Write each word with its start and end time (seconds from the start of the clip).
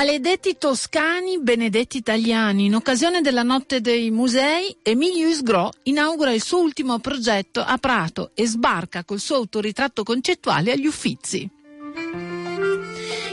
Maledetti 0.00 0.56
toscani, 0.56 1.40
benedetti 1.40 1.98
italiani. 1.98 2.64
In 2.64 2.74
occasione 2.74 3.20
della 3.20 3.42
notte 3.42 3.82
dei 3.82 4.10
musei, 4.10 4.74
Emilio 4.82 5.28
Isgro 5.28 5.72
inaugura 5.82 6.32
il 6.32 6.42
suo 6.42 6.62
ultimo 6.62 7.00
progetto 7.00 7.60
a 7.60 7.76
Prato 7.76 8.30
e 8.32 8.46
sbarca 8.46 9.04
col 9.04 9.20
suo 9.20 9.36
autoritratto 9.36 10.02
concettuale 10.02 10.72
agli 10.72 10.86
Uffizi. 10.86 11.46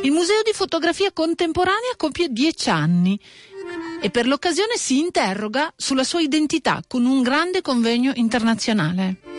Il 0.02 0.12
Museo 0.12 0.42
di 0.44 0.52
Fotografia 0.52 1.14
Contemporanea 1.14 1.96
compie 1.96 2.28
dieci 2.28 2.70
anni 2.70 3.18
e 4.02 4.10
per 4.10 4.28
l'occasione 4.28 4.76
si 4.76 5.00
interroga 5.00 5.72
sulla 5.74 6.04
sua 6.04 6.20
identità 6.20 6.82
con 6.86 7.06
un 7.06 7.22
grande 7.22 7.62
convegno 7.62 8.12
internazionale. 8.16 9.37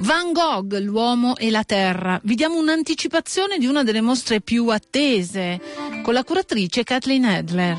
Van 0.00 0.32
Gogh, 0.32 0.78
l'uomo 0.78 1.36
e 1.36 1.50
la 1.50 1.62
terra. 1.64 2.18
Vi 2.22 2.34
diamo 2.34 2.58
un'anticipazione 2.58 3.58
di 3.58 3.66
una 3.66 3.82
delle 3.82 4.00
mostre 4.00 4.40
più 4.40 4.68
attese 4.68 5.60
con 6.02 6.14
la 6.14 6.24
curatrice 6.24 6.84
Kathleen 6.84 7.24
Adler. 7.24 7.76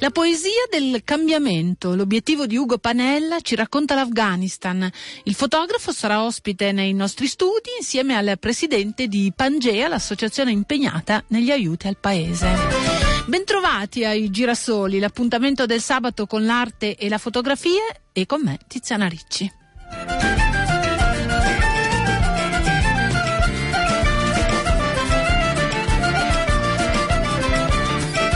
La 0.00 0.10
poesia 0.10 0.66
del 0.68 1.02
cambiamento, 1.04 1.94
l'obiettivo 1.94 2.46
di 2.46 2.56
Ugo 2.56 2.78
Panella 2.78 3.38
ci 3.40 3.54
racconta 3.54 3.94
l'Afghanistan. 3.94 4.90
Il 5.22 5.34
fotografo 5.34 5.92
sarà 5.92 6.24
ospite 6.24 6.72
nei 6.72 6.92
nostri 6.92 7.28
studi 7.28 7.70
insieme 7.78 8.16
al 8.16 8.36
presidente 8.40 9.06
di 9.06 9.32
Pangea, 9.34 9.86
l'associazione 9.86 10.50
impegnata 10.50 11.22
negli 11.28 11.52
aiuti 11.52 11.86
al 11.86 11.98
paese. 11.98 12.91
Bentrovati 13.24 14.04
ai 14.04 14.30
Girasoli, 14.30 14.98
l'appuntamento 14.98 15.64
del 15.64 15.80
sabato 15.80 16.26
con 16.26 16.44
l'arte 16.44 16.96
e 16.96 17.08
la 17.08 17.18
fotografia 17.18 17.82
e 18.12 18.26
con 18.26 18.42
me 18.42 18.58
Tiziana 18.66 19.06
Ricci. 19.06 19.50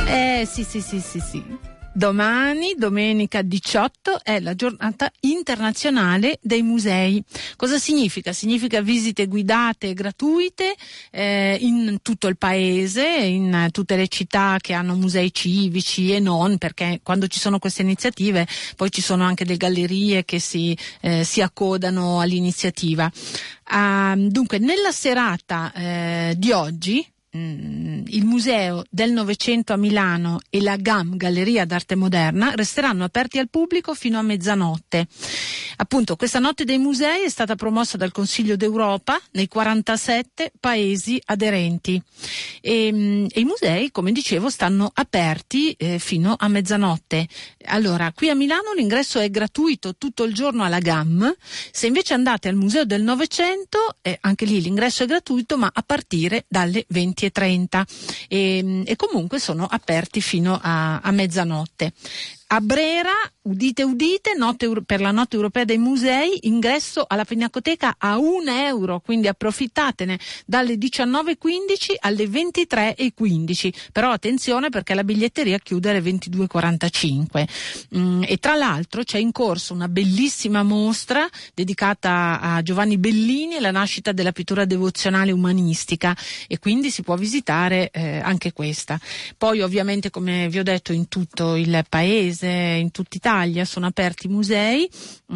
Eh 0.09 0.47
sì 0.47 0.65
sì 0.65 0.81
sì 0.81 1.01
sì 1.01 1.21
sì. 1.21 1.76
Domani, 1.97 2.75
domenica 2.77 3.41
18, 3.41 4.21
è 4.23 4.39
la 4.41 4.55
giornata 4.55 5.11
internazionale 5.21 6.39
dei 6.43 6.61
musei. 6.61 7.25
Cosa 7.57 7.79
significa? 7.79 8.35
Significa 8.35 8.83
visite 8.83 9.25
guidate 9.25 9.95
gratuite 9.95 10.75
eh, 11.11 11.57
in 11.59 12.01
tutto 12.03 12.27
il 12.27 12.37
paese, 12.37 13.07
in 13.07 13.69
tutte 13.71 13.97
le 13.97 14.09
città 14.09 14.59
che 14.61 14.75
hanno 14.75 14.95
musei 14.95 15.33
civici 15.33 16.13
e 16.13 16.21
non, 16.21 16.59
perché 16.59 17.01
quando 17.03 17.29
ci 17.29 17.41
sono 17.41 17.59
queste 17.59 17.81
iniziative 17.81 18.47
poi 18.77 18.91
ci 18.91 19.01
sono 19.01 19.25
anche 19.25 19.47
delle 19.47 19.57
gallerie 19.57 20.27
che 20.27 20.39
si, 20.39 20.77
eh, 21.01 21.25
si 21.25 21.41
accodano 21.41 22.21
all'iniziativa. 22.21 23.11
Uh, 23.71 24.29
dunque, 24.29 24.59
nella 24.59 24.93
serata 24.93 25.73
eh, 25.73 26.35
di 26.37 26.53
oggi, 26.53 27.05
Il 28.09 28.25
Museo 28.25 28.85
del 28.89 29.13
Novecento 29.13 29.73
a 29.73 29.77
Milano 29.77 30.41
e 30.49 30.63
la 30.63 30.77
GAM, 30.77 31.17
Galleria 31.17 31.65
d'Arte 31.65 31.95
Moderna, 31.95 32.53
resteranno 32.55 33.05
aperti 33.05 33.39
al 33.39 33.51
pubblico 33.51 33.95
fino 33.95 34.19
a 34.19 34.23
mezzanotte. 34.23 35.07
Appunto, 35.79 36.17
questa 36.17 36.39
notte 36.39 36.65
dei 36.65 36.79
musei 36.79 37.25
è 37.25 37.29
stata 37.29 37.55
promossa 37.55 37.99
dal 37.99 38.13
Consiglio 38.13 38.57
d'Europa 38.57 39.21
nei 39.33 39.47
47 39.47 40.53
paesi 40.59 41.21
aderenti. 41.27 42.01
E, 42.63 42.91
mm, 42.93 43.27
e 43.31 43.41
i 43.41 43.45
musei, 43.45 43.91
come 43.91 44.13
dicevo, 44.13 44.49
stanno 44.49 44.91
aperti 44.95 45.73
eh, 45.73 45.99
fino 45.99 46.35
a 46.39 46.49
mezzanotte. 46.49 47.29
Allora, 47.67 48.11
qui 48.13 48.31
a 48.31 48.35
Milano 48.35 48.73
l'ingresso 48.75 49.19
è 49.19 49.29
gratuito 49.29 49.97
tutto 49.97 50.25
il 50.25 50.33
giorno 50.33 50.65
alla 50.65 50.79
GAM. 50.79 51.35
Se 51.71 51.87
invece 51.87 52.15
andate 52.15 52.49
al 52.49 52.55
Museo 52.55 52.85
del 52.85 53.03
Novecento, 53.03 53.97
eh, 54.01 54.17
anche 54.23 54.47
lì 54.47 54.63
l'ingresso 54.63 55.03
è 55.03 55.07
gratuito, 55.07 55.59
ma 55.59 55.71
a 55.73 55.83
partire 55.83 56.47
dalle 56.49 56.87
20.30. 57.31 58.27
E, 58.29 58.83
e 58.87 58.97
comunque 58.97 59.39
sono 59.39 59.67
aperti 59.67 60.21
fino 60.21 60.59
a, 60.61 61.01
a 61.01 61.11
mezzanotte. 61.11 61.93
A 62.49 62.61
Brera, 62.61 63.11
udite 63.43 63.83
udite, 63.83 64.31
per 64.87 65.01
la 65.01 65.11
notte 65.11 65.35
europea 65.35 65.65
dei 65.65 65.79
musei, 65.79 66.39
ingresso 66.43 67.05
alla 67.05 67.25
Pinacoteca 67.25 67.97
a 67.99 68.19
un 68.19 68.47
euro, 68.47 69.01
quindi 69.01 69.27
approfittatene 69.27 70.17
dalle 70.47 70.75
19.15 70.75 71.95
alle 71.99 72.27
23.15. 72.27 73.73
Però 73.91 74.13
attenzione 74.13 74.69
perché 74.69 74.95
la 74.95 75.03
biglietteria 75.03 75.59
chiude 75.59 75.91
alle 75.91 75.99
22.45. 75.99 77.49
Mm, 77.99 78.23
e 78.25 78.37
tra 78.37 78.55
l'altro 78.55 79.03
c'è 79.03 79.19
in 79.19 79.33
corso 79.33 79.75
una 79.75 79.89
bellissima 79.89 80.63
mostra 80.63 81.29
dedicata 81.53 82.39
a 82.41 82.63
Giovanni 82.63 82.97
Bellini 82.97 83.57
e 83.57 83.61
la 83.61 83.73
nascita 83.73 84.13
della 84.13 84.31
pittura 84.31 84.65
devozionale 84.65 85.33
umanistica 85.33 86.17
e 86.47 86.61
quindi 86.61 86.93
si 86.93 87.03
può 87.03 87.17
visitare 87.17 87.91
eh, 87.91 88.21
anche 88.21 88.53
questa. 88.53 89.01
Poi 89.37 89.63
ovviamente 89.63 90.11
come 90.11 90.49
vi 90.49 90.61
ho 90.61 90.63
detto 90.63 90.93
in 90.93 91.09
tutto 91.09 91.57
il 91.57 91.85
paese 91.89 92.35
paese, 92.37 92.79
in 92.79 92.91
tutta 92.91 93.17
Italia 93.17 93.65
sono 93.65 93.87
aperti 93.87 94.29
musei, 94.29 94.89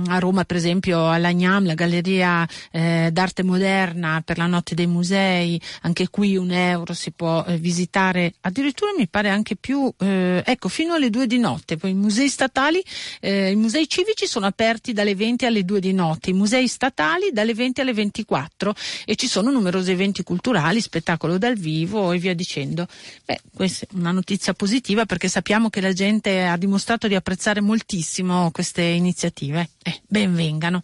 a 0.09 0.19
Roma 0.19 0.45
per 0.45 0.57
esempio 0.57 1.11
all'Agnam, 1.11 1.65
la 1.65 1.75
Galleria 1.75 2.47
eh, 2.71 3.09
d'Arte 3.11 3.43
Moderna 3.43 4.23
per 4.25 4.37
la 4.39 4.47
Notte 4.47 4.75
dei 4.75 4.87
Musei, 4.87 5.61
anche 5.83 6.09
qui 6.11 6.37
un 6.37 6.51
euro 6.53 6.93
si 6.93 7.11
può 7.13 7.45
eh, 7.47 7.57
visitare, 7.57 8.35
addirittura 8.43 8.93
mi 8.97 9.09
pare 9.09 9.31
anche 9.31 9.57
più, 9.57 9.93
eh, 9.99 10.43
ecco 10.45 10.69
fino 10.69 10.95
alle 10.95 11.11
due 11.11 11.27
di 11.27 11.39
notte, 11.39 11.77
poi 11.77 11.91
i 11.91 11.95
musei 11.95 12.29
statali, 12.29 12.83
eh, 13.21 13.51
i 13.51 13.57
musei 13.57 13.89
civici 13.89 14.27
sono 14.27 14.47
aperti 14.47 14.93
dalle 14.93 15.15
20 15.15 15.47
alle 15.47 15.65
2 15.65 15.81
di 15.81 15.93
notte, 15.93 16.31
i 16.31 16.35
musei 16.35 16.69
statali 16.69 17.31
dalle 17.33 17.55
20 17.55 17.81
alle 17.81 17.95
24 17.95 18.75
e 19.07 19.17
ci 19.17 19.27
sono 19.27 19.51
numerosi 19.51 19.91
eventi 19.91 20.23
culturali, 20.23 20.81
spettacolo 20.81 21.39
dal 21.39 21.57
vivo 21.57 22.13
e 22.13 22.19
via 22.19 22.35
dicendo. 22.35 22.87
Beh, 23.25 23.41
questa 23.55 23.87
è 23.87 23.89
una 23.95 24.13
notizia 24.13 24.53
positiva 24.53 25.07
perché 25.07 25.29
sappiamo 25.29 25.71
che 25.71 25.81
la 25.81 25.93
gente 25.93 26.45
ha 26.45 26.57
dimostrato 26.57 26.90
dimostrato 26.91 27.07
di 27.07 27.15
apprezzare 27.15 27.61
moltissimo 27.61 28.51
queste 28.51 28.83
iniziative. 28.83 29.71
Eh, 29.83 30.01
benvengano. 30.09 30.83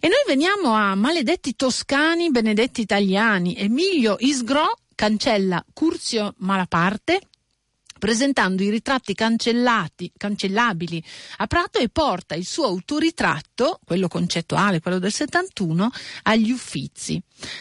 E 0.00 0.08
noi 0.08 0.22
veniamo 0.26 0.72
a 0.72 0.94
maledetti 0.94 1.54
toscani, 1.54 2.30
benedetti 2.30 2.80
italiani. 2.80 3.56
Emilio 3.56 4.16
Isgro 4.20 4.78
cancella 4.94 5.62
Curzio 5.74 6.34
Malaparte, 6.38 7.20
presentando 7.98 8.62
i 8.62 8.70
ritratti 8.70 9.14
cancellati, 9.14 10.12
cancellabili 10.16 11.02
a 11.38 11.46
Prato 11.46 11.78
e 11.78 11.88
porta 11.88 12.34
il 12.34 12.46
suo 12.46 12.66
autoritratto, 12.66 13.80
quello 13.84 14.08
concettuale, 14.08 14.80
quello 14.80 14.98
del 14.98 15.12
71, 15.12 15.90
agli 16.22 16.50
Uffizi. 16.50 17.20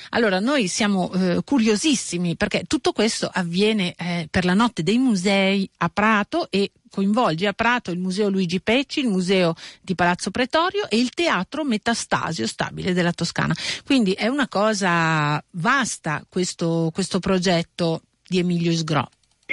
Allora, 0.10 0.40
noi 0.40 0.68
siamo 0.68 1.12
eh, 1.14 1.42
curiosissimi 1.44 2.36
perché 2.36 2.64
tutto 2.66 2.92
questo 2.92 3.30
avviene 3.32 3.94
eh, 3.98 4.28
per 4.30 4.46
la 4.46 4.54
notte 4.54 4.84
dei 4.84 4.98
musei 4.98 5.70
a 5.78 5.90
Prato 5.90 6.50
e 6.50 6.72
coinvolge 6.90 7.46
a 7.48 7.54
Prato 7.54 7.92
il 7.92 8.00
Museo 8.00 8.30
Luigi 8.30 8.62
Pecci, 8.62 9.02
il 9.02 9.10
Museo 9.10 9.54
di 9.82 9.96
Palazzo 9.96 10.32
Pretorio 10.32 10.90
e 10.90 10.98
il 10.98 11.10
Teatro 11.10 11.66
Metastasio 11.66 12.48
Stabile 12.48 12.94
della 12.94 13.12
Toscana. 13.12 13.54
Quindi 13.86 14.14
è 14.14 14.28
una 14.28 14.48
cosa 14.48 15.44
vasta 15.52 16.26
questo, 16.30 16.90
questo 16.94 17.20
progetto 17.20 18.04
di 18.26 18.40
Emilio 18.40 18.72
Sgro. 18.72 19.10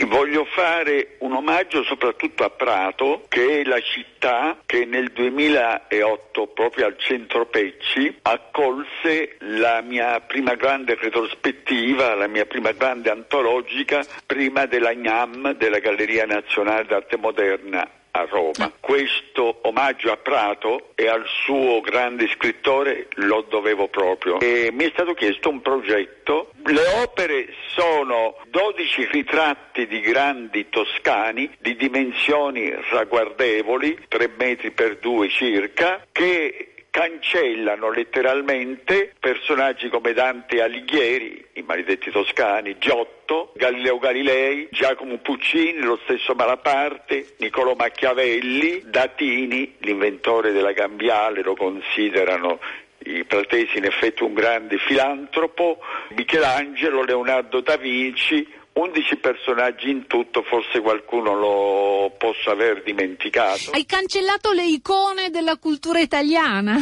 Voglio 0.06 0.44
fare 0.46 1.16
un 1.18 1.32
omaggio 1.32 1.82
soprattutto 1.84 2.44
a 2.44 2.50
Prato, 2.50 3.24
che 3.28 3.60
è 3.60 3.64
la 3.64 3.80
città 3.80 4.58
che 4.64 4.84
nel 4.84 5.10
2008, 5.10 6.46
proprio 6.48 6.86
al 6.86 6.96
centro 6.98 7.46
Pecci, 7.46 8.18
accolse 8.22 9.36
la 9.40 9.82
mia 9.82 10.20
prima 10.20 10.54
grande 10.54 10.96
retrospettiva, 11.00 12.14
la 12.14 12.26
mia 12.26 12.46
prima 12.46 12.72
grande 12.72 13.10
antologica, 13.10 14.04
prima 14.26 14.66
della 14.66 14.94
GNAM, 14.94 15.54
della 15.54 15.78
Galleria 15.78 16.24
Nazionale 16.24 16.84
d'Arte 16.86 17.16
Moderna 17.16 17.88
a 18.12 18.26
Roma. 18.28 18.72
Questo 18.78 19.60
omaggio 19.62 20.12
a 20.12 20.16
Prato 20.16 20.90
e 20.94 21.08
al 21.08 21.24
suo 21.26 21.80
grande 21.80 22.28
scrittore 22.28 23.08
lo 23.14 23.46
dovevo 23.48 23.88
proprio. 23.88 24.40
E 24.40 24.70
mi 24.72 24.84
è 24.84 24.90
stato 24.92 25.14
chiesto 25.14 25.48
un 25.48 25.60
progetto. 25.62 26.50
Le 26.64 26.86
opere 27.02 27.48
sono 27.68 28.36
12 28.48 29.06
ritratti 29.10 29.86
di 29.86 30.00
grandi 30.00 30.68
toscani 30.68 31.50
di 31.58 31.74
dimensioni 31.76 32.70
ragguardevoli, 32.90 34.04
3 34.08 34.30
metri 34.36 34.70
per 34.70 34.98
2 34.98 35.28
circa, 35.28 36.06
che 36.12 36.71
cancellano 36.92 37.90
letteralmente 37.90 39.14
personaggi 39.18 39.88
come 39.88 40.12
Dante 40.12 40.60
Alighieri, 40.60 41.42
i 41.54 41.62
maledetti 41.62 42.10
toscani, 42.10 42.76
Giotto, 42.76 43.54
Galileo 43.56 43.98
Galilei, 43.98 44.68
Giacomo 44.70 45.16
Puccini, 45.16 45.78
lo 45.78 45.98
stesso 46.04 46.34
Malaparte, 46.34 47.34
Niccolò 47.38 47.74
Machiavelli, 47.74 48.82
Datini, 48.84 49.76
l'inventore 49.78 50.52
della 50.52 50.74
cambiale, 50.74 51.40
lo 51.40 51.56
considerano 51.56 52.60
i 53.04 53.24
pratesi 53.24 53.78
in 53.78 53.84
effetti 53.84 54.22
un 54.22 54.34
grande 54.34 54.76
filantropo, 54.76 55.78
Michelangelo, 56.10 57.02
Leonardo 57.04 57.60
da 57.60 57.76
Vinci, 57.76 58.46
11 58.74 59.16
personaggi 59.16 59.90
in 59.90 60.06
tutto, 60.06 60.42
forse 60.42 60.80
qualcuno 60.80 61.34
lo 61.34 62.14
possa 62.16 62.52
aver 62.52 62.82
dimenticato. 62.82 63.70
Hai 63.72 63.84
cancellato 63.84 64.52
le 64.52 64.64
icone 64.64 65.30
della 65.30 65.58
cultura 65.58 66.00
italiana. 66.00 66.76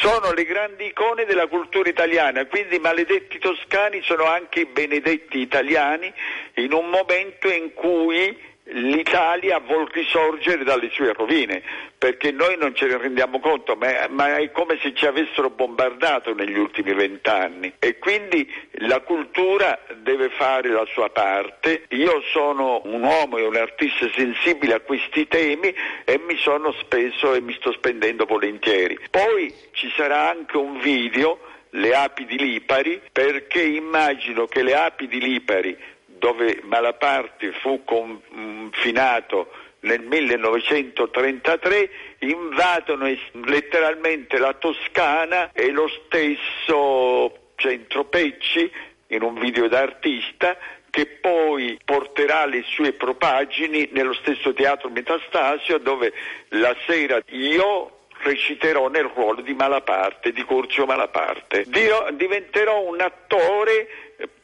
sono 0.00 0.32
le 0.32 0.44
grandi 0.44 0.86
icone 0.86 1.24
della 1.24 1.46
cultura 1.46 1.88
italiana, 1.88 2.44
quindi 2.46 2.76
i 2.76 2.78
maledetti 2.78 3.38
toscani 3.38 4.02
sono 4.02 4.24
anche 4.24 4.60
i 4.60 4.66
benedetti 4.66 5.38
italiani 5.38 6.12
in 6.56 6.72
un 6.72 6.88
momento 6.90 7.48
in 7.48 7.72
cui 7.72 8.48
l'Italia 8.72 9.58
vuol 9.58 9.88
risorgere 9.90 10.64
dalle 10.64 10.90
sue 10.90 11.12
rovine, 11.12 11.62
perché 11.96 12.30
noi 12.30 12.56
non 12.56 12.74
ce 12.74 12.86
ne 12.86 12.96
rendiamo 12.96 13.40
conto, 13.40 13.76
ma, 13.76 14.06
ma 14.08 14.38
è 14.38 14.50
come 14.52 14.78
se 14.80 14.94
ci 14.94 15.06
avessero 15.06 15.50
bombardato 15.50 16.34
negli 16.34 16.56
ultimi 16.56 16.94
vent'anni 16.94 17.74
e 17.78 17.98
quindi 17.98 18.50
la 18.78 19.00
cultura 19.00 19.78
deve 19.96 20.30
fare 20.30 20.70
la 20.70 20.86
sua 20.92 21.10
parte. 21.10 21.84
Io 21.90 22.22
sono 22.32 22.80
un 22.84 23.02
uomo 23.02 23.38
e 23.38 23.46
un 23.46 23.56
artista 23.56 24.08
sensibile 24.14 24.74
a 24.74 24.80
questi 24.80 25.28
temi 25.28 25.74
e 26.04 26.18
mi 26.26 26.36
sono 26.36 26.72
speso 26.72 27.34
e 27.34 27.40
mi 27.40 27.54
sto 27.54 27.72
spendendo 27.72 28.24
volentieri. 28.24 28.98
Poi 29.10 29.52
ci 29.72 29.92
sarà 29.94 30.30
anche 30.30 30.56
un 30.56 30.78
video 30.80 31.38
le 31.70 31.94
api 31.94 32.24
di 32.24 32.36
Lipari 32.36 33.00
perché 33.12 33.62
immagino 33.62 34.46
che 34.46 34.62
le 34.62 34.74
api 34.74 35.06
di 35.06 35.20
Lipari 35.20 35.76
dove 36.20 36.60
Malaparte 36.64 37.52
fu 37.62 37.82
confinato 37.82 39.50
nel 39.80 40.02
1933 40.02 41.90
invadono 42.18 43.10
letteralmente 43.46 44.36
la 44.36 44.52
Toscana 44.52 45.50
e 45.52 45.70
lo 45.70 45.88
stesso 45.88 47.52
Centro 47.56 48.04
Pecci 48.04 48.70
in 49.08 49.22
un 49.22 49.38
video 49.38 49.66
d'artista 49.66 50.56
che 50.90 51.06
poi 51.06 51.78
porterà 51.82 52.44
le 52.44 52.62
sue 52.66 52.92
propagini 52.92 53.88
nello 53.92 54.12
stesso 54.12 54.52
teatro 54.52 54.90
Metastasio 54.90 55.78
dove 55.78 56.12
la 56.48 56.76
sera 56.86 57.18
io 57.28 58.00
reciterò 58.22 58.88
nel 58.88 59.04
ruolo 59.04 59.40
di 59.40 59.54
Malaparte, 59.54 60.32
di 60.32 60.42
Curzio 60.42 60.84
Malaparte. 60.84 61.64
Dirò, 61.68 62.10
diventerò 62.12 62.82
un 62.82 63.00
attore 63.00 63.88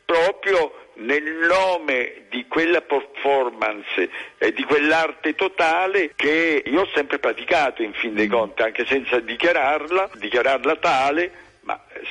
proprio 0.07 0.73
nel 0.95 1.47
nome 1.47 2.23
di 2.31 2.47
quella 2.49 2.81
performance 2.81 4.09
e 4.39 4.53
di 4.53 4.63
quell'arte 4.63 5.35
totale 5.35 6.13
che 6.17 6.63
io 6.65 6.83
ho 6.83 6.89
sempre 6.95 7.19
praticato 7.19 7.83
in 7.83 7.93
fin 7.93 8.15
dei 8.15 8.29
conti, 8.29 8.63
anche 8.63 8.87
senza 8.87 9.21
dichiararla, 9.21 10.11
dichiararla 10.15 10.77
tale, 10.77 11.33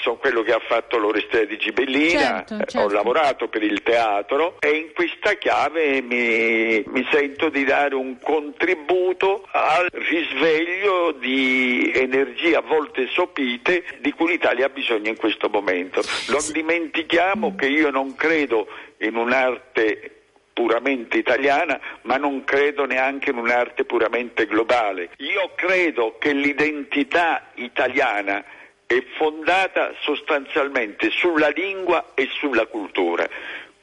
sono 0.02 0.18
quello 0.18 0.42
che 0.42 0.54
ha 0.54 0.60
fatto 0.60 0.98
l'Orestea 0.98 1.46
di 1.46 1.58
Gibellina, 1.58 2.44
certo, 2.46 2.58
certo. 2.58 2.80
ho 2.80 2.90
lavorato 2.90 3.48
per 3.48 3.64
il 3.64 3.82
teatro 3.84 4.58
e 4.60 4.72
in 4.72 4.94
questa 4.94 5.34
chiave 5.34 6.02
mi, 6.02 6.84
mi, 6.88 7.08
sento 7.12 7.50
di 7.50 7.64
dare 7.64 7.96
un 7.96 8.18
contributo 8.20 9.48
al 9.52 9.88
risveglio 9.92 11.12
di 11.14 11.92
energie 11.94 12.56
a 12.56 12.62
volte 12.62 13.08
sopite 13.08 13.84
di 14.00 14.12
cui 14.12 14.32
l'Italia 14.32 14.66
ha 14.66 14.70
bisogno 14.70 15.10
in 15.10 15.18
questo 15.18 15.50
momento. 15.50 16.02
Non 16.30 16.42
dimentichiamo 16.52 17.56
che 17.56 17.68
io 17.68 17.90
non 17.90 18.16
credo 18.16 18.68
in 19.00 19.16
un'arte 19.16 20.16
puramente 20.56 21.18
italiana, 21.18 21.78
ma 22.04 22.16
non 22.16 22.46
credo 22.46 22.86
neanche 22.86 23.32
in 23.32 23.38
un'arte 23.38 23.84
puramente 23.84 24.46
globale. 24.46 25.10
Io 25.18 25.52
credo 25.54 26.16
che 26.18 26.32
l'identità 26.32 27.52
italiana 27.56 28.44
è 28.88 29.04
fondata 29.18 29.94
sostanzialmente 30.02 31.10
sulla 31.10 31.50
lingua 31.50 32.12
e 32.14 32.30
sulla 32.40 32.66
cultura. 32.66 33.28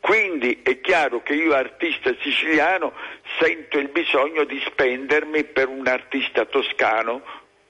Quindi 0.01 0.61
è 0.63 0.81
chiaro 0.81 1.23
che 1.23 1.35
io 1.35 1.55
artista 1.55 2.13
siciliano 2.21 2.93
sento 3.39 3.79
il 3.79 3.89
bisogno 3.89 4.45
di 4.45 4.61
spendermi 4.67 5.45
per 5.45 5.69
un 5.69 5.87
artista 5.87 6.45
toscano 6.45 7.23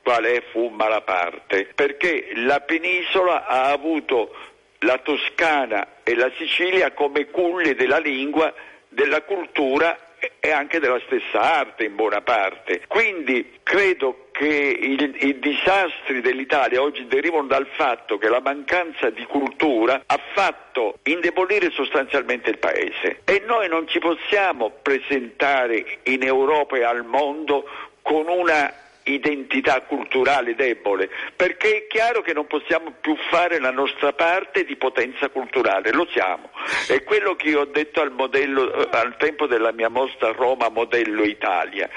quale 0.02 0.43
fu 0.50 0.69
Malaparte, 0.69 1.69
perché 1.75 2.31
la 2.37 2.61
penisola 2.61 3.46
ha 3.46 3.70
avuto 3.70 4.35
la 4.81 4.99
Toscana 4.99 6.02
e 6.02 6.14
la 6.14 6.31
Sicilia 6.37 6.93
come 6.93 7.26
culle 7.26 7.75
della 7.75 7.99
lingua, 7.99 8.52
della 8.88 9.23
cultura 9.23 9.96
e 10.39 10.51
anche 10.51 10.79
della 10.79 11.01
stessa 11.07 11.41
arte 11.41 11.85
in 11.85 11.95
buona 11.95 12.21
parte. 12.21 12.83
Quindi 12.87 13.59
credo 13.63 14.29
che 14.33 14.47
il, 14.47 15.15
i 15.21 15.39
disastri 15.39 16.21
dell'Italia 16.21 16.81
oggi 16.81 17.07
derivano 17.07 17.47
dal 17.47 17.67
fatto 17.77 18.19
che 18.19 18.29
la 18.29 18.41
mancanza 18.41 19.11
di 19.11 19.25
cultura 19.25 20.03
ha 20.07 20.21
fatto 20.33 20.99
indebolire 21.05 21.71
sostanzialmente 21.71 22.51
il 22.51 22.59
paese 22.59 23.21
e 23.25 23.43
noi 23.47 23.69
non 23.69 23.87
ci 23.87 23.99
possiamo 23.99 24.71
presentare 24.83 25.99
in 26.05 26.23
Europa 26.23 26.77
e 26.77 26.85
al 26.85 27.05
mondo 27.05 27.69
con 28.01 28.27
una 28.27 28.73
identità 29.04 29.81
culturale 29.82 30.54
debole, 30.54 31.10
perché 31.34 31.76
è 31.76 31.87
chiaro 31.87 32.22
che 32.22 32.32
non 32.32 32.46
possiamo 32.46 32.94
più 33.00 33.16
fare 33.31 33.58
la 33.58 33.70
nostra 33.70 34.12
parte 34.12 34.64
di 34.64 34.76
potenza 34.76 35.28
culturale, 35.28 35.93
lo 35.93 36.06
siamo. 36.10 36.50
È 36.87 37.02
quello 37.02 37.34
che 37.34 37.49
io 37.49 37.60
ho 37.60 37.64
detto 37.66 38.00
al, 38.00 38.12
modello, 38.12 38.72
eh, 38.72 38.96
al 38.96 39.16
tempo 39.16 39.46
della 39.46 39.72
mia 39.72 39.88
mostra 39.88 40.32
Roma 40.32 40.69
Modello 40.69 41.22
Italia. 41.22 41.88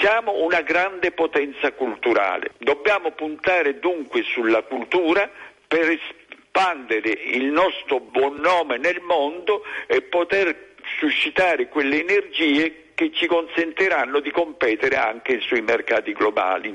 Siamo 0.00 0.42
una 0.42 0.62
grande 0.62 1.12
potenza 1.12 1.72
culturale, 1.72 2.52
dobbiamo 2.58 3.12
puntare 3.12 3.78
dunque 3.78 4.22
sulla 4.22 4.62
cultura 4.62 5.30
per 5.66 5.90
espandere 5.90 7.10
il 7.10 7.46
nostro 7.46 8.00
buon 8.00 8.36
nome 8.36 8.78
nel 8.78 9.00
mondo 9.00 9.64
e 9.86 10.02
poter 10.02 10.72
suscitare 10.98 11.68
quelle 11.68 12.00
energie 12.00 12.83
che 12.94 13.10
ci 13.12 13.26
consentiranno 13.26 14.20
di 14.20 14.30
competere 14.30 14.96
anche 14.96 15.40
sui 15.40 15.62
mercati 15.62 16.12
globali. 16.12 16.74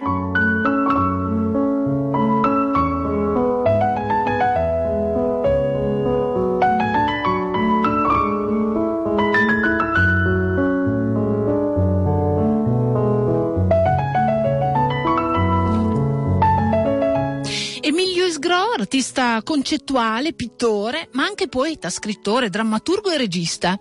artista 18.89 19.41
concettuale, 19.43 20.33
pittore, 20.33 21.09
ma 21.11 21.23
anche 21.23 21.47
poeta, 21.47 21.89
scrittore, 21.89 22.49
drammaturgo 22.49 23.11
e 23.11 23.17
regista. 23.17 23.77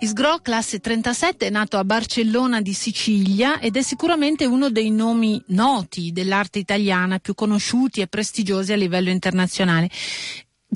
Isgro, 0.00 0.38
classe 0.38 0.78
37, 0.78 1.48
è 1.48 1.50
nato 1.50 1.76
a 1.76 1.82
Barcellona 1.82 2.60
di 2.60 2.72
Sicilia 2.72 3.58
ed 3.58 3.76
è 3.76 3.82
sicuramente 3.82 4.46
uno 4.46 4.70
dei 4.70 4.90
nomi 4.90 5.42
noti 5.48 6.12
dell'arte 6.12 6.60
italiana, 6.60 7.18
più 7.18 7.34
conosciuti 7.34 8.00
e 8.00 8.06
prestigiosi 8.06 8.72
a 8.72 8.76
livello 8.76 9.10
internazionale 9.10 9.90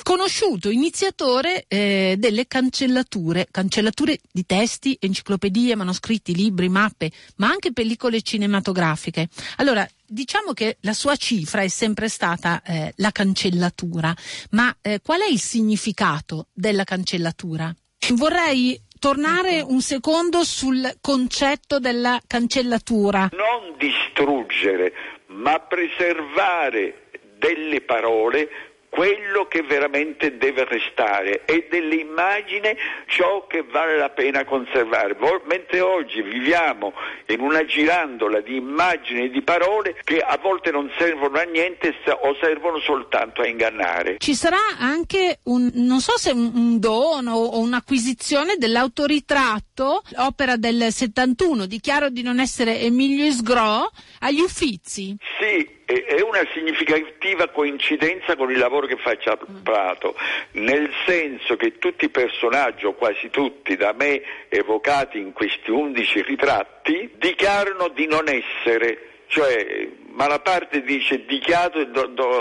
conosciuto 0.03 0.71
iniziatore 0.71 1.67
eh, 1.69 2.17
delle 2.19 2.47
cancellature, 2.47 3.47
cancellature 3.51 4.19
di 4.33 4.47
testi, 4.47 4.97
enciclopedie, 4.99 5.77
manoscritti, 5.77 6.35
libri, 6.35 6.71
mappe, 6.71 7.13
ma 7.37 7.49
anche 7.49 7.73
pellicole 7.73 8.23
cinematografiche. 8.23 9.29
Allora, 9.57 9.87
diciamo 10.07 10.53
che 10.53 10.79
la 10.81 10.95
sua 10.95 11.15
cifra 11.17 11.61
è 11.61 11.69
sempre 11.69 12.09
stata 12.09 12.63
eh, 12.63 12.95
la 12.97 13.13
cancellatura, 13.13 14.17
ma 14.51 14.75
eh, 14.81 15.01
qual 15.03 15.21
è 15.21 15.31
il 15.31 15.41
significato 15.41 16.49
della 16.55 16.85
cancellatura? 16.85 17.75
Vorrei 18.15 18.81
tornare 19.03 19.59
ecco. 19.59 19.73
un 19.73 19.81
secondo 19.81 20.45
sul 20.45 20.99
concetto 21.01 21.81
della 21.81 22.21
cancellatura. 22.25 23.31
Non 23.33 23.75
distruggere, 23.77 24.93
ma 25.27 25.59
preservare 25.59 27.11
delle 27.37 27.81
parole 27.81 28.72
quello 28.93 29.47
che 29.47 29.63
veramente 29.63 30.37
deve 30.37 30.67
restare 30.67 31.47
e 31.47 31.67
dell'immagine 31.71 32.77
ciò 33.07 33.47
che 33.47 33.63
vale 33.63 33.97
la 33.97 34.11
pena 34.11 34.45
conservare. 34.45 35.17
Mentre 35.47 35.81
oggi 35.81 36.21
viviamo 36.21 36.93
in 37.29 37.41
una 37.41 37.65
girandola 37.65 38.43
di 38.43 38.57
immagini 38.57 39.25
e 39.25 39.31
di 39.31 39.41
parole 39.41 39.97
che 40.05 40.21
a 40.21 40.37
volte 40.37 40.71
non 40.71 40.93
servono 40.99 41.39
a 41.39 41.45
niente 41.45 41.95
o 42.21 42.37
servono 42.39 42.81
soltanto 42.81 43.41
a 43.41 43.47
ingannare. 43.47 44.17
Ci 44.19 44.35
sarà 44.35 44.61
anche 44.79 45.39
un, 45.45 45.71
non 45.73 46.01
so 46.01 46.19
se 46.19 46.31
un, 46.31 46.53
un 46.55 46.79
dono 46.79 47.33
o 47.33 47.61
un'acquisizione 47.61 48.57
dell'autoritratto, 48.59 50.03
opera 50.17 50.57
del 50.57 50.93
71, 50.93 51.65
dichiaro 51.65 52.11
di 52.11 52.23
non 52.23 52.41
essere 52.41 52.79
Emilio 52.79 53.25
Isgro, 53.25 53.91
agli 54.19 54.41
Uffizi. 54.41 55.17
Sì, 55.41 55.81
è 55.85 56.21
una 56.21 56.47
significativa 56.53 57.49
coincidenza 57.49 58.37
con 58.37 58.51
il 58.51 58.59
lavoro 58.59 58.87
che 58.87 58.97
faccia 58.97 59.37
Prato, 59.63 60.15
nel 60.53 60.91
senso 61.07 61.57
che 61.57 61.79
tutti 61.79 62.07
i 62.07 62.11
personaggi, 62.11 62.87
o 62.87 62.95
quasi 62.95 63.31
tutti, 63.31 63.77
da 63.77 63.93
me 63.93 64.23
evocati 64.49 65.19
in 65.19 65.33
questi 65.33 65.71
undici 65.71 66.23
ritratti, 66.23 67.11
dichiarano 67.17 67.89
di 67.89 68.07
non 68.07 68.29
essere, 68.29 69.25
cioè 69.27 69.89
Malaparte 70.09 70.83
dice 70.83 71.25
dichiaro 71.25 71.85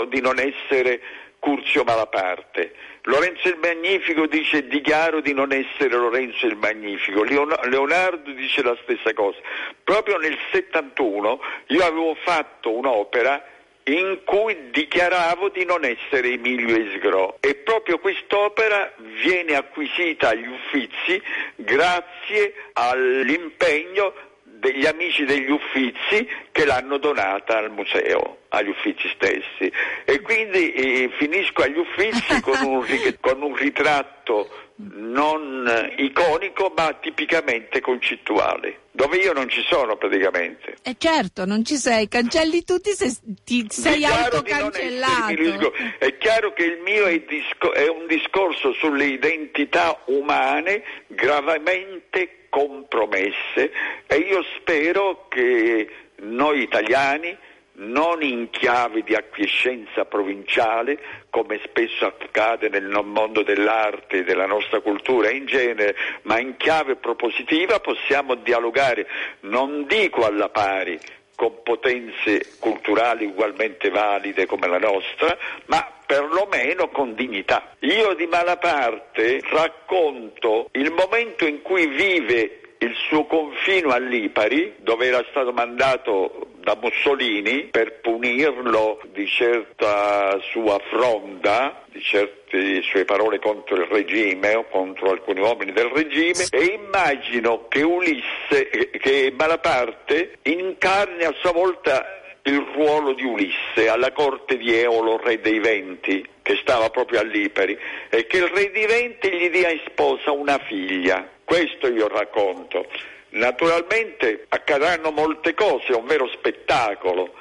di 0.06 0.20
non 0.20 0.38
essere 0.38 1.00
Curzio 1.38 1.84
Malaparte. 1.84 2.81
Lorenzo 3.04 3.48
il 3.48 3.58
Magnifico 3.60 4.26
dice 4.26 4.66
dichiaro 4.68 5.20
di 5.20 5.34
non 5.34 5.52
essere 5.52 5.96
Lorenzo 5.96 6.46
il 6.46 6.56
Magnifico, 6.56 7.24
Leonardo 7.24 8.30
dice 8.32 8.62
la 8.62 8.76
stessa 8.82 9.12
cosa. 9.12 9.38
Proprio 9.82 10.18
nel 10.18 10.38
71 10.52 11.40
io 11.68 11.84
avevo 11.84 12.14
fatto 12.22 12.70
un'opera 12.70 13.44
in 13.84 14.20
cui 14.24 14.70
dichiaravo 14.70 15.48
di 15.48 15.64
non 15.64 15.84
essere 15.84 16.34
Emilio 16.34 16.76
Esgro 16.76 17.38
e 17.40 17.56
proprio 17.56 17.98
quest'opera 17.98 18.92
viene 19.20 19.56
acquisita 19.56 20.28
agli 20.28 20.46
Uffizi 20.46 21.20
grazie 21.56 22.54
all'impegno 22.74 24.14
degli 24.62 24.86
amici 24.86 25.24
degli 25.24 25.50
Uffizi 25.50 26.24
che 26.52 26.64
l'hanno 26.64 26.98
donata 26.98 27.58
al 27.58 27.72
museo, 27.72 28.42
agli 28.50 28.68
Uffizi 28.68 29.10
stessi. 29.12 29.72
E 30.04 30.20
quindi 30.20 30.72
eh, 30.72 31.10
finisco 31.18 31.62
agli 31.62 31.78
Uffizi 31.78 32.40
con 32.40 32.62
un, 32.62 32.86
con 33.20 33.42
un 33.42 33.56
ritratto 33.56 34.48
non 34.76 35.92
iconico 35.96 36.72
ma 36.76 36.96
tipicamente 37.00 37.80
concettuale, 37.80 38.82
dove 38.92 39.16
io 39.16 39.32
non 39.32 39.48
ci 39.48 39.62
sono 39.68 39.96
praticamente. 39.96 40.76
E 40.82 40.90
eh 40.90 40.96
certo, 40.96 41.44
non 41.44 41.64
ci 41.64 41.74
sei, 41.74 42.06
cancelli 42.06 42.62
tutti 42.62 42.92
se 42.92 43.18
ti 43.44 43.66
sei 43.68 44.04
autocancellato. 44.04 45.72
È 45.98 46.16
chiaro 46.18 46.52
che 46.52 46.64
il 46.64 46.80
mio 46.82 47.06
è, 47.06 47.18
disco- 47.20 47.72
è 47.72 47.88
un 47.88 48.06
discorso 48.06 48.72
sulle 48.74 49.06
identità 49.06 50.02
umane 50.06 50.82
gravemente 51.08 52.36
compromesse 52.52 53.72
e 54.06 54.16
io 54.16 54.44
spero 54.58 55.24
che 55.30 55.88
noi 56.16 56.60
italiani 56.60 57.34
non 57.76 58.22
in 58.22 58.50
chiave 58.50 59.02
di 59.02 59.14
acquiescenza 59.14 60.04
provinciale, 60.04 60.98
come 61.30 61.58
spesso 61.64 62.04
accade 62.04 62.68
nel 62.68 62.86
mondo 63.04 63.42
dell'arte 63.42 64.18
e 64.18 64.24
della 64.24 64.44
nostra 64.44 64.80
cultura 64.80 65.30
in 65.30 65.46
genere, 65.46 65.96
ma 66.22 66.38
in 66.38 66.58
chiave 66.58 66.96
propositiva 66.96 67.80
possiamo 67.80 68.34
dialogare, 68.34 69.08
non 69.40 69.86
dico 69.86 70.26
alla 70.26 70.50
pari, 70.50 71.00
con 71.42 71.60
potenze 71.64 72.54
culturali 72.60 73.24
ugualmente 73.24 73.90
valide 73.90 74.46
come 74.46 74.68
la 74.68 74.78
nostra, 74.78 75.36
ma 75.66 75.84
perlomeno 76.06 76.88
con 76.90 77.16
dignità. 77.16 77.74
Io 77.80 78.14
di 78.14 78.26
Malaparte 78.26 79.40
racconto 79.50 80.68
il 80.74 80.92
momento 80.92 81.44
in 81.44 81.60
cui 81.62 81.88
vive 81.88 82.60
il 82.82 82.94
suo 83.08 83.26
confino 83.26 83.90
a 83.90 83.98
Lipari, 83.98 84.74
dove 84.78 85.06
era 85.06 85.24
stato 85.30 85.52
mandato 85.52 86.48
da 86.62 86.76
Mussolini 86.80 87.68
per 87.70 88.00
punirlo 88.00 89.00
di 89.12 89.26
certa 89.26 90.38
sua 90.50 90.80
fronda, 90.90 91.84
di 91.86 92.00
certe 92.00 92.82
sue 92.82 93.04
parole 93.04 93.38
contro 93.38 93.76
il 93.76 93.86
regime 93.86 94.54
o 94.54 94.66
contro 94.68 95.10
alcuni 95.10 95.40
uomini 95.40 95.72
del 95.72 95.86
regime 95.86 96.46
e 96.50 96.78
immagino 96.80 97.66
che 97.68 97.82
Ulisse, 97.82 98.68
che 98.98 99.32
Malaparte 99.36 100.38
incarni 100.42 101.22
a 101.24 101.34
sua 101.38 101.52
volta 101.52 102.04
il 102.44 102.66
ruolo 102.74 103.12
di 103.14 103.24
Ulisse 103.24 103.88
alla 103.88 104.10
corte 104.10 104.56
di 104.56 104.74
Eolo, 104.74 105.20
re 105.22 105.40
dei 105.40 105.60
venti, 105.60 106.26
che 106.42 106.58
stava 106.60 106.90
proprio 106.90 107.20
a 107.20 107.22
Lipari, 107.22 107.78
e 108.08 108.26
che 108.26 108.38
il 108.38 108.48
re 108.48 108.70
dei 108.72 108.86
venti 108.86 109.30
gli 109.30 109.50
dia 109.50 109.70
in 109.70 109.80
sposa 109.86 110.32
una 110.32 110.58
figlia. 110.58 111.31
Questo 111.44 111.88
io 111.88 112.08
racconto. 112.08 112.86
Naturalmente 113.30 114.46
accadranno 114.48 115.10
molte 115.10 115.54
cose, 115.54 115.92
è 115.92 115.94
un 115.94 116.06
vero 116.06 116.28
spettacolo, 116.28 117.32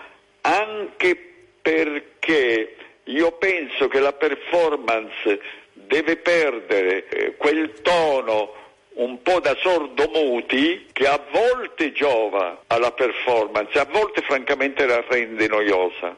anche 0.41 1.15
perché 1.61 2.75
io 3.05 3.31
penso 3.33 3.87
che 3.87 3.99
la 3.99 4.13
performance 4.13 5.39
deve 5.73 6.17
perdere 6.17 7.07
eh, 7.07 7.35
quel 7.35 7.81
tono 7.81 8.53
un 8.93 9.21
po' 9.21 9.39
da 9.39 9.55
sordomuti 9.59 10.87
che 10.91 11.07
a 11.07 11.19
volte 11.31 11.91
giova 11.91 12.63
alla 12.67 12.91
performance, 12.91 13.79
a 13.79 13.87
volte 13.89 14.21
francamente 14.21 14.85
la 14.85 15.03
rende 15.07 15.47
noiosa. 15.47 16.17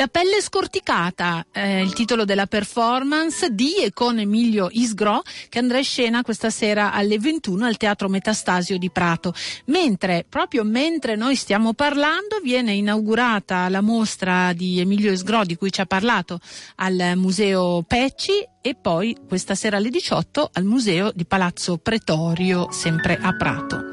La 0.00 0.08
pelle 0.08 0.40
scorticata 0.40 1.44
è 1.50 1.60
il 1.60 1.92
titolo 1.92 2.24
della 2.24 2.46
performance 2.46 3.50
di 3.50 3.74
e 3.74 3.92
con 3.92 4.18
Emilio 4.18 4.70
Isgro 4.72 5.20
che 5.50 5.58
andrà 5.58 5.76
in 5.76 5.84
scena 5.84 6.22
questa 6.22 6.48
sera 6.48 6.94
alle 6.94 7.18
21 7.18 7.66
al 7.66 7.76
Teatro 7.76 8.08
Metastasio 8.08 8.78
di 8.78 8.90
Prato. 8.90 9.34
Mentre, 9.66 10.24
proprio 10.26 10.64
mentre 10.64 11.16
noi 11.16 11.36
stiamo 11.36 11.74
parlando, 11.74 12.38
viene 12.42 12.72
inaugurata 12.72 13.68
la 13.68 13.82
mostra 13.82 14.54
di 14.54 14.80
Emilio 14.80 15.12
Isgro 15.12 15.44
di 15.44 15.56
cui 15.56 15.70
ci 15.70 15.82
ha 15.82 15.86
parlato 15.86 16.40
al 16.76 17.12
Museo 17.16 17.84
Pecci 17.86 18.42
e 18.62 18.74
poi 18.80 19.14
questa 19.28 19.54
sera 19.54 19.76
alle 19.76 19.90
18 19.90 20.48
al 20.50 20.64
Museo 20.64 21.12
di 21.14 21.26
Palazzo 21.26 21.76
Pretorio, 21.76 22.68
sempre 22.70 23.18
a 23.20 23.36
Prato. 23.36 23.89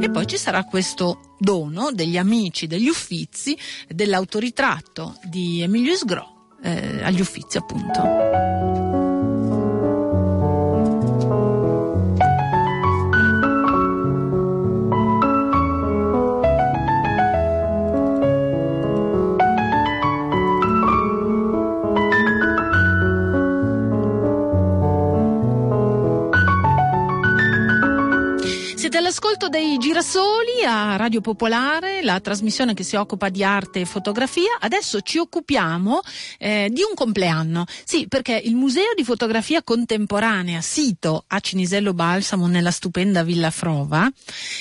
E 0.00 0.10
poi 0.10 0.26
ci 0.26 0.36
sarà 0.36 0.64
questo 0.64 1.34
dono 1.38 1.90
degli 1.92 2.16
amici 2.16 2.66
degli 2.66 2.88
Uffizi 2.88 3.56
dell'autoritratto 3.88 5.16
di 5.24 5.62
Emilio 5.62 5.94
Sgro 5.94 6.56
eh, 6.62 7.02
agli 7.02 7.20
Uffizi 7.20 7.58
appunto. 7.58 8.89
All'ascolto 28.98 29.48
dei 29.48 29.78
Girasoli 29.78 30.64
a 30.66 30.96
Radio 30.96 31.20
Popolare, 31.20 32.02
la 32.02 32.18
trasmissione 32.18 32.74
che 32.74 32.82
si 32.82 32.96
occupa 32.96 33.28
di 33.28 33.44
arte 33.44 33.80
e 33.80 33.84
fotografia. 33.84 34.58
Adesso 34.58 35.00
ci 35.02 35.18
occupiamo 35.18 36.00
eh, 36.38 36.68
di 36.72 36.82
un 36.82 36.94
compleanno. 36.94 37.66
Sì, 37.84 38.08
perché 38.08 38.40
il 38.42 38.54
Museo 38.54 38.92
di 38.96 39.04
Fotografia 39.04 39.62
Contemporanea, 39.62 40.60
sito 40.60 41.24
a 41.26 41.40
Cinisello 41.40 41.94
Balsamo 41.94 42.46
nella 42.46 42.70
stupenda 42.70 43.22
Villa 43.22 43.50
Frova, 43.50 44.10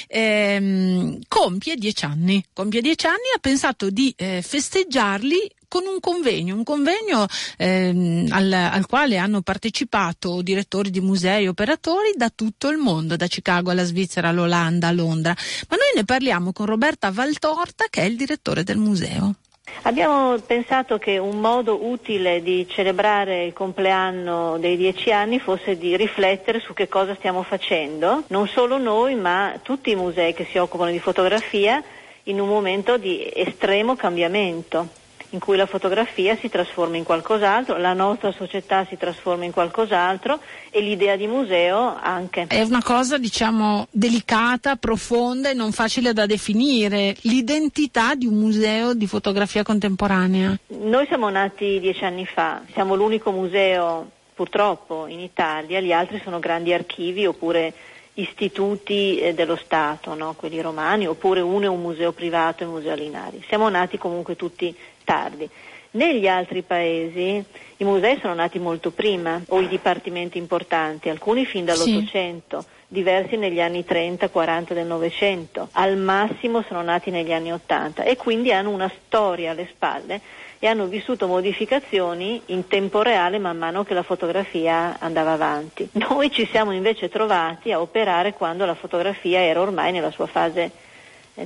ehm, 0.07 1.19
compie 1.27 1.75
dieci 1.75 2.05
anni. 2.05 2.43
Compie 2.53 2.81
dieci 2.81 3.05
anni 3.05 3.29
e 3.33 3.37
ha 3.37 3.39
pensato 3.39 3.89
di 3.89 4.13
eh, 4.17 4.41
festeggiarli 4.45 5.57
con 5.69 5.85
un 5.85 6.01
convegno, 6.01 6.55
un 6.55 6.63
convegno 6.63 7.25
ehm, 7.57 8.27
al, 8.31 8.51
al, 8.51 8.85
quale 8.87 9.17
hanno 9.17 9.41
partecipato 9.41 10.41
direttori 10.41 10.89
di 10.89 10.99
musei, 10.99 11.47
operatori 11.47 12.11
da 12.15 12.29
tutto 12.33 12.67
il 12.67 12.77
mondo, 12.77 13.15
da 13.15 13.27
Chicago 13.27 13.69
alla 13.69 13.85
Svizzera, 13.85 14.29
all'Olanda, 14.29 14.87
a 14.87 14.91
Londra. 14.91 15.33
Ma 15.69 15.77
noi 15.77 15.91
ne 15.95 16.03
parliamo 16.03 16.51
con 16.51 16.65
Roberta 16.65 17.11
Valtorta, 17.11 17.85
che 17.89 18.01
è 18.01 18.05
il 18.05 18.17
direttore 18.17 18.63
del 18.63 18.77
museo. 18.77 19.35
Abbiamo 19.83 20.37
pensato 20.39 20.97
che 20.97 21.19
un 21.19 21.39
modo 21.39 21.85
utile 21.85 22.41
di 22.41 22.67
celebrare 22.67 23.45
il 23.45 23.53
compleanno 23.53 24.57
dei 24.57 24.75
dieci 24.75 25.11
anni 25.11 25.39
fosse 25.39 25.77
di 25.77 25.95
riflettere 25.95 26.59
su 26.59 26.73
che 26.73 26.87
cosa 26.87 27.13
stiamo 27.15 27.43
facendo, 27.43 28.23
non 28.27 28.47
solo 28.47 28.79
noi 28.79 29.13
ma 29.13 29.53
tutti 29.61 29.91
i 29.91 29.95
musei 29.95 30.33
che 30.33 30.47
si 30.49 30.57
occupano 30.57 30.89
di 30.89 30.99
fotografia 30.99 31.83
in 32.23 32.39
un 32.39 32.47
momento 32.47 32.97
di 32.97 33.31
estremo 33.31 33.95
cambiamento 33.95 34.97
in 35.31 35.39
cui 35.39 35.57
la 35.57 35.65
fotografia 35.65 36.35
si 36.35 36.49
trasforma 36.49 36.97
in 36.97 37.03
qualcos'altro, 37.03 37.77
la 37.77 37.93
nostra 37.93 38.31
società 38.31 38.85
si 38.85 38.97
trasforma 38.97 39.45
in 39.45 39.51
qualcos'altro 39.51 40.39
e 40.71 40.81
l'idea 40.81 41.15
di 41.15 41.27
museo 41.27 41.95
anche. 42.01 42.47
È 42.47 42.61
una 42.61 42.81
cosa 42.83 43.17
diciamo 43.17 43.87
delicata, 43.91 44.75
profonda 44.75 45.49
e 45.49 45.53
non 45.53 45.71
facile 45.71 46.13
da 46.13 46.25
definire, 46.25 47.15
l'identità 47.21 48.15
di 48.15 48.25
un 48.25 48.35
museo 48.35 48.93
di 48.93 49.07
fotografia 49.07 49.63
contemporanea. 49.63 50.57
Noi 50.67 51.05
siamo 51.07 51.29
nati 51.29 51.79
dieci 51.79 52.03
anni 52.03 52.25
fa, 52.25 52.61
siamo 52.73 52.95
l'unico 52.95 53.31
museo 53.31 54.09
purtroppo 54.33 55.05
in 55.07 55.19
Italia, 55.19 55.81
gli 55.81 55.91
altri 55.91 56.21
sono 56.23 56.39
grandi 56.39 56.73
archivi 56.73 57.25
oppure 57.25 57.73
istituti 58.19 59.19
eh, 59.19 59.33
dello 59.33 59.55
Stato, 59.55 60.13
no? 60.13 60.33
quelli 60.33 60.61
romani, 60.61 61.07
oppure 61.07 61.41
uno 61.41 61.65
è 61.65 61.69
un 61.69 61.81
museo 61.81 62.11
privato 62.11 62.63
e 62.63 62.67
un 62.67 62.73
museo 62.73 62.95
Linari. 62.95 63.43
Siamo 63.47 63.69
nati 63.69 63.97
comunque 63.97 64.35
tutti 64.35 64.75
tardi. 65.09 65.49
Negli 65.91 66.27
altri 66.27 66.61
paesi 66.61 67.43
i 67.77 67.83
musei 67.83 68.19
sono 68.21 68.35
nati 68.35 68.59
molto 68.59 68.91
prima, 68.91 69.41
o 69.47 69.59
i 69.59 69.67
dipartimenti 69.67 70.37
importanti, 70.37 71.09
alcuni 71.09 71.45
fin 71.45 71.65
dall'Ottocento, 71.65 72.61
sì. 72.61 72.67
diversi 72.87 73.35
negli 73.35 73.59
anni 73.59 73.83
30-40 73.87 74.73
del 74.73 74.85
Novecento, 74.85 75.69
al 75.71 75.97
massimo 75.97 76.61
sono 76.61 76.83
nati 76.83 77.09
negli 77.09 77.33
anni 77.33 77.51
80 77.51 78.03
e 78.03 78.17
quindi 78.17 78.53
hanno 78.53 78.69
una 78.69 78.91
storia 79.07 79.49
alle 79.49 79.67
spalle 79.71 80.21
e 80.59 80.67
hanno 80.67 80.85
vissuto 80.85 81.25
modificazioni 81.25 82.39
in 82.47 82.67
tempo 82.67 83.01
reale 83.01 83.39
man 83.39 83.57
mano 83.57 83.83
che 83.83 83.95
la 83.95 84.03
fotografia 84.03 84.99
andava 84.99 85.31
avanti. 85.31 85.89
Noi 85.93 86.29
ci 86.29 86.45
siamo 86.51 86.71
invece 86.71 87.09
trovati 87.09 87.71
a 87.71 87.81
operare 87.81 88.33
quando 88.33 88.63
la 88.65 88.75
fotografia 88.75 89.39
era 89.39 89.59
ormai 89.59 89.91
nella 89.91 90.11
sua 90.11 90.27
fase 90.27 90.87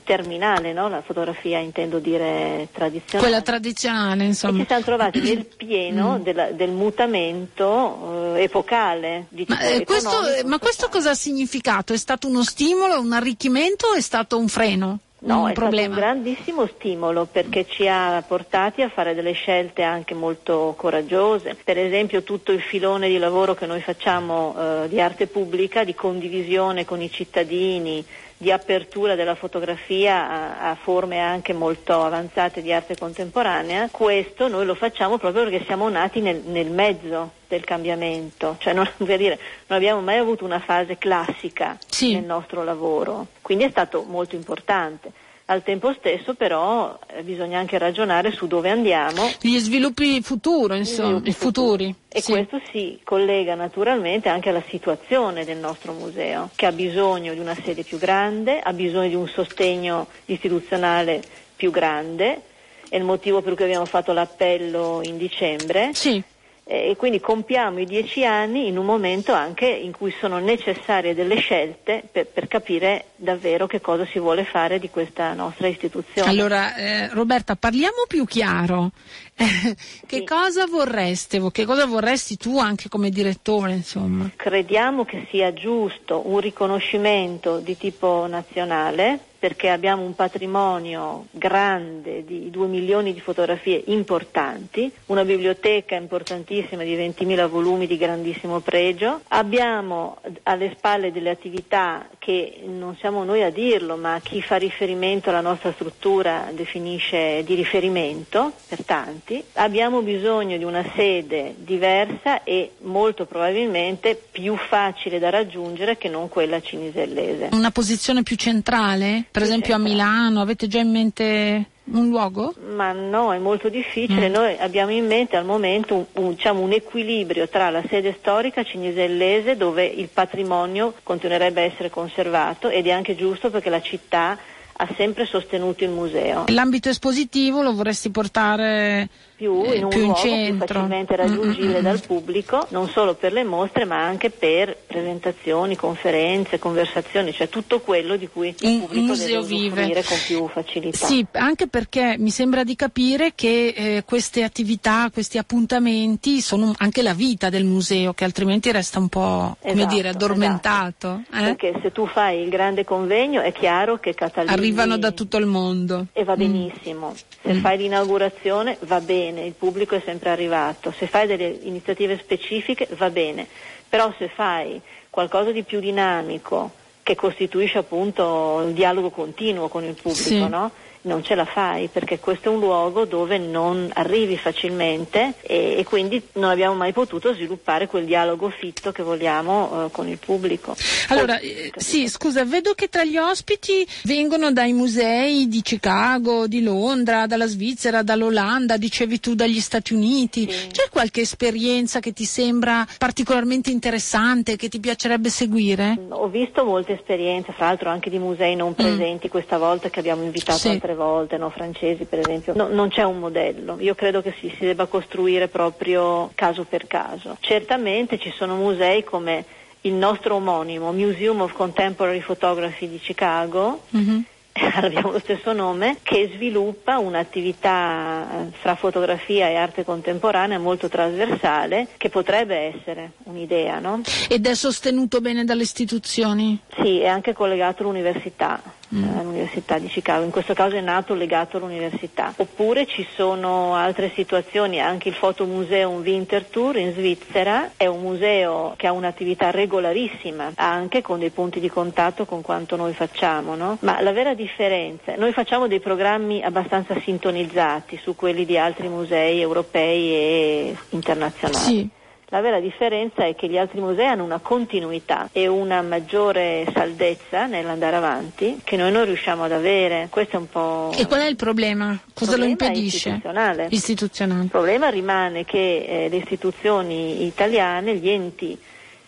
terminale, 0.03 0.73
no? 0.73 0.89
la 0.89 1.01
fotografia 1.01 1.59
intendo 1.59 1.99
dire 1.99 2.67
tradizionale. 2.71 3.29
Quella 3.29 3.41
tradizionale, 3.41 4.23
insomma. 4.23 4.57
E 4.57 4.61
ci 4.61 4.67
siamo 4.67 4.83
trovati 4.83 5.21
nel 5.21 5.45
pieno 5.45 6.17
mm. 6.17 6.21
della, 6.23 6.51
del 6.51 6.71
mutamento 6.71 8.35
eh, 8.35 8.43
epocale. 8.43 9.27
Ma, 9.47 9.59
eh, 9.59 9.83
questo, 9.83 10.09
ma 10.45 10.57
questo 10.59 10.89
cosa 10.89 11.11
ha 11.11 11.15
significato? 11.15 11.93
È 11.93 11.97
stato 11.97 12.27
uno 12.27 12.43
stimolo, 12.43 12.99
un 12.99 13.13
arricchimento 13.13 13.87
o 13.87 13.93
è 13.93 14.01
stato 14.01 14.37
un 14.37 14.47
freno? 14.47 14.99
No, 15.25 15.43
un 15.43 15.49
è 15.51 15.53
problema. 15.53 15.95
stato 15.95 16.07
un 16.07 16.21
grandissimo 16.21 16.67
stimolo 16.67 17.25
perché 17.25 17.65
ci 17.65 17.87
ha 17.87 18.21
portati 18.27 18.81
a 18.81 18.89
fare 18.89 19.13
delle 19.13 19.31
scelte 19.31 19.81
anche 19.81 20.13
molto 20.13 20.73
coraggiose. 20.77 21.55
Per 21.61 21.77
esempio 21.77 22.23
tutto 22.23 22.51
il 22.51 22.61
filone 22.61 23.07
di 23.07 23.17
lavoro 23.17 23.53
che 23.53 23.65
noi 23.65 23.81
facciamo 23.81 24.55
eh, 24.57 24.89
di 24.89 24.99
arte 24.99 25.27
pubblica, 25.27 25.83
di 25.85 25.95
condivisione 25.95 26.83
con 26.83 27.01
i 27.01 27.09
cittadini, 27.09 28.03
di 28.43 28.51
apertura 28.51 29.15
della 29.15 29.35
fotografia 29.35 30.29
a, 30.29 30.69
a, 30.71 30.75
forme 30.75 31.19
anche 31.19 31.53
molto 31.53 32.03
avanzate 32.03 32.61
di 32.61 32.73
arte 32.73 32.97
contemporanea, 32.97 33.87
questo 33.89 34.49
noi 34.49 34.65
lo 34.65 34.75
facciamo 34.75 35.17
proprio 35.17 35.45
perché 35.45 35.63
siamo 35.65 35.87
nati 35.87 36.19
nel, 36.19 36.41
nel 36.45 36.69
mezzo 36.69 37.31
del 37.47 37.63
cambiamento, 37.63 38.57
cioè 38.59 38.73
non, 38.73 38.87
dire, 38.97 39.39
non, 39.67 39.77
abbiamo 39.77 40.01
mai 40.01 40.17
avuto 40.17 40.43
una 40.43 40.59
fase 40.59 40.97
classica 40.97 41.77
sì. 41.87 42.13
nel 42.13 42.25
nostro 42.25 42.65
lavoro, 42.65 43.27
quindi 43.41 43.63
è 43.63 43.69
stato 43.69 44.03
molto 44.03 44.35
importante. 44.35 45.11
Al 45.45 45.61
tempo 45.61 45.93
stesso 45.93 46.35
però 46.35 46.97
eh, 47.07 47.21
bisogna 47.21 47.59
anche 47.59 47.77
ragionare 47.77 48.31
su 48.31 48.47
dove 48.47 48.69
andiamo. 48.69 49.29
Gli 49.41 49.57
sviluppi 49.57 50.21
futuro, 50.21 50.73
insomma, 50.73 51.07
sviluppi 51.09 51.33
futuri. 51.33 51.95
E 52.07 52.21
sì. 52.21 52.31
questo 52.31 52.61
si 52.71 52.99
collega 53.03 53.53
naturalmente 53.53 54.29
anche 54.29 54.49
alla 54.49 54.63
situazione 54.67 55.43
del 55.43 55.57
nostro 55.57 55.91
museo, 55.91 56.49
che 56.55 56.65
ha 56.65 56.71
bisogno 56.71 57.33
di 57.33 57.39
una 57.39 57.55
sede 57.55 57.83
più 57.83 57.97
grande, 57.97 58.61
ha 58.61 58.71
bisogno 58.71 59.09
di 59.09 59.15
un 59.15 59.27
sostegno 59.27 60.07
istituzionale 60.25 61.21
più 61.55 61.71
grande, 61.71 62.41
è 62.87 62.95
il 62.95 63.03
motivo 63.03 63.41
per 63.41 63.55
cui 63.55 63.65
abbiamo 63.65 63.85
fatto 63.85 64.13
l'appello 64.13 65.01
in 65.03 65.17
dicembre. 65.17 65.89
Sì 65.93 66.23
e 66.65 66.95
quindi 66.97 67.19
compiamo 67.19 67.79
i 67.79 67.85
dieci 67.85 68.25
anni 68.25 68.67
in 68.67 68.77
un 68.77 68.85
momento 68.85 69.33
anche 69.33 69.65
in 69.65 69.91
cui 69.91 70.13
sono 70.17 70.37
necessarie 70.37 71.13
delle 71.13 71.35
scelte 71.35 72.03
per, 72.09 72.27
per 72.27 72.47
capire 72.47 73.07
davvero 73.17 73.67
che 73.67 73.81
cosa 73.81 74.05
si 74.05 74.17
vuole 74.17 74.45
fare 74.45 74.79
di 74.79 74.89
questa 74.89 75.33
nostra 75.33 75.67
istituzione. 75.67 76.29
Allora, 76.29 76.75
eh, 76.75 77.09
Roberta, 77.09 77.55
parliamo 77.55 78.05
più 78.07 78.25
chiaro. 78.25 78.91
che 80.05 80.17
sì. 80.17 80.23
cosa 80.23 80.65
vorreste, 80.65 81.41
che 81.51 81.65
cosa 81.65 81.85
vorresti 81.85 82.37
tu 82.37 82.59
anche 82.59 82.89
come 82.89 83.09
direttore? 83.09 83.73
Insomma? 83.73 84.29
Crediamo 84.35 85.05
che 85.05 85.27
sia 85.29 85.53
giusto 85.53 86.27
un 86.27 86.39
riconoscimento 86.39 87.59
di 87.59 87.75
tipo 87.77 88.25
nazionale 88.27 89.31
perché 89.43 89.67
abbiamo 89.67 90.03
un 90.03 90.15
patrimonio 90.15 91.25
grande 91.31 92.23
di 92.23 92.49
2 92.49 92.65
milioni 92.67 93.11
di 93.13 93.19
fotografie 93.19 93.83
importanti, 93.87 94.89
una 95.07 95.25
biblioteca 95.25 95.95
importantissima 95.95 96.83
di 96.83 96.95
20.000 96.95 97.49
volumi 97.49 97.85
di 97.85 97.97
grandissimo 97.97 98.61
pregio, 98.61 99.19
abbiamo 99.27 100.19
alle 100.43 100.71
spalle 100.77 101.11
delle 101.11 101.29
attività 101.29 102.07
che 102.19 102.61
non 102.65 102.95
siamo 102.95 103.25
noi 103.25 103.43
a 103.43 103.49
dirlo, 103.49 103.97
ma 103.97 104.17
chi 104.23 104.41
fa 104.41 104.55
riferimento 104.55 105.27
alla 105.27 105.41
nostra 105.41 105.73
struttura 105.73 106.49
definisce 106.53 107.43
di 107.43 107.55
riferimento 107.55 108.53
per 108.69 108.85
tanti, 109.23 109.43
abbiamo 109.53 110.01
bisogno 110.01 110.57
di 110.57 110.63
una 110.63 110.83
sede 110.95 111.55
diversa 111.57 112.43
e 112.43 112.71
molto 112.81 113.25
probabilmente 113.25 114.21
più 114.31 114.55
facile 114.55 115.19
da 115.19 115.29
raggiungere 115.29 115.97
che 115.97 116.09
non 116.09 116.29
quella 116.29 116.61
cinisellese. 116.61 117.49
Una 117.51 117.71
posizione 117.71 118.23
più 118.23 118.35
centrale? 118.35 119.25
per 119.31 119.41
esempio 119.41 119.75
a 119.75 119.77
Milano, 119.77 120.41
avete 120.41 120.67
già 120.67 120.79
in 120.79 120.91
mente 120.91 121.65
un 121.85 122.07
luogo? 122.07 122.53
Ma 122.75 122.91
no, 122.91 123.33
è 123.33 123.37
molto 123.37 123.69
difficile. 123.69 124.29
Mm. 124.29 124.31
Noi 124.31 124.57
abbiamo 124.57 124.91
in 124.91 125.05
mente 125.05 125.35
al 125.35 125.45
momento 125.45 125.95
un, 125.95 126.05
un, 126.13 126.29
diciamo, 126.33 126.61
un, 126.61 126.71
equilibrio 126.71 127.49
tra 127.49 127.69
la 127.69 127.83
sede 127.89 128.15
storica 128.19 128.63
cinisellese 128.63 129.57
dove 129.57 129.85
il 129.85 130.07
patrimonio 130.07 130.93
continuerebbe 131.03 131.61
a 131.61 131.65
essere 131.65 131.89
conservato 131.89 132.69
ed 132.69 132.87
è 132.87 132.91
anche 132.91 133.15
giusto 133.15 133.49
perché 133.49 133.69
la 133.69 133.81
città 133.81 134.37
ha 134.75 134.93
sempre 134.97 135.25
sostenuto 135.25 135.83
il 135.83 135.91
museo. 135.91 136.45
L'ambito 136.47 136.89
espositivo 136.89 137.61
lo 137.61 137.73
vorresti 137.73 138.09
portare 138.09 139.07
più 139.43 139.73
in 139.73 139.83
un 139.83 139.89
più 139.89 139.99
luogo 139.99 140.25
in 140.25 140.57
più 140.57 140.65
facilmente 140.65 141.15
raggiungibile 141.15 141.73
mm-hmm. 141.73 141.83
dal 141.83 142.01
pubblico, 142.01 142.65
non 142.69 142.87
solo 142.89 143.15
per 143.15 143.33
le 143.33 143.43
mostre 143.43 143.85
ma 143.85 144.03
anche 144.03 144.29
per 144.29 144.77
presentazioni, 144.87 145.75
conferenze, 145.75 146.59
conversazioni, 146.59 147.33
cioè 147.33 147.49
tutto 147.49 147.81
quello 147.81 148.15
di 148.15 148.27
cui 148.27 148.55
il 148.57 148.79
pubblico 148.79 149.15
deve 149.15 149.43
vive 149.43 150.03
con 150.03 150.17
più 150.25 150.47
facilità. 150.47 151.05
Sì, 151.05 151.25
anche 151.31 151.67
perché 151.67 152.15
mi 152.17 152.29
sembra 152.29 152.63
di 152.63 152.75
capire 152.75 153.33
che 153.35 153.73
eh, 153.75 154.03
queste 154.05 154.43
attività, 154.43 155.09
questi 155.11 155.37
appuntamenti 155.37 156.39
sono 156.39 156.73
anche 156.77 157.01
la 157.01 157.13
vita 157.13 157.49
del 157.49 157.65
museo 157.65 158.13
che 158.13 158.23
altrimenti 158.23 158.71
resta 158.71 158.99
un 158.99 159.09
po' 159.09 159.57
come 159.59 159.73
esatto, 159.73 159.93
dire 159.93 160.09
addormentato. 160.09 161.23
Esatto. 161.29 161.43
Eh? 161.43 161.55
Perché 161.55 161.79
se 161.81 161.91
tu 161.91 162.07
fai 162.07 162.41
il 162.41 162.49
grande 162.49 162.85
convegno 162.85 163.41
è 163.41 163.51
chiaro 163.51 163.97
che 163.97 164.13
Catalini 164.13 164.53
arrivano 164.53 164.97
da 164.97 165.11
tutto 165.11 165.37
il 165.37 165.45
mondo 165.45 166.07
e 166.13 166.23
va 166.23 166.35
mm. 166.35 166.37
benissimo. 166.37 167.09
Mm. 167.09 167.41
Se 167.41 167.53
mm. 167.53 167.59
fai 167.59 167.77
l'inaugurazione 167.77 168.77
va 168.81 169.01
bene 169.01 169.32
bene, 169.33 169.45
il 169.45 169.53
pubblico 169.53 169.95
è 169.95 170.01
sempre 170.05 170.29
arrivato, 170.29 170.91
se 170.91 171.07
fai 171.07 171.27
delle 171.27 171.47
iniziative 171.63 172.17
specifiche 172.17 172.87
va 172.91 173.09
bene, 173.09 173.47
però 173.89 174.13
se 174.17 174.29
fai 174.29 174.79
qualcosa 175.09 175.51
di 175.51 175.63
più 175.63 175.79
dinamico 175.79 176.71
che 177.01 177.15
costituisce 177.15 177.79
appunto 177.79 178.63
il 178.65 178.73
dialogo 178.73 179.09
continuo 179.09 179.67
con 179.67 179.83
il 179.83 179.95
pubblico, 179.95 180.21
sì. 180.21 180.47
no? 180.47 180.71
Non 181.03 181.23
ce 181.23 181.35
la 181.35 181.45
fai 181.45 181.87
perché 181.87 182.19
questo 182.19 182.49
è 182.49 182.53
un 182.53 182.59
luogo 182.59 183.05
dove 183.05 183.37
non 183.37 183.89
arrivi 183.93 184.37
facilmente 184.37 185.33
e, 185.41 185.75
e 185.77 185.83
quindi 185.83 186.21
non 186.33 186.49
abbiamo 186.49 186.75
mai 186.75 186.93
potuto 186.93 187.33
sviluppare 187.33 187.87
quel 187.87 188.05
dialogo 188.05 188.49
fitto 188.49 188.91
che 188.91 189.03
vogliamo 189.03 189.85
uh, 189.85 189.91
con 189.91 190.07
il 190.07 190.17
pubblico. 190.17 190.75
Allora, 191.09 191.39
eh, 191.39 191.71
sì, 191.75 192.07
scusa, 192.07 192.45
vedo 192.45 192.73
che 192.73 192.89
tra 192.89 193.03
gli 193.03 193.17
ospiti 193.17 193.85
vengono 194.03 194.51
dai 194.51 194.73
musei 194.73 195.47
di 195.47 195.61
Chicago, 195.61 196.47
di 196.47 196.61
Londra, 196.61 197.25
dalla 197.25 197.47
Svizzera, 197.47 198.01
dall'Olanda, 198.01 198.77
dicevi 198.77 199.19
tu 199.19 199.35
dagli 199.35 199.59
Stati 199.59 199.93
Uniti. 199.93 200.49
Sì. 200.49 200.67
C'è 200.67 200.87
qualche 200.89 201.21
esperienza 201.21 201.99
che 201.99 202.13
ti 202.13 202.25
sembra 202.25 202.85
particolarmente 202.97 203.71
interessante, 203.71 204.55
che 204.55 204.69
ti 204.69 204.79
piacerebbe 204.79 205.29
seguire? 205.29 205.97
Ho 206.09 206.27
visto 206.27 206.63
molte 206.63 206.93
esperienze, 206.93 207.51
fra 207.51 207.67
l'altro 207.67 207.89
anche 207.89 208.09
di 208.09 208.19
musei 208.19 208.55
non 208.55 208.69
mm. 208.69 208.73
presenti 208.73 209.27
mm. 209.27 209.29
questa 209.29 209.57
volta 209.57 209.89
che 209.89 209.99
abbiamo 209.99 210.23
invitato 210.23 210.57
sì. 210.57 210.69
altre 210.69 210.92
altre 210.93 210.95
volte, 210.95 211.37
no? 211.37 211.49
francesi 211.49 212.05
per 212.05 212.19
esempio, 212.19 212.53
no, 212.55 212.67
non 212.67 212.89
c'è 212.89 213.03
un 213.03 213.19
modello, 213.19 213.77
io 213.79 213.95
credo 213.95 214.21
che 214.21 214.33
si, 214.39 214.53
si 214.57 214.65
debba 214.65 214.85
costruire 214.85 215.47
proprio 215.47 216.31
caso 216.35 216.63
per 216.63 216.87
caso. 216.87 217.37
Certamente 217.39 218.19
ci 218.19 218.31
sono 218.35 218.55
musei 218.55 219.03
come 219.03 219.45
il 219.81 219.93
nostro 219.93 220.35
omonimo 220.35 220.91
Museum 220.91 221.41
of 221.41 221.53
Contemporary 221.53 222.21
Photography 222.21 222.87
di 222.87 222.99
Chicago, 222.99 223.81
mm-hmm. 223.95 224.19
abbiamo 224.75 225.11
lo 225.11 225.19
stesso 225.19 225.51
nome, 225.51 225.97
che 226.03 226.31
sviluppa 226.33 226.99
un'attività 226.99 228.45
eh, 228.47 228.51
fra 228.51 228.75
fotografia 228.75 229.49
e 229.49 229.55
arte 229.55 229.83
contemporanea 229.83 230.59
molto 230.59 230.87
trasversale 230.87 231.87
che 231.97 232.09
potrebbe 232.09 232.55
essere 232.55 233.13
un'idea. 233.23 233.79
No? 233.79 234.01
Ed 234.29 234.45
è 234.45 234.53
sostenuto 234.53 235.19
bene 235.19 235.43
dalle 235.43 235.63
istituzioni? 235.63 236.59
Sì, 236.81 236.99
è 236.99 237.07
anche 237.07 237.33
collegato 237.33 237.83
all'università 237.83 238.61
mm. 238.93 239.17
all'Università 239.17 239.77
di 239.79 239.87
Chicago, 239.87 240.23
in 240.23 240.31
questo 240.31 240.53
caso 240.53 240.75
è 240.75 240.81
nato 240.81 241.13
legato 241.13 241.57
all'università. 241.57 242.33
Oppure 242.37 242.85
ci 242.85 243.05
sono 243.15 243.75
altre 243.75 244.11
situazioni, 244.13 244.79
anche 244.79 245.09
il 245.09 245.15
Fotomuseum 245.15 246.01
Winterthur 246.01 246.77
in 246.77 246.93
Svizzera 246.93 247.71
è 247.75 247.87
un 247.87 248.01
museo 248.01 248.73
che 248.77 248.87
ha 248.87 248.91
un'attività 248.91 249.51
regolarissima, 249.51 250.51
anche 250.55 251.01
con 251.01 251.19
dei 251.19 251.31
punti 251.31 251.59
di 251.59 251.69
contatto 251.69 252.25
con 252.25 252.41
quanto 252.41 252.75
noi 252.75 252.93
facciamo, 252.93 253.55
no? 253.55 253.77
ma 253.81 254.01
la 254.01 254.11
vera 254.11 254.33
differenza, 254.33 255.15
noi 255.15 255.33
facciamo 255.33 255.67
dei 255.67 255.79
programmi 255.79 256.43
abbastanza 256.43 256.99
sintonizzati 256.99 257.99
su 258.01 258.15
quelli 258.15 258.45
di 258.45 258.57
altri 258.57 258.87
musei 258.87 259.41
europei 259.41 260.11
e 260.13 260.77
internazionali. 260.89 261.63
Sì. 261.63 261.89
La 262.33 262.41
vera 262.41 262.59
differenza 262.59 263.27
è 263.27 263.35
che 263.35 263.47
gli 263.47 263.59
altri 263.59 263.79
musei 263.79 264.07
hanno 264.07 264.23
una 264.23 264.39
continuità 264.39 265.29
e 265.31 265.45
una 265.45 265.83
maggiore 265.83 266.65
saldezza 266.73 267.45
nell'andare 267.45 267.95
avanti 267.95 268.59
che 268.63 268.75
noi 268.75 268.91
non 268.91 269.05
riusciamo 269.05 269.43
ad 269.43 269.51
avere. 269.51 270.07
Questo 270.09 270.37
è 270.37 270.39
un 270.39 270.49
po'. 270.49 270.91
E 270.97 271.05
qual 271.05 271.19
è 271.19 271.27
il 271.27 271.35
problema? 271.35 271.95
Cosa 272.11 272.35
lo 272.35 272.45
impedisce? 272.45 273.09
Istituzionale. 273.09 273.67
istituzionale. 273.69 274.43
Il 274.45 274.49
problema 274.49 274.89
rimane 274.89 275.45
che 275.45 275.85
eh, 275.87 276.09
le 276.09 276.15
istituzioni 276.15 277.23
italiane, 277.23 277.97
gli 277.97 278.09
enti 278.09 278.59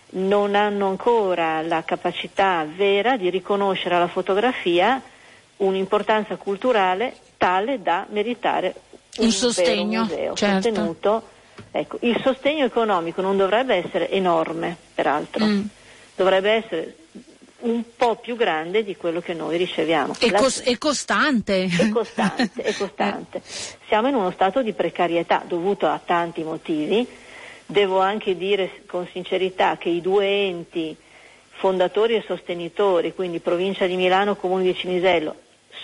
non 0.09 0.53
hanno 0.53 0.87
ancora 0.87 1.63
la 1.63 1.83
capacità 1.83 2.63
vera 2.75 3.17
di 3.17 3.31
riconoscere 3.31 3.95
alla 3.95 4.07
fotografia 4.07 5.01
un'importanza 5.57 6.35
culturale 6.35 7.15
tale 7.37 7.81
da 7.81 8.05
meritare 8.07 8.75
un, 9.17 9.25
un 9.25 9.31
sostegno 9.31 10.01
museo 10.03 10.35
certo. 10.35 11.33
Ecco, 11.71 11.97
il 12.01 12.19
sostegno 12.23 12.65
economico 12.65 13.21
non 13.21 13.37
dovrebbe 13.37 13.75
essere 13.75 14.09
enorme, 14.09 14.75
peraltro, 14.93 15.45
mm. 15.45 15.61
dovrebbe 16.15 16.51
essere 16.51 16.95
un 17.59 17.83
po' 17.95 18.15
più 18.17 18.35
grande 18.35 18.83
di 18.83 18.95
quello 18.95 19.21
che 19.21 19.33
noi 19.33 19.57
riceviamo. 19.57 20.13
È, 20.17 20.31
cos- 20.31 20.61
è 20.61 20.77
costante. 20.77 21.65
È 21.65 21.89
costante, 21.89 22.61
è 22.61 22.73
costante. 22.73 23.41
Siamo 23.87 24.07
in 24.07 24.15
uno 24.15 24.31
stato 24.31 24.61
di 24.61 24.73
precarietà 24.73 25.43
dovuto 25.47 25.87
a 25.87 25.99
tanti 26.03 26.43
motivi. 26.43 27.07
Devo 27.65 27.99
anche 27.99 28.37
dire 28.37 28.83
con 28.85 29.07
sincerità 29.11 29.77
che 29.77 29.89
i 29.89 29.99
due 29.99 30.27
enti 30.27 30.95
fondatori 31.57 32.15
e 32.15 32.23
sostenitori, 32.27 33.13
quindi 33.13 33.39
provincia 33.39 33.87
di 33.87 33.95
Milano, 33.95 34.35
comune 34.35 34.63
di 34.63 34.75
Cinisello, 34.75 35.35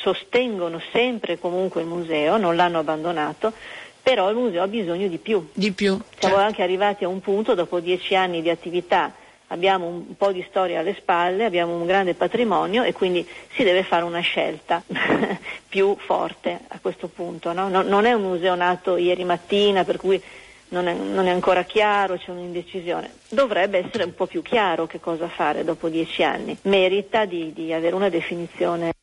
sostengono 0.02 0.82
sempre 0.92 1.40
comunque 1.40 1.82
il 1.82 1.88
museo, 1.88 2.38
non 2.38 2.56
l'hanno 2.56 2.80
abbandonato, 2.80 3.54
però 4.02 4.30
il 4.30 4.36
museo 4.36 4.64
ha 4.64 4.68
bisogno 4.68 5.08
di 5.08 5.18
più. 5.18 5.48
Di 5.54 5.72
più. 5.72 6.00
Siamo 6.18 6.36
certo. 6.36 6.36
anche 6.38 6.64
arrivati 6.64 7.04
a 7.04 7.08
un 7.08 7.22
punto, 7.22 7.54
dopo 7.54 7.80
dieci 7.80 8.16
anni 8.16 8.42
di 8.42 8.50
attività, 8.50 9.14
abbiamo 9.48 9.88
un 9.88 10.16
po' 10.16 10.32
di 10.32 10.44
storia 10.50 10.80
alle 10.80 10.96
spalle, 10.96 11.46
abbiamo 11.46 11.76
un 11.76 11.86
grande 11.86 12.14
patrimonio 12.14 12.84
e 12.84 12.94
quindi 12.94 13.26
si 13.54 13.64
deve 13.64 13.84
fare 13.84 14.04
una 14.04 14.22
scelta 14.22 14.82
più 15.68 15.96
forte 15.98 16.60
a 16.68 16.80
questo 16.80 17.08
punto. 17.08 17.54
No? 17.54 17.70
Non 17.70 18.06
è 18.06 18.14
un 18.14 18.24
museo 18.24 18.56
nato 18.56 18.98
ieri 18.98 19.24
mattina 19.24 19.84
per 19.84 19.98
cui 19.98 20.22
non 20.70 20.88
è, 20.88 20.94
non 20.94 21.28
è, 21.28 21.32
ancora 21.32 21.64
chiaro, 21.64 22.18
c'è 22.18 22.32
un'indecisione. 22.32 23.12
Dovrebbe 23.30 23.80
essere 23.80 24.06
un 24.06 24.16
po' 24.16 24.26
più 24.26 24.42
chiaro 24.42 24.88
che 24.88 25.00
cosa 25.00 25.28
fare 25.28 25.66
dopo 25.66 25.90
dieci 25.90 26.24
anni. 26.24 26.58
Merita 26.64 27.26
di, 27.26 27.52
di 27.54 27.74
avere 27.74 27.94
una 27.94 28.10
definizione. 28.10 28.94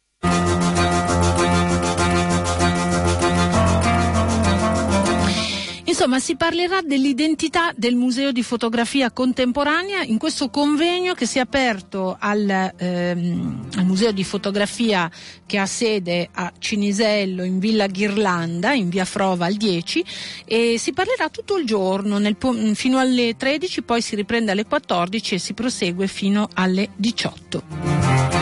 Insomma, 5.99 6.21
si 6.21 6.37
parlerà 6.37 6.81
dell'identità 6.81 7.73
del 7.75 7.97
Museo 7.97 8.31
di 8.31 8.45
Fotografia 8.45 9.11
Contemporanea 9.11 10.05
in 10.05 10.17
questo 10.17 10.49
convegno 10.49 11.13
che 11.15 11.27
si 11.27 11.39
è 11.39 11.41
aperto 11.41 12.17
al, 12.17 12.73
ehm, 12.77 13.69
al 13.75 13.85
Museo 13.85 14.13
di 14.13 14.23
Fotografia 14.23 15.11
che 15.45 15.59
ha 15.59 15.67
sede 15.67 16.29
a 16.31 16.53
Cinisello 16.57 17.43
in 17.43 17.59
Villa 17.59 17.89
Ghirlanda, 17.89 18.75
in 18.75 18.91
via 18.91 19.05
Frova 19.05 19.47
al 19.47 19.55
10 19.55 20.05
e 20.45 20.77
si 20.79 20.93
parlerà 20.93 21.31
tutto 21.31 21.57
il 21.57 21.67
giorno 21.67 22.19
nel, 22.19 22.37
fino 22.75 23.01
alle 23.01 23.35
13, 23.37 23.83
poi 23.83 24.01
si 24.01 24.15
riprende 24.15 24.53
alle 24.53 24.67
14 24.67 25.35
e 25.35 25.39
si 25.39 25.53
prosegue 25.53 26.07
fino 26.07 26.49
alle 26.55 26.91
18. 26.95 28.38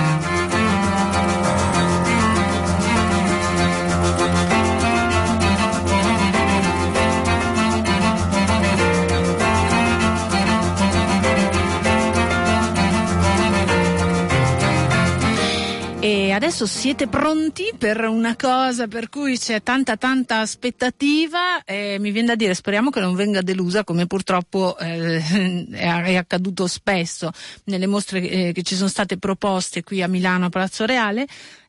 E 16.07 16.31
adesso 16.31 16.67
siete 16.67 17.09
pronti 17.09 17.73
per 17.77 18.05
una 18.05 18.37
cosa 18.37 18.87
per 18.87 19.09
cui 19.09 19.37
c'è 19.37 19.61
tanta 19.65 19.97
tanta 19.97 20.39
aspettativa? 20.39 21.65
E 21.65 21.97
mi 21.99 22.13
viene 22.13 22.29
da 22.29 22.37
dire 22.37 22.55
speriamo 22.55 22.91
che 22.91 23.01
non 23.01 23.17
venga 23.17 23.43
delusa 23.43 23.83
come 23.83 24.07
purtroppo 24.07 24.79
eh, 24.79 25.21
è, 25.69 26.15
accaduto 26.15 26.69
spesso 26.69 27.33
nelle 27.65 27.89
mostre 27.89 28.21
eh, 28.21 28.53
che 28.53 28.63
ci 28.63 28.77
sono 28.77 28.89
state 28.89 29.19
proposte 29.19 29.83
qui 29.83 30.01
a 30.01 30.07
Milano 30.07 30.45
a 30.45 30.49
Palazzo 30.49 30.85
Reale 30.85 31.27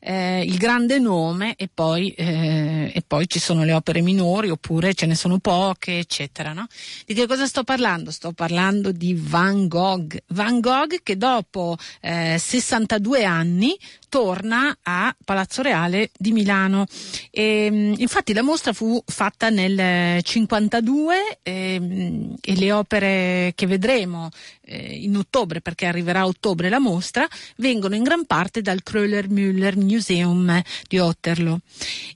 eh, 0.08 0.42
il 0.42 0.58
grande 0.58 1.00
nome 1.00 1.56
e 1.58 1.70
poi, 1.72 2.12
eh, 2.12 2.90
e 2.96 3.04
poi, 3.06 3.28
ci 3.28 3.40
sono 3.40 3.66
le 3.66 3.74
opere 3.74 4.00
minori 4.00 4.50
oppure 4.50 4.94
ce 4.94 5.06
ne 5.06 5.16
sono 5.16 5.40
poche, 5.40 6.00
eccetera. 6.00 6.54
No? 6.54 6.66
Di 7.06 7.14
che 7.14 7.28
cosa 7.28 7.46
sto 7.46 7.66
parlando? 7.66 8.10
Sto 8.10 8.32
parlando 8.32 8.94
di 8.94 9.14
Van 9.20 9.68
Gogh. 9.68 10.18
Van 10.28 10.62
Gogh 10.62 11.02
che 11.04 11.18
dopo 11.18 11.76
eh, 12.00 12.38
62 12.40 13.26
anni 13.26 13.78
torna 14.08 14.78
a 14.82 15.14
Palazzo 15.26 15.62
Reale 15.62 16.12
di 16.18 16.32
Milano. 16.32 16.86
E, 17.30 17.68
mm, 17.70 17.94
infatti 17.98 18.32
la 18.32 18.44
mostra 18.44 18.72
fu 18.72 19.04
fatta 19.06 19.50
nel 19.50 20.24
52 20.24 21.40
e, 21.44 21.74
ehm, 21.74 22.36
e 22.40 22.56
le 22.56 22.72
opere 22.72 23.52
che 23.56 23.68
vedremo 23.68 24.30
eh, 24.68 25.00
in 25.02 25.16
ottobre, 25.16 25.62
perché 25.62 25.86
arriverà 25.86 26.22
a 26.22 26.28
ottobre 26.28 26.70
la 26.70 26.80
mostra, 26.80 27.28
vengono 27.58 27.96
in 27.96 28.04
gran 28.04 28.26
parte 28.26 28.62
dal 28.62 28.82
Kröller-Müller 28.84 29.78
Museum 29.78 30.62
di 30.88 31.00
Otterlo. 31.00 31.62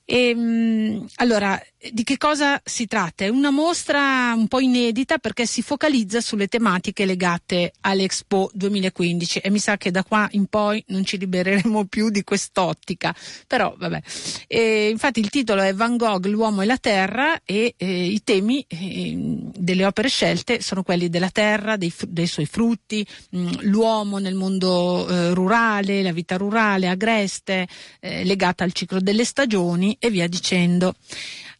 E, 0.05 0.35
mh, 0.35 1.07
allora, 1.15 1.59
di 1.89 2.03
che 2.03 2.17
cosa 2.17 2.61
si 2.63 2.85
tratta? 2.85 3.25
È 3.25 3.27
una 3.27 3.49
mostra 3.49 4.33
un 4.35 4.47
po' 4.47 4.59
inedita 4.59 5.17
perché 5.17 5.47
si 5.47 5.63
focalizza 5.63 6.21
sulle 6.21 6.47
tematiche 6.47 7.05
legate 7.05 7.73
all'Expo 7.81 8.51
2015 8.53 9.39
e 9.39 9.49
mi 9.49 9.57
sa 9.57 9.77
che 9.77 9.89
da 9.89 10.03
qua 10.03 10.27
in 10.33 10.45
poi 10.45 10.83
non 10.87 11.03
ci 11.03 11.17
libereremo 11.17 11.85
più 11.89 12.09
di 12.09 12.23
quest'ottica, 12.23 13.15
però 13.47 13.73
vabbè. 13.77 14.01
E, 14.47 14.89
infatti 14.89 15.19
il 15.19 15.29
titolo 15.29 15.61
è 15.63 15.73
Van 15.73 15.97
Gogh, 15.97 16.27
l'uomo 16.27 16.61
e 16.61 16.65
la 16.65 16.77
terra 16.77 17.41
e 17.43 17.73
eh, 17.77 18.05
i 18.05 18.21
temi 18.23 18.63
eh, 18.67 19.15
delle 19.17 19.85
opere 19.85 20.07
scelte 20.07 20.61
sono 20.61 20.83
quelli 20.83 21.09
della 21.09 21.29
terra, 21.29 21.77
dei, 21.77 21.91
dei 22.07 22.27
suoi 22.27 22.45
frutti, 22.45 23.05
mh, 23.31 23.61
l'uomo 23.61 24.19
nel 24.19 24.35
mondo 24.35 25.07
eh, 25.07 25.33
rurale, 25.33 26.03
la 26.03 26.11
vita 26.11 26.37
rurale, 26.37 26.87
agreste, 26.87 27.67
eh, 27.99 28.23
legata 28.23 28.63
al 28.63 28.73
ciclo 28.73 28.99
delle 28.99 29.25
stagioni 29.25 29.95
e 29.99 30.11
via 30.11 30.27
dicendo. 30.27 30.93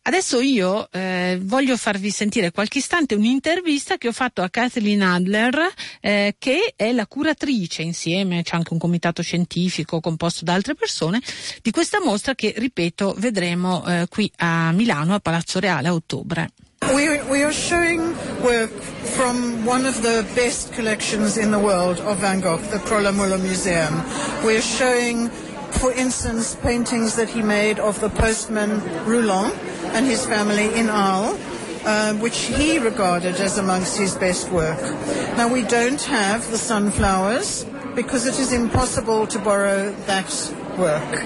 Adesso 0.04 0.42
io 0.42 0.88
eh, 0.92 1.38
voglio 1.40 1.78
farvi 1.78 2.10
sentire 2.10 2.50
qualche 2.50 2.80
istante 2.80 3.14
un'intervista 3.14 4.00
che 4.00 4.08
ho 4.08 4.12
fatto 4.12 4.42
a 4.42 4.50
Kathleen 4.50 5.04
Adler, 5.04 5.72
eh, 6.00 6.36
che 6.40 6.74
è 6.76 6.92
la 6.92 7.06
curatrice 7.06 7.84
insieme, 7.84 8.42
c'è 8.42 8.56
anche 8.56 8.74
un 8.74 8.80
comitato 8.80 9.22
scientifico 9.22 10.00
composto 10.00 10.44
da 10.44 10.54
altre 10.54 10.74
persone, 10.74 11.22
di 11.62 11.70
questa 11.70 12.00
mostra 12.04 12.34
che, 12.34 12.52
ripeto, 12.58 13.14
vedremo 13.20 13.86
eh, 13.86 14.08
qui 14.10 14.32
a 14.38 14.72
Milano, 14.72 15.14
a 15.14 15.20
Palazzo 15.20 15.60
Reale 15.60 15.90
a 15.90 15.94
ottobre. 15.94 16.50
We, 16.96 17.22
we 17.30 17.44
are 17.44 17.54
showing 17.54 18.16
work 18.42 18.72
from 19.04 19.68
one 19.68 19.88
of 19.88 20.02
the 20.02 20.26
best 20.34 20.74
collections 20.74 21.38
in 21.38 21.52
the 21.52 21.60
world 21.60 22.00
of 22.00 22.18
Van 22.18 22.40
Gogh, 22.40 22.60
the 22.72 22.80
Krollermuller 22.80 23.40
Museum. 23.40 24.04
We 24.44 24.56
are 24.56 24.64
showing 24.64 25.30
for 25.72 25.94
instance, 25.94 26.56
paintings 26.62 27.16
that 27.16 27.30
he 27.30 27.42
made 27.42 27.80
of 27.80 28.00
the 28.02 28.10
postman 28.10 28.82
Roulon 29.06 29.52
and 29.93 30.06
his 30.06 30.25
family 30.25 30.73
in 30.75 30.89
Arles. 30.89 31.39
Uh, 31.84 32.13
which 32.21 32.41
he 32.41 32.77
regarded 32.77 33.34
as 33.38 33.58
amongst 33.58 33.97
his 33.97 34.13
best 34.13 34.51
work. 34.51 34.80
Now, 35.36 35.47
we 35.51 35.63
don't 35.63 35.99
have 36.04 36.45
the 36.51 36.58
sunflowers 36.60 37.65
because 37.95 38.27
it 38.27 38.38
is 38.38 38.54
impossible 38.54 39.25
to 39.25 39.39
borrow 39.39 39.91
that 40.06 40.30
work. 40.77 41.23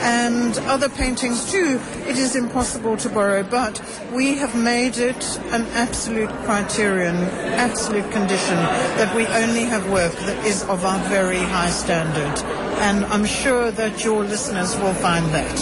And 0.00 0.56
other 0.66 0.88
paintings 0.88 1.50
too, 1.50 1.80
it 2.06 2.16
is 2.18 2.36
impossible 2.36 2.96
to 2.98 3.08
borrow, 3.08 3.42
but 3.42 3.80
we 4.12 4.36
have 4.36 4.54
made 4.56 4.96
it 4.96 5.38
an 5.52 5.66
absolute 5.74 6.30
criterion, 6.44 7.16
absolute 7.56 8.10
condition 8.10 8.56
that 8.96 9.14
we 9.14 9.26
only 9.26 9.64
have 9.64 9.88
work 9.90 10.12
that 10.12 10.46
is 10.46 10.62
of 10.64 10.84
a 10.84 10.98
very 11.08 11.38
high 11.38 11.70
standard. 11.70 12.38
And 12.80 13.04
I'm 13.06 13.24
sure 13.24 13.70
that 13.72 14.04
your 14.04 14.24
listeners 14.24 14.76
will 14.78 14.94
find 14.94 15.26
that. 15.34 15.56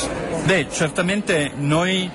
Beh, 0.46 0.66
certamente 0.70 1.52
noi 1.56 2.10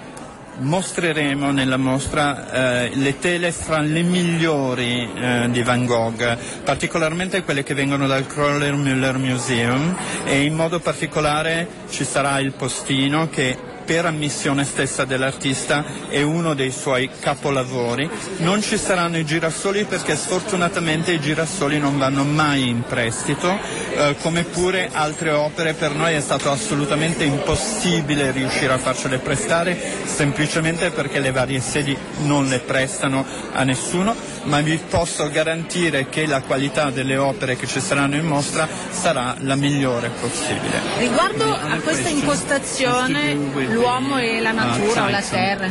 mostreremo 0.60 1.52
nella 1.52 1.78
mostra 1.78 2.86
eh, 2.86 2.92
le 2.94 3.20
tele 3.20 3.52
fra 3.52 3.80
le 3.80 4.02
migliori 4.02 5.10
eh, 5.14 5.48
di 5.50 5.64
Van 5.64 5.86
Gogh, 5.86 6.38
particolarmente 6.64 7.44
quelle 7.44 7.64
che 7.64 7.74
vengono 7.74 8.08
dal 8.08 8.28
Kroller-Müller 8.28 9.18
Museum 9.18 9.96
e 10.26 10.44
in 10.44 10.54
modo 10.54 10.80
particolare 10.80 11.68
ci 11.90 12.04
sarà 12.04 12.40
il 12.40 12.54
postino 12.54 13.30
che 13.30 13.71
per 13.86 14.06
ammissione 14.06 14.64
stessa 14.64 15.06
dell'artista 15.06 15.84
è 16.10 16.22
uno 16.22 16.54
dei 16.54 16.72
suoi 16.72 17.10
capolavori. 17.20 18.10
Non 18.38 18.62
ci 18.62 18.78
saranno 18.78 19.18
i 19.18 19.26
girasoli 19.26 19.86
perché 19.86 20.16
sfortunatamente 20.16 21.12
i 21.12 21.20
girasoli 21.20 21.80
non 21.80 21.98
vanno 21.98 22.24
mai 22.24 22.70
in 22.70 22.84
prestito, 22.84 23.58
eh, 23.94 24.16
come 24.22 24.44
pure 24.44 24.90
altre 24.92 25.32
opere 25.32 25.74
per 25.74 25.94
noi 25.94 26.14
è 26.14 26.22
stato 26.22 26.52
assolutamente 26.52 27.24
impossibile 27.24 28.32
riuscire 28.32 28.74
a 28.74 28.78
farcele 28.78 29.18
prestare 29.18 29.78
semplicemente 30.06 30.92
perché 30.92 31.20
le 31.20 31.32
varie 31.32 31.60
sedi 31.60 31.98
non 32.24 32.48
le 32.48 32.60
prestano 32.60 33.26
a 33.54 33.64
nessuno, 33.64 34.16
ma 34.44 34.62
vi 34.62 34.80
posso 34.90 35.30
garantire 35.30 36.10
che 36.10 36.26
la 36.26 36.42
qualità 36.42 36.90
delle 36.90 37.18
opere 37.18 37.56
che 37.56 37.68
ci 37.68 37.80
saranno 37.80 38.16
in 38.16 38.26
mostra 38.26 38.68
sarà 38.90 39.36
la 39.40 39.56
migliore 39.56 40.10
possibile. 40.20 40.82
Riguardo 40.98 41.46
a 41.54 41.80
questa 41.82 42.10
impostazione 42.10 43.36
l'uomo 43.82 44.18
e 44.20 44.40
la 44.40 44.52
natura 44.52 45.06
o 45.06 45.10
la 45.10 45.22
terra. 45.22 45.68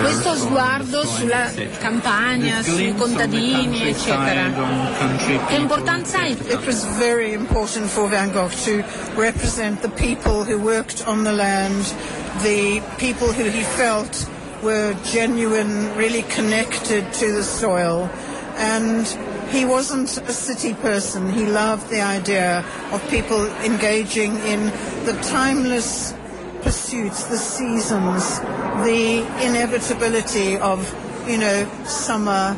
Questo 0.00 0.34
sguardo 0.34 1.06
sulla 1.06 1.50
campagna, 1.78 2.62
sui 2.62 2.94
contadini, 2.94 3.88
eccetera. 3.88 4.50
Che 5.46 5.54
importanza 5.54 6.18
ha? 6.18 6.26
It 6.26 6.66
was 6.66 6.84
very 6.98 7.32
important 7.32 7.88
for 7.88 8.08
Van 8.08 8.32
Gogh 8.32 8.50
to 8.64 8.82
represent 9.14 9.80
the 9.80 9.90
people 9.90 10.44
who 10.44 10.58
worked 10.58 11.04
on 11.06 11.22
the 11.22 11.32
land, 11.32 11.84
the 12.42 12.82
people 12.98 13.28
who 13.28 13.44
he 13.44 13.62
felt 13.62 14.26
were 14.62 14.94
genuine, 15.04 15.94
really 15.96 16.24
connected 16.34 17.04
to 17.12 17.32
the 17.32 17.42
soil. 17.42 18.08
And 18.56 19.06
he 19.50 19.64
wasn't 19.64 20.18
a 20.28 20.32
city 20.32 20.74
person. 20.74 21.30
He 21.32 21.46
loved 21.46 21.88
the 21.88 22.00
idea 22.00 22.64
of 22.92 23.00
people 23.08 23.46
engaging 23.64 24.36
in 24.46 24.70
the 25.04 25.14
timeless 25.22 26.14
pursuits, 26.62 27.24
the 27.24 27.36
seasons, 27.36 28.40
the 28.84 29.18
inevitability 29.44 30.56
of, 30.58 30.80
you 31.28 31.38
know, 31.38 31.68
summer 31.84 32.56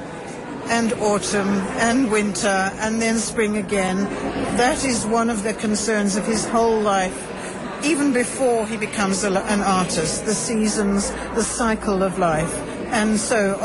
and 0.66 0.92
autumn 0.94 1.48
and 1.78 2.10
winter 2.10 2.70
and 2.80 3.00
then 3.00 3.18
spring 3.18 3.56
again. 3.56 4.04
That 4.56 4.84
is 4.84 5.06
one 5.06 5.30
of 5.30 5.42
the 5.42 5.54
concerns 5.54 6.16
of 6.16 6.24
his 6.24 6.46
whole 6.46 6.80
life, 6.80 7.84
even 7.84 8.12
before 8.12 8.66
he 8.66 8.76
becomes 8.76 9.24
a, 9.24 9.30
an 9.30 9.60
artist, 9.60 10.24
the 10.24 10.34
seasons, 10.34 11.10
the 11.34 11.42
cycle 11.42 12.02
of 12.02 12.18
life. 12.18 12.73
So 13.16 13.58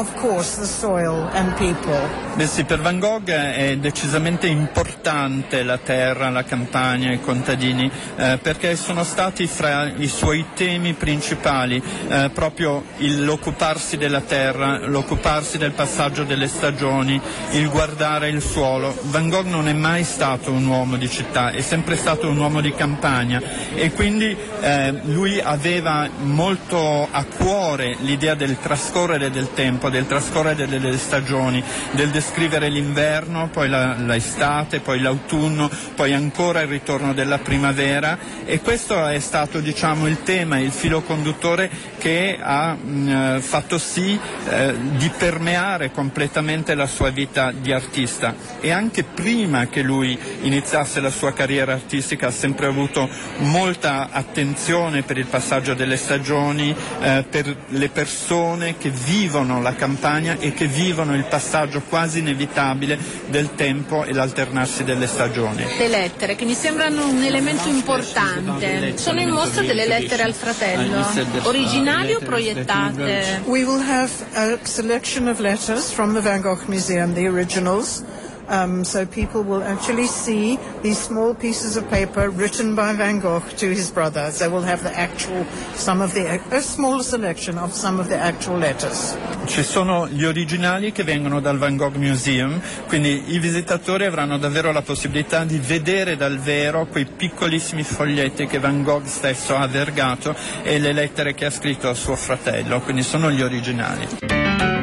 course. 1.83 2.33
Beh 2.35 2.47
sì, 2.47 2.63
per 2.63 2.81
Van 2.81 2.97
Gogh 2.97 3.29
è 3.29 3.77
decisamente 3.77 4.47
importante 4.47 5.61
la 5.61 5.77
terra, 5.77 6.29
la 6.29 6.43
campagna, 6.43 7.11
i 7.11 7.21
contadini, 7.21 7.91
eh, 8.15 8.39
perché 8.41 8.75
sono 8.75 9.03
stati 9.03 9.45
fra 9.45 9.91
i 9.95 10.07
suoi 10.07 10.45
temi 10.55 10.93
principali 10.93 11.81
eh, 12.07 12.31
proprio 12.33 12.85
l'occuparsi 12.97 13.97
della 13.97 14.21
terra, 14.21 14.79
l'occuparsi 14.87 15.59
del 15.59 15.73
passaggio 15.73 16.23
delle 16.23 16.47
stagioni, 16.47 17.21
il 17.51 17.69
guardare 17.69 18.29
il 18.29 18.41
suolo. 18.41 18.97
Van 19.03 19.29
Gogh 19.29 19.45
non 19.45 19.67
è 19.67 19.73
mai 19.73 20.03
stato 20.03 20.51
un 20.51 20.65
uomo 20.65 20.95
di 20.95 21.09
città, 21.09 21.51
è 21.51 21.61
sempre 21.61 21.97
stato 21.97 22.27
un 22.29 22.37
uomo 22.37 22.61
di 22.61 22.73
campagna 22.73 23.41
e 23.75 23.91
quindi 23.91 24.35
eh, 24.61 24.91
lui 25.03 25.39
aveva 25.39 26.09
molto 26.21 27.07
a 27.11 27.23
cuore 27.25 27.95
l'idea 27.99 28.33
del 28.33 28.57
trascorrere 28.57 29.18
trascorrere 29.19 29.29
del 29.29 29.53
tempo, 29.53 29.89
del 29.89 30.07
trascorrere 30.07 30.67
delle 30.67 30.97
stagioni, 30.97 31.63
del 31.91 32.09
descrivere 32.09 32.69
l'inverno, 32.69 33.49
poi 33.49 33.67
la, 33.67 33.95
l'estate, 33.95 34.79
poi 34.79 34.99
l'autunno, 34.99 35.69
poi 35.95 36.13
ancora 36.13 36.61
il 36.61 36.67
ritorno 36.67 37.13
della 37.13 37.37
primavera. 37.37 38.17
E 38.45 38.61
questo 38.61 39.05
è 39.05 39.19
stato 39.19 39.59
diciamo, 39.59 40.07
il 40.07 40.23
tema, 40.23 40.59
il 40.59 40.71
filo 40.71 41.01
conduttore 41.01 41.69
che 41.97 42.37
ha 42.41 42.73
mh, 42.73 43.41
fatto 43.41 43.77
sì 43.77 44.17
eh, 44.49 44.75
di 44.91 45.11
permeare 45.15 45.91
completamente 45.91 46.73
la 46.75 46.87
sua 46.87 47.09
vita 47.09 47.51
di 47.51 47.71
artista. 47.71 48.33
E 48.61 48.71
anche 48.71 49.03
prima 49.03 49.67
che 49.67 49.81
lui 49.81 50.17
iniziasse 50.41 51.01
la 51.01 51.09
sua 51.11 51.33
carriera 51.33 51.73
artistica 51.73 52.27
ha 52.27 52.31
sempre 52.31 52.67
avuto 52.67 53.09
molta 53.39 54.09
attenzione 54.11 55.03
per 55.03 55.17
il 55.17 55.25
passaggio 55.25 55.73
delle 55.73 55.97
stagioni, 55.97 56.75
eh, 57.01 57.25
per 57.29 57.55
le 57.67 57.89
persone 57.89 58.77
che 58.77 58.89
vivono 59.09 59.59
la 59.59 59.73
campagna 59.73 60.37
e 60.37 60.53
che 60.53 60.67
vivono 60.67 61.15
il 61.15 61.25
passaggio 61.25 61.81
quasi 61.81 62.19
inevitabile 62.19 62.95
del 63.27 63.55
tempo 63.55 64.03
e 64.03 64.13
l'alternarsi 64.13 64.83
delle 64.83 65.07
stagioni. 65.07 65.65
Le 65.79 65.87
lettere 65.87 66.35
che 66.35 66.45
mi 66.45 66.53
sembrano 66.53 67.07
un 67.09 67.23
elemento 67.23 67.67
importante. 67.67 68.95
Sono 68.97 69.19
in 69.19 69.29
mostra 69.29 69.63
delle 69.63 69.87
lettere 69.87 70.21
al 70.21 70.33
fratello, 70.33 71.03
originali 71.43 72.13
o 72.13 72.19
proiettate? 72.19 73.41
We 73.45 73.63
will 73.63 73.81
have 73.81 74.11
a 74.35 74.59
selection 74.61 75.27
of 75.27 75.39
letters 75.39 75.89
from 75.91 76.13
the 76.13 76.21
Van 76.21 76.41
Gogh 76.41 76.67
Museum, 76.67 77.15
the 77.15 77.27
originals. 77.27 78.03
Um, 78.49 78.83
so 78.83 79.05
people 79.05 79.43
will 79.43 79.61
actually 79.61 80.07
see 80.07 80.57
these 80.81 80.97
small 80.97 81.35
pieces 81.35 81.77
of 81.77 81.87
paper 81.89 82.31
written 82.31 82.73
by 82.73 82.93
Van 82.93 83.19
Gogh 83.19 83.43
to 83.57 83.67
his 83.67 83.91
brother. 83.91 84.31
They 84.31 84.47
will 84.47 84.63
have 84.63 84.81
the 84.81 84.91
actual, 84.97 85.45
some 85.75 86.01
of 86.01 86.13
the, 86.15 86.41
a 86.51 86.61
small 86.61 87.03
selection 87.03 87.59
of 87.59 87.73
some 87.73 87.99
of 87.99 88.09
the 88.09 88.17
actual 88.17 88.57
letters. 88.57 89.15
Ci 89.45 89.63
sono 89.63 90.07
gli 90.07 90.25
originali 90.25 90.91
che 90.91 91.03
vengono 91.03 91.39
dal 91.41 91.59
Van 91.59 91.77
Gogh 91.77 91.95
Museum, 91.95 92.59
quindi 92.87 93.33
i 93.33 93.39
visitatori 93.39 94.05
avranno 94.05 94.39
davvero 94.39 94.71
la 94.71 94.81
possibilità 94.81 95.43
di 95.43 95.59
vedere 95.59 96.15
dal 96.15 96.39
vero 96.39 96.87
quei 96.87 97.05
piccolissimi 97.05 97.83
foglietti 97.83 98.47
che 98.47 98.57
Van 98.57 98.81
Gogh 98.81 99.05
stesso 99.05 99.55
ha 99.55 99.67
vergato 99.67 100.35
e 100.63 100.79
le 100.79 100.91
lettere 100.91 101.35
che 101.35 101.45
ha 101.45 101.51
scritto 101.51 101.87
a 101.87 101.93
suo 101.93 102.15
fratello, 102.15 102.81
quindi 102.81 103.03
sono 103.03 103.29
gli 103.29 103.41
originali. 103.41 104.78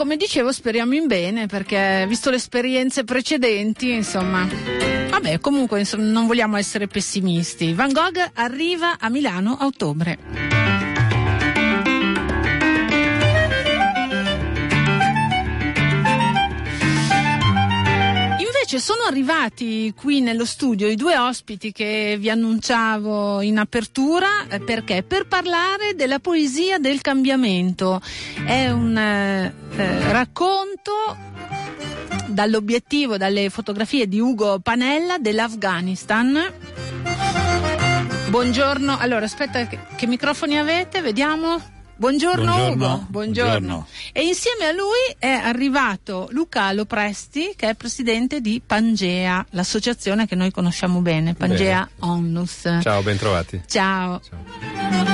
Come 0.00 0.16
dicevo 0.16 0.50
speriamo 0.50 0.94
in 0.94 1.06
bene 1.06 1.44
perché 1.44 2.06
visto 2.08 2.30
le 2.30 2.36
esperienze 2.36 3.04
precedenti, 3.04 3.92
insomma, 3.92 4.48
vabbè, 5.10 5.40
comunque 5.40 5.80
insomma, 5.80 6.04
non 6.04 6.26
vogliamo 6.26 6.56
essere 6.56 6.86
pessimisti. 6.86 7.74
Van 7.74 7.92
Gogh 7.92 8.30
arriva 8.32 8.96
a 8.98 9.10
Milano 9.10 9.58
a 9.60 9.66
ottobre. 9.66 10.59
Invece 18.70 18.92
sono 18.92 19.02
arrivati 19.08 19.92
qui 19.96 20.20
nello 20.20 20.44
studio 20.44 20.86
i 20.86 20.94
due 20.94 21.18
ospiti 21.18 21.72
che 21.72 22.16
vi 22.20 22.30
annunciavo 22.30 23.40
in 23.40 23.58
apertura 23.58 24.46
eh, 24.48 24.60
perché? 24.60 25.02
Per 25.02 25.26
parlare 25.26 25.96
della 25.96 26.20
poesia 26.20 26.78
del 26.78 27.00
cambiamento. 27.00 28.00
È 28.44 28.70
un 28.70 28.96
eh, 28.96 29.52
eh, 29.76 30.12
racconto 30.12 30.92
dall'obiettivo, 32.28 33.16
dalle 33.16 33.50
fotografie 33.50 34.06
di 34.06 34.20
Ugo 34.20 34.60
Panella 34.60 35.18
dell'Afghanistan. 35.18 36.38
Buongiorno, 38.28 38.98
allora 38.98 39.24
aspetta 39.24 39.66
che, 39.66 39.80
che 39.96 40.06
microfoni 40.06 40.56
avete? 40.56 41.00
Vediamo. 41.00 41.79
Buongiorno, 42.00 42.44
buongiorno 42.44 42.72
Ugo, 42.72 43.06
buongiorno. 43.10 43.50
buongiorno. 43.50 43.86
E 44.12 44.22
insieme 44.22 44.64
a 44.64 44.72
lui 44.72 45.14
è 45.18 45.28
arrivato 45.28 46.28
Luca 46.30 46.72
Lopresti, 46.72 47.52
che 47.54 47.68
è 47.68 47.74
presidente 47.74 48.40
di 48.40 48.62
Pangea, 48.64 49.44
l'associazione 49.50 50.26
che 50.26 50.34
noi 50.34 50.50
conosciamo 50.50 51.00
bene, 51.00 51.34
Pangea 51.34 51.86
bene. 51.98 52.10
Onlus. 52.10 52.78
Ciao, 52.80 53.02
bentrovati. 53.02 53.60
Ciao. 53.66 54.18
Ciao. 54.22 55.09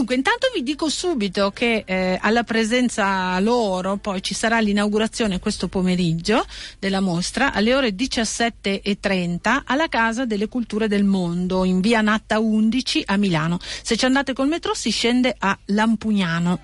Dunque, 0.00 0.16
intanto 0.16 0.48
vi 0.54 0.62
dico 0.62 0.88
subito 0.88 1.50
che 1.50 1.82
eh, 1.84 2.18
alla 2.22 2.42
presenza 2.42 3.38
loro 3.40 3.98
poi 3.98 4.22
ci 4.22 4.32
sarà 4.32 4.58
l'inaugurazione 4.58 5.38
questo 5.38 5.68
pomeriggio 5.68 6.42
della 6.78 7.00
mostra 7.00 7.52
alle 7.52 7.74
ore 7.74 7.90
17.30 7.90 9.60
alla 9.66 9.88
Casa 9.88 10.24
delle 10.24 10.48
Culture 10.48 10.88
del 10.88 11.04
Mondo 11.04 11.66
in 11.66 11.82
via 11.82 12.00
Natta 12.00 12.38
11 12.38 13.02
a 13.04 13.18
Milano. 13.18 13.58
Se 13.60 13.94
ci 13.98 14.06
andate 14.06 14.32
col 14.32 14.48
metro 14.48 14.72
si 14.72 14.88
scende 14.88 15.36
a 15.38 15.58
Lampugnano. 15.66 16.58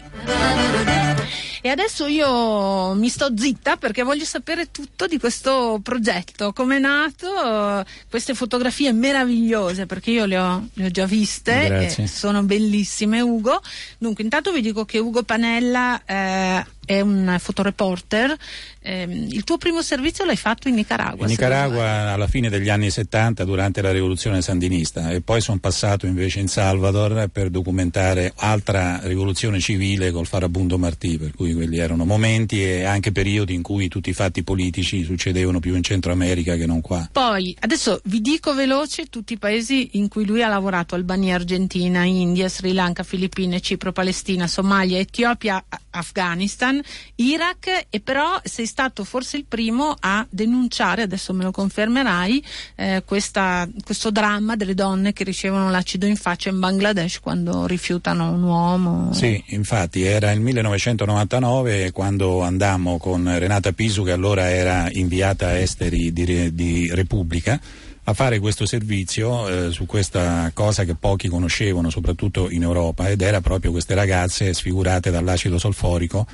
E 1.67 1.69
adesso 1.69 2.07
io 2.07 2.95
mi 2.95 3.09
sto 3.09 3.33
zitta 3.37 3.77
perché 3.77 4.05
voglio 4.05 4.25
sapere 4.25 4.71
tutto 4.71 5.09
di 5.09 5.19
questo 5.19 5.81
progetto, 5.83 6.53
come 6.53 6.77
è 6.77 6.79
nato, 6.79 7.85
queste 8.09 8.35
fotografie 8.35 8.93
meravigliose 8.93 9.85
perché 9.85 10.13
io 10.13 10.27
le 10.27 10.39
ho, 10.39 10.69
le 10.75 10.87
ho 10.87 10.91
già 10.91 11.07
viste, 11.07 12.07
sono 12.07 12.45
bellissime 12.45 13.21
Ugo. 13.27 13.61
Dunque 13.99 14.25
intanto 14.25 14.53
vi 14.53 14.61
dico 14.61 14.85
che 14.85 14.99
Ugo 14.99 15.23
Panella 15.23 16.01
eh, 16.05 16.65
è 16.87 17.01
un 17.01 17.37
fotoreporter. 17.39 18.35
Eh, 18.81 19.03
il 19.03 19.45
tuo 19.45 19.59
primo 19.59 19.83
servizio 19.83 20.25
l'hai 20.25 20.37
fatto 20.37 20.69
in 20.69 20.77
Nicaragua? 20.77 21.25
In 21.25 21.31
Nicaragua 21.33 22.13
alla 22.13 22.29
fine 22.29 22.49
degli 22.49 22.69
anni 22.71 22.89
70 22.89 23.45
durante 23.45 23.83
la 23.83 23.93
rivoluzione 23.93 24.41
sandinista 24.41 25.11
e 25.11 25.21
poi 25.21 25.41
sono 25.41 25.59
passato 25.59 26.07
invece 26.07 26.41
in 26.41 26.49
Salvador 26.49 27.29
per 27.29 27.51
documentare 27.51 28.33
altra 28.37 29.01
rivoluzione 29.03 29.59
civile 29.61 30.13
col 30.13 30.27
Farabundo 30.27 30.79
Martì, 30.79 31.19
per 31.19 31.35
cui 31.35 31.53
quelli 31.53 31.79
erano 31.79 32.05
momenti 32.05 32.63
e 32.63 32.85
anche 32.85 33.13
periodi 33.13 33.53
in 33.53 33.63
cui 33.63 33.89
tutti 33.89 34.11
i 34.11 34.15
fatti 34.15 34.43
politici 34.45 35.03
succedevano 35.05 35.59
più 35.59 35.75
in 35.75 35.83
Centro 35.83 36.13
America 36.13 36.55
che 36.55 36.67
non 36.67 36.81
qua. 36.81 37.09
Poi 37.11 37.57
adesso 37.61 38.01
vi 38.05 38.21
dico 38.21 38.55
veloce 38.55 39.07
tutti 39.07 39.33
i 39.33 39.39
paesi 39.39 39.91
in 39.95 40.09
cui 40.09 40.25
lui 40.25 40.43
ha 40.43 40.49
lavorato, 40.49 40.95
Albania, 40.95 41.35
Argentina, 41.35 42.05
India, 42.05 42.49
Sri 42.49 42.73
Lanka, 42.73 43.03
Filippine, 43.03 43.61
Cipro, 43.61 43.91
Palestina, 43.93 44.47
Somalia, 44.47 44.99
Etiopia, 44.99 45.65
Afghanistan, 45.91 46.76
Iraq 47.17 47.87
e 47.91 48.01
però 48.01 48.41
sei 48.45 48.67
stato 48.67 49.05
forse 49.05 49.37
il 49.37 49.45
primo 49.47 49.95
a 49.99 50.27
denunciare, 50.29 51.03
adesso 51.03 51.33
me 51.33 51.45
lo 51.45 51.51
confermerai, 51.51 52.45
eh, 52.77 53.03
questa, 53.05 53.69
questo 53.85 54.11
dramma 54.11 54.57
delle 54.57 54.75
donne 54.75 55.13
che 55.13 55.25
ricevono 55.25 55.71
l'acido 55.71 56.07
in 56.07 56.17
faccia 56.17 56.51
in 56.51 56.59
Bangladesh 56.59 57.21
quando 57.21 57.67
rifiutano 57.67 58.31
un 58.31 58.43
uomo. 58.43 59.13
Sì, 59.13 59.43
infatti 59.49 60.03
era 60.03 60.31
il 60.31 60.41
1999 60.41 61.93
quando 61.93 62.43
andammo 62.43 62.99
con 62.99 63.39
Renata 63.39 63.73
Pisu 63.73 64.05
che 64.05 64.13
allora 64.13 64.51
era 64.51 64.89
inviata 64.91 65.59
esteri 65.59 66.13
di, 66.13 66.55
di 66.55 66.91
Repubblica 66.93 67.61
a 68.09 68.15
fare 68.15 68.39
questo 68.39 68.67
servizio 68.67 69.49
eh, 69.49 69.73
su 69.73 69.85
questa 69.85 70.51
cosa 70.55 70.85
che 70.85 70.95
pochi 70.95 71.27
conoscevano, 71.29 71.91
soprattutto 71.91 72.49
in 72.51 72.63
Europa, 72.63 73.09
ed 73.09 73.21
era 73.21 73.41
proprio 73.41 73.73
queste 73.73 73.95
ragazze 73.95 74.55
sfigurate 74.55 75.11
dall'acido 75.11 75.59
solforico 75.59 76.25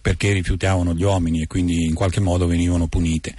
perché 0.00 0.32
rifiutavano 0.32 0.94
gli 0.94 1.02
uomini 1.02 1.42
e 1.42 1.46
quindi 1.46 1.84
in 1.84 1.94
qualche 1.94 2.20
modo 2.20 2.46
venivano 2.46 2.86
punite. 2.86 3.34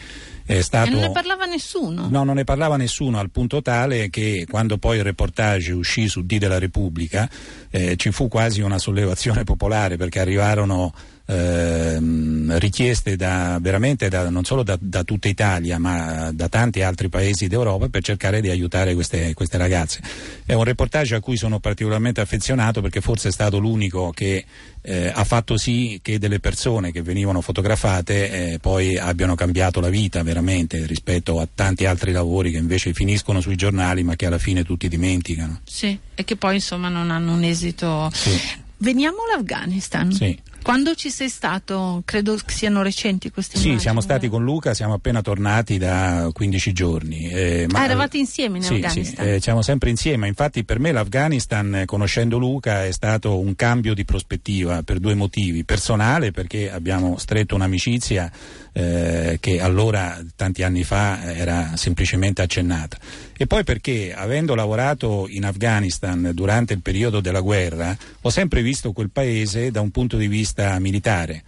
Stato... 0.60 0.90
E 0.90 0.92
non 0.92 1.00
ne 1.00 1.12
parlava 1.12 1.46
nessuno? 1.46 2.10
No, 2.10 2.24
non 2.26 2.36
ne 2.36 2.44
parlava 2.44 2.76
nessuno 2.76 3.20
al 3.20 3.30
punto 3.30 3.62
tale 3.62 4.10
che 4.10 4.46
quando 4.50 4.78
poi 4.78 4.98
il 4.98 5.04
reportage 5.04 5.72
uscì 5.72 6.10
su 6.10 6.26
D 6.26 6.38
della 6.38 6.60
Repubblica 6.60 7.30
eh, 7.70 7.96
ci 7.96 8.12
fu 8.12 8.28
quasi 8.28 8.60
una 8.60 8.78
sollevazione 8.78 9.46
popolare 9.46 9.96
perché 9.96 10.20
arrivarono 10.20 10.94
ehm, 11.32 12.58
richieste 12.60 13.16
da, 13.16 13.58
veramente 13.62 14.10
da, 14.10 14.30
non 14.30 14.44
solo 14.44 14.64
da, 14.64 14.78
da, 14.80 15.04
tutta 15.04 15.28
Italia 15.28 15.80
ma 15.80 16.32
da 16.34 16.50
tanti 16.50 16.82
altri 16.82 17.10
paesi 17.10 17.48
d'Europa 17.48 17.88
per 17.88 18.04
cercare 18.04 18.42
di 18.42 18.50
aiutare 18.50 18.94
queste, 18.94 19.34
queste 19.34 19.58
ragazze. 19.58 20.02
È 20.46 20.54
un 20.54 20.64
reportage 20.64 21.16
a 21.16 21.20
cui 21.20 21.38
sono 21.38 21.60
particolarmente 21.60 22.22
affezionato 22.22 22.82
perché 22.82 23.02
forse 23.02 23.30
è 23.30 23.32
stato 23.32 23.58
l'unico 23.58 24.12
che 24.12 24.46
eh, 24.82 25.12
ha 25.14 25.24
fatto 25.24 25.58
sì 25.58 26.00
che 26.02 26.20
delle 26.20 26.40
persone 26.40 26.92
che 26.92 27.02
venivano 27.02 27.42
fotografate 27.42 28.54
eh, 28.54 28.60
poi 28.60 28.98
abbiano 28.98 29.36
cambiato 29.36 29.80
la 29.80 29.90
vita 29.90 30.24
veramente 30.24 30.86
rispetto 30.86 31.40
a 31.40 31.48
tanti 31.54 31.86
altri 31.86 32.12
lavori 32.12 32.52
che 32.52 32.58
invece 32.58 32.94
finiscono 32.94 33.42
sui 33.42 33.56
giornali 33.56 34.04
ma 34.04 34.16
che 34.16 34.26
alla 34.26 34.40
fine 34.40 34.64
tutti 34.64 34.88
dimenticano. 34.88 35.62
Sì, 35.64 35.98
e 36.14 36.24
che 36.24 36.36
poi 36.36 36.56
insomma 36.56 36.90
non 36.90 37.12
hanno 37.12 37.34
un 37.34 37.44
esito. 37.44 38.10
Sì. 38.14 38.38
Veniamo 38.78 39.18
all'Afghanistan. 39.30 40.12
Sì. 40.12 40.38
Quando 40.64 40.94
ci 40.94 41.10
sei 41.10 41.30
stato? 41.30 42.04
Credo 42.06 42.38
siano 42.46 42.84
recenti 42.84 43.32
questi 43.32 43.58
Sì, 43.58 43.80
siamo 43.80 44.00
stati 44.00 44.30
con 44.30 44.44
Luca, 44.44 44.74
siamo 44.74 44.94
appena 44.94 45.22
tornati 45.22 45.78
da 45.78 46.30
15 46.32 46.72
giorni. 46.72 47.30
Eh, 47.30 47.66
ma, 47.70 47.80
ah, 47.80 47.86
eravate 47.86 48.18
insieme 48.18 48.58
in 48.58 48.64
sì, 48.64 48.76
Afghanistan? 48.76 49.26
Sì, 49.26 49.32
eh, 49.32 49.42
siamo 49.42 49.62
sempre 49.64 49.90
insieme. 49.90 50.28
Infatti 50.28 50.64
per 50.64 50.80
me 50.80 50.92
l'Afghanistan, 50.92 51.84
conoscendo 51.86 52.38
Luca, 52.38 52.86
è 52.86 52.92
stato 52.92 53.40
un 53.40 53.56
cambio 53.56 53.94
di 53.94 54.06
prospettiva 54.06 54.84
per 54.84 55.00
due 55.00 55.16
motivi. 55.16 55.64
Personale, 55.64 56.32
perché 56.32 56.72
abbiamo 56.72 57.18
stretto 57.18 57.56
un'amicizia 57.56 58.32
eh, 58.74 59.38
che 59.40 59.60
allora, 59.60 60.20
tanti 60.36 60.64
anni 60.64 60.84
fa, 60.84 61.34
era 61.34 61.76
semplicemente 61.76 62.42
accennata. 62.42 62.98
E 63.42 63.48
poi 63.48 63.64
perché, 63.64 64.14
avendo 64.14 64.54
lavorato 64.54 65.26
in 65.28 65.46
Afghanistan 65.46 66.30
durante 66.32 66.74
il 66.74 66.84
periodo 66.84 67.22
della 67.22 67.40
guerra, 67.40 67.98
ho 68.22 68.30
sempre 68.30 68.62
visto 68.62 68.92
quel 68.92 69.10
paese 69.10 69.72
da 69.72 69.82
un 69.82 69.90
punto 69.90 70.16
di 70.16 70.28
vista 70.28 70.78
militare, 70.78 71.42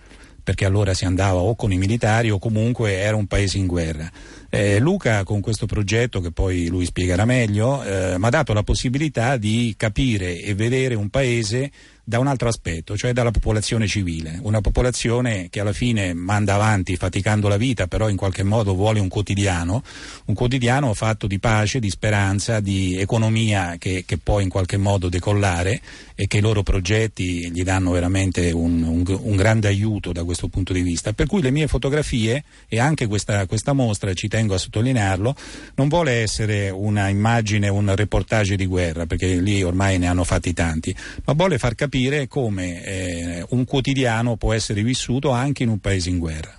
perché 0.44 0.66
allora 0.66 0.96
si 0.96 1.06
andava 1.06 1.38
o 1.38 1.54
con 1.54 1.72
i 1.72 1.78
militari 1.78 2.32
o 2.32 2.40
comunque 2.40 2.94
era 2.94 3.16
un 3.16 3.28
paese 3.28 3.60
in 3.60 3.68
guerra. 3.68 4.10
Eh, 4.56 4.78
Luca 4.78 5.24
con 5.24 5.42
questo 5.42 5.66
progetto, 5.66 6.22
che 6.22 6.30
poi 6.30 6.68
lui 6.68 6.86
spiegherà 6.86 7.26
meglio, 7.26 7.82
eh, 7.82 8.20
mi 8.20 8.26
ha 8.28 8.30
dato 8.30 8.54
la 8.54 8.62
possibilità 8.62 9.36
di 9.36 9.74
capire 9.76 10.44
e 10.44 10.54
vedere 10.54 10.94
un 10.94 11.10
paese 11.10 11.72
da 12.06 12.20
un 12.20 12.28
altro 12.28 12.50
aspetto, 12.50 12.98
cioè 12.98 13.14
dalla 13.14 13.32
popolazione 13.32 13.88
civile, 13.88 14.38
una 14.42 14.60
popolazione 14.60 15.48
che 15.50 15.62
alla 15.62 15.72
fine 15.72 16.14
manda 16.14 16.56
avanti 16.56 16.98
faticando 16.98 17.48
la 17.48 17.56
vita, 17.56 17.88
però 17.88 18.10
in 18.10 18.18
qualche 18.18 18.44
modo 18.44 18.76
vuole 18.76 19.00
un 19.00 19.08
quotidiano, 19.08 19.82
un 20.26 20.34
quotidiano 20.34 20.94
fatto 20.94 21.28
di 21.28 21.40
pace, 21.40 21.80
di 21.80 21.90
speranza, 21.90 22.60
di 22.60 22.98
economia 22.98 23.78
che, 23.80 24.04
che 24.06 24.18
può 24.18 24.42
in 24.42 24.50
qualche 24.50 24.76
modo 24.76 25.08
decollare 25.08 25.80
e 26.16 26.28
che 26.28 26.40
i 26.40 26.42
loro 26.42 26.62
progetti 26.62 27.50
gli 27.52 27.64
danno 27.64 27.92
veramente 27.92 28.52
un, 28.52 28.84
un, 28.84 29.04
un, 29.08 29.36
grande 29.38 29.70
aiuto 29.70 30.12
da 30.12 30.26
questo 30.26 30.50
punto 30.50 30.74
di 30.74 30.82
vista. 30.82 31.14
Per 31.14 31.26
cui 31.26 31.42
le 31.42 31.52
mie 31.52 31.68
fotografie 31.68 32.44
e 32.68 32.80
anche 32.80 33.08
questa, 33.08 33.46
questa 33.46 33.72
mostra, 33.72 34.14
ci 34.14 34.28
tengo 34.28 34.43
a 34.52 34.58
sottolinearlo, 34.58 35.36
non 35.76 35.88
vuole 35.88 36.22
essere 36.22 36.70
una 36.70 37.08
immagine, 37.08 37.70
un 37.70 37.96
reportage 37.96 38.56
di 38.56 38.66
guerra, 38.66 39.06
perché 39.06 39.36
lì 39.36 39.64
ormai 39.64 39.98
ne 39.98 40.08
hanno 40.08 40.24
fatti 40.24 40.54
tanti, 40.54 40.96
ma 41.26 41.34
vuole 41.34 41.58
far 41.58 41.76
capire 41.76 42.28
come 42.28 42.84
eh, 42.84 43.46
un 43.50 43.64
quotidiano 43.66 44.36
può 44.36 44.54
essere 44.54 44.84
vissuto 44.84 45.30
anche 45.32 45.64
in 45.64 45.70
un 45.70 45.80
paese 45.80 46.10
in 46.10 46.20
guerra. 46.20 46.58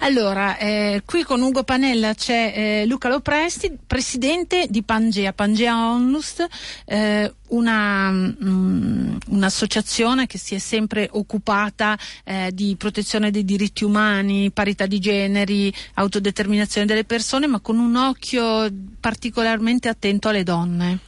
Allora, 0.00 0.56
eh, 0.56 1.02
qui 1.04 1.22
con 1.22 1.42
Ugo 1.42 1.64
Panella 1.64 2.14
c'è 2.14 2.52
eh, 2.54 2.86
Luca 2.86 3.08
Lopresti, 3.08 3.76
presidente 3.86 4.66
di 4.68 4.82
Pangea, 4.82 5.32
Pangea 5.32 5.90
Onlus, 5.90 6.44
eh, 6.86 7.32
una, 7.48 8.10
mm, 8.10 9.16
un'associazione 9.28 10.26
che 10.26 10.38
si 10.38 10.54
è 10.54 10.58
sempre 10.58 11.08
occupata 11.12 11.98
eh, 12.24 12.50
di 12.52 12.76
protezione 12.76 13.30
dei 13.30 13.44
diritti 13.44 13.84
umani, 13.84 14.50
parità 14.50 14.86
di 14.86 14.98
generi, 14.98 15.72
autodeterminazione 15.94 16.86
delle 16.86 17.04
persone, 17.04 17.46
ma 17.46 17.60
con 17.60 17.78
un 17.78 17.96
occhio 17.96 18.68
particolarmente 18.98 19.88
attento 19.88 20.28
alle 20.28 20.42
donne. 20.42 20.98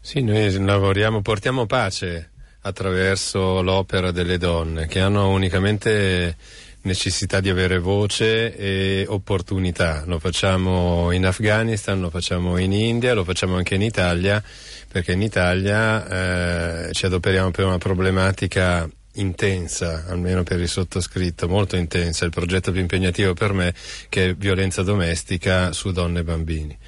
Sì, 0.00 0.22
noi 0.22 0.50
lavoriamo, 0.52 1.22
portiamo 1.22 1.66
pace 1.66 2.30
attraverso 2.62 3.62
l'opera 3.62 4.10
delle 4.10 4.36
donne 4.36 4.86
che 4.86 5.00
hanno 5.00 5.30
unicamente 5.30 6.36
necessità 6.82 7.40
di 7.40 7.48
avere 7.48 7.78
voce 7.78 8.56
e 8.56 9.04
opportunità. 9.08 10.04
Lo 10.06 10.18
facciamo 10.18 11.10
in 11.12 11.26
Afghanistan, 11.26 12.00
lo 12.00 12.10
facciamo 12.10 12.56
in 12.56 12.72
India, 12.72 13.14
lo 13.14 13.24
facciamo 13.24 13.56
anche 13.56 13.74
in 13.74 13.82
Italia, 13.82 14.42
perché 14.88 15.12
in 15.12 15.22
Italia 15.22 16.88
eh, 16.88 16.92
ci 16.92 17.06
adoperiamo 17.06 17.50
per 17.50 17.66
una 17.66 17.78
problematica 17.78 18.88
intensa, 19.14 20.04
almeno 20.08 20.42
per 20.42 20.60
il 20.60 20.68
sottoscritto, 20.68 21.48
molto 21.48 21.76
intensa, 21.76 22.24
il 22.24 22.30
progetto 22.30 22.70
più 22.70 22.80
impegnativo 22.80 23.34
per 23.34 23.52
me 23.52 23.74
che 24.08 24.30
è 24.30 24.34
violenza 24.34 24.82
domestica 24.82 25.72
su 25.72 25.90
donne 25.90 26.20
e 26.20 26.24
bambini. 26.24 26.78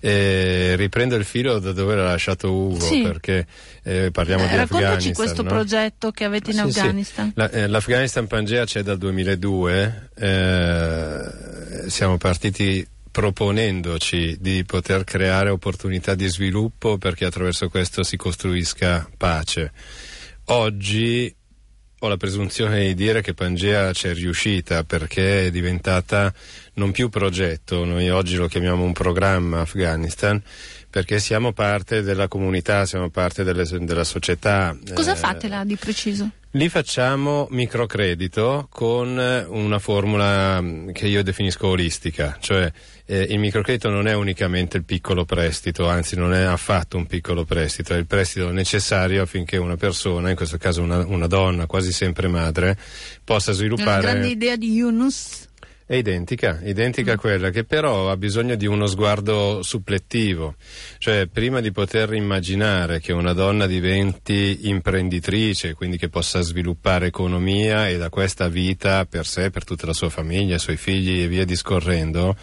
E 0.00 0.74
riprendo 0.76 1.14
il 1.16 1.24
filo 1.24 1.58
da 1.58 1.72
dove 1.72 1.94
l'ha 1.94 2.04
lasciato 2.04 2.52
Ugo 2.52 2.80
sì. 2.80 3.02
perché 3.02 3.46
eh, 3.82 4.10
parliamo 4.10 4.44
eh, 4.44 4.48
di 4.48 4.56
raccontaci 4.56 4.84
Afghanistan. 4.84 5.14
questo 5.14 5.42
no? 5.42 5.48
progetto 5.48 6.10
che 6.10 6.24
avete 6.24 6.50
in 6.50 6.56
sì, 6.56 6.62
Afghanistan. 6.62 7.26
Sì. 7.26 7.32
La, 7.36 7.50
eh, 7.50 7.66
L'Afghanistan 7.66 8.26
Pangea 8.26 8.64
c'è 8.64 8.82
dal 8.82 8.98
2002, 8.98 10.10
eh, 10.16 11.88
siamo 11.88 12.16
partiti 12.16 12.86
proponendoci 13.10 14.36
di 14.40 14.64
poter 14.64 15.04
creare 15.04 15.48
opportunità 15.48 16.14
di 16.14 16.26
sviluppo 16.28 16.98
perché 16.98 17.24
attraverso 17.24 17.68
questo 17.68 18.02
si 18.02 18.16
costruisca 18.16 19.08
pace. 19.16 19.72
Oggi 20.46 21.34
ho 21.98 22.08
la 22.08 22.16
presunzione 22.16 22.80
di 22.86 22.94
dire 22.94 23.22
che 23.22 23.32
Pangea 23.32 23.92
c'è 23.92 24.12
riuscita 24.12 24.84
perché 24.84 25.46
è 25.46 25.50
diventata 25.50 26.32
non 26.74 26.92
più 26.92 27.08
progetto, 27.08 27.84
noi 27.84 28.10
oggi 28.10 28.36
lo 28.36 28.48
chiamiamo 28.48 28.84
un 28.84 28.92
programma 28.92 29.60
Afghanistan 29.60 30.40
perché 30.90 31.18
siamo 31.18 31.52
parte 31.52 32.02
della 32.02 32.28
comunità, 32.28 32.86
siamo 32.86 33.10
parte 33.10 33.44
delle, 33.44 33.66
della 33.80 34.04
società. 34.04 34.76
Cosa 34.94 35.12
eh, 35.12 35.16
fate 35.16 35.48
là 35.48 35.64
di 35.64 35.76
preciso? 35.76 36.30
Lì 36.56 36.70
facciamo 36.70 37.46
microcredito 37.50 38.66
con 38.70 39.08
una 39.18 39.78
formula 39.78 40.58
mm, 40.58 40.88
che 40.92 41.06
io 41.06 41.22
definisco 41.22 41.66
olistica, 41.66 42.38
cioè 42.40 42.72
eh, 43.04 43.26
il 43.28 43.38
microcredito 43.38 43.90
non 43.90 44.06
è 44.06 44.14
unicamente 44.14 44.78
il 44.78 44.84
piccolo 44.84 45.26
prestito, 45.26 45.86
anzi 45.86 46.16
non 46.16 46.32
è 46.32 46.44
affatto 46.44 46.96
un 46.96 47.04
piccolo 47.04 47.44
prestito, 47.44 47.92
è 47.92 47.98
il 47.98 48.06
prestito 48.06 48.50
necessario 48.52 49.20
affinché 49.20 49.58
una 49.58 49.76
persona, 49.76 50.30
in 50.30 50.36
questo 50.36 50.56
caso 50.56 50.80
una, 50.80 51.04
una 51.04 51.26
donna, 51.26 51.66
quasi 51.66 51.92
sempre 51.92 52.26
madre, 52.26 52.78
possa 53.22 53.52
sviluppare... 53.52 54.00
Una 54.00 54.12
grande 54.12 54.28
idea 54.28 54.56
di 54.56 54.72
Yunus 54.72 55.45
è 55.88 55.94
identica, 55.94 56.58
identica 56.64 57.12
a 57.12 57.14
mm. 57.14 57.18
quella 57.18 57.50
che 57.50 57.62
però 57.62 58.10
ha 58.10 58.16
bisogno 58.16 58.56
di 58.56 58.66
uno 58.66 58.86
sguardo 58.86 59.62
supplettivo, 59.62 60.56
cioè 60.98 61.28
prima 61.28 61.60
di 61.60 61.70
poter 61.70 62.12
immaginare 62.12 62.98
che 62.98 63.12
una 63.12 63.32
donna 63.32 63.66
diventi 63.66 64.68
imprenditrice, 64.68 65.74
quindi 65.74 65.96
che 65.96 66.08
possa 66.08 66.40
sviluppare 66.40 67.06
economia 67.06 67.88
e 67.88 67.98
da 67.98 68.08
questa 68.08 68.48
vita 68.48 69.04
per 69.06 69.26
sé, 69.26 69.50
per 69.50 69.62
tutta 69.62 69.86
la 69.86 69.92
sua 69.92 70.10
famiglia, 70.10 70.56
i 70.56 70.58
suoi 70.58 70.76
figli 70.76 71.22
e 71.22 71.28
via 71.28 71.44
discorrendo, 71.44 72.36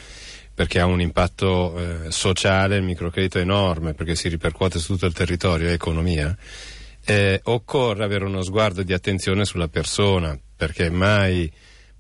perché 0.54 0.80
ha 0.80 0.86
un 0.86 1.02
impatto 1.02 1.78
eh, 1.78 2.12
sociale, 2.12 2.78
il 2.78 2.84
microcredito 2.84 3.40
enorme, 3.40 3.94
perché 3.94 4.16
si 4.16 4.30
ripercuote 4.30 4.80
su 4.80 4.94
tutto 4.94 5.06
il 5.06 5.14
territorio, 5.14 5.68
è 5.68 5.74
economia, 5.74 6.34
eh, 7.04 7.42
occorre 7.44 8.06
avere 8.06 8.24
uno 8.24 8.42
sguardo 8.42 8.84
di 8.84 8.94
attenzione 8.94 9.44
sulla 9.44 9.68
persona, 9.68 10.40
perché 10.56 10.90
mai 10.90 11.52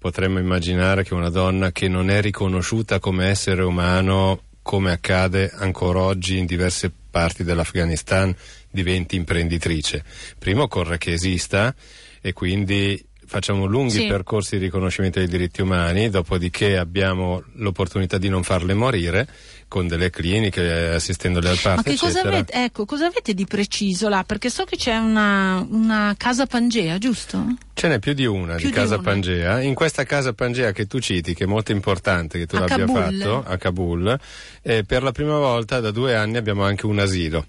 potremmo 0.03 0.37
immaginare 0.37 1.05
che 1.05 1.13
una 1.13 1.29
donna 1.29 1.71
che 1.71 1.87
non 1.87 2.09
è 2.09 2.19
riconosciuta 2.19 2.99
come 2.99 3.27
essere 3.27 3.63
umano, 3.63 4.41
come 4.61 4.91
accade 4.91 5.49
ancora 5.55 6.01
oggi 6.01 6.37
in 6.37 6.45
diverse 6.45 6.91
parti 7.09 7.45
dell'Afghanistan, 7.45 8.35
diventi 8.69 9.15
imprenditrice. 9.15 10.03
Prima 10.37 10.63
occorre 10.63 10.97
che 10.97 11.13
esista 11.13 11.73
e 12.19 12.33
quindi 12.33 13.01
facciamo 13.25 13.63
lunghi 13.63 14.01
sì. 14.01 14.07
percorsi 14.07 14.57
di 14.57 14.65
riconoscimento 14.65 15.19
dei 15.19 15.29
diritti 15.29 15.61
umani, 15.61 16.09
dopodiché 16.09 16.77
abbiamo 16.77 17.41
l'opportunità 17.53 18.17
di 18.17 18.27
non 18.27 18.43
farle 18.43 18.73
morire 18.73 19.25
con 19.73 19.87
delle 19.87 20.11
cliniche, 20.11 20.89
assistendole 20.89 21.49
al 21.49 21.57
parto. 21.57 21.81
Ma 21.83 21.95
che 21.95 21.97
cosa 21.97 22.21
avete, 22.21 22.53
ecco, 22.53 22.85
cosa 22.85 23.07
avete 23.07 23.33
di 23.33 23.47
preciso 23.47 24.07
là? 24.07 24.23
Perché 24.23 24.51
so 24.51 24.65
che 24.65 24.75
c'è 24.77 24.95
una, 24.97 25.65
una 25.67 26.13
casa 26.15 26.45
Pangea, 26.45 26.99
giusto? 26.99 27.43
Ce 27.73 27.87
n'è 27.87 27.97
più 27.97 28.13
di 28.13 28.27
una 28.27 28.53
più 28.53 28.67
di 28.67 28.71
casa 28.71 28.93
una. 28.93 29.03
Pangea. 29.03 29.61
In 29.61 29.73
questa 29.73 30.03
casa 30.03 30.31
Pangea 30.33 30.71
che 30.73 30.85
tu 30.85 30.99
citi, 30.99 31.33
che 31.33 31.45
è 31.45 31.47
molto 31.47 31.71
importante 31.71 32.37
che 32.37 32.45
tu 32.45 32.57
a 32.57 32.59
l'abbia 32.59 32.85
Kabul. 32.85 33.01
fatto 33.01 33.43
a 33.47 33.57
Kabul, 33.57 34.19
eh, 34.61 34.83
per 34.83 35.01
la 35.01 35.11
prima 35.11 35.39
volta 35.39 35.79
da 35.79 35.89
due 35.89 36.13
anni 36.13 36.37
abbiamo 36.37 36.63
anche 36.63 36.85
un 36.85 36.99
asilo. 36.99 37.47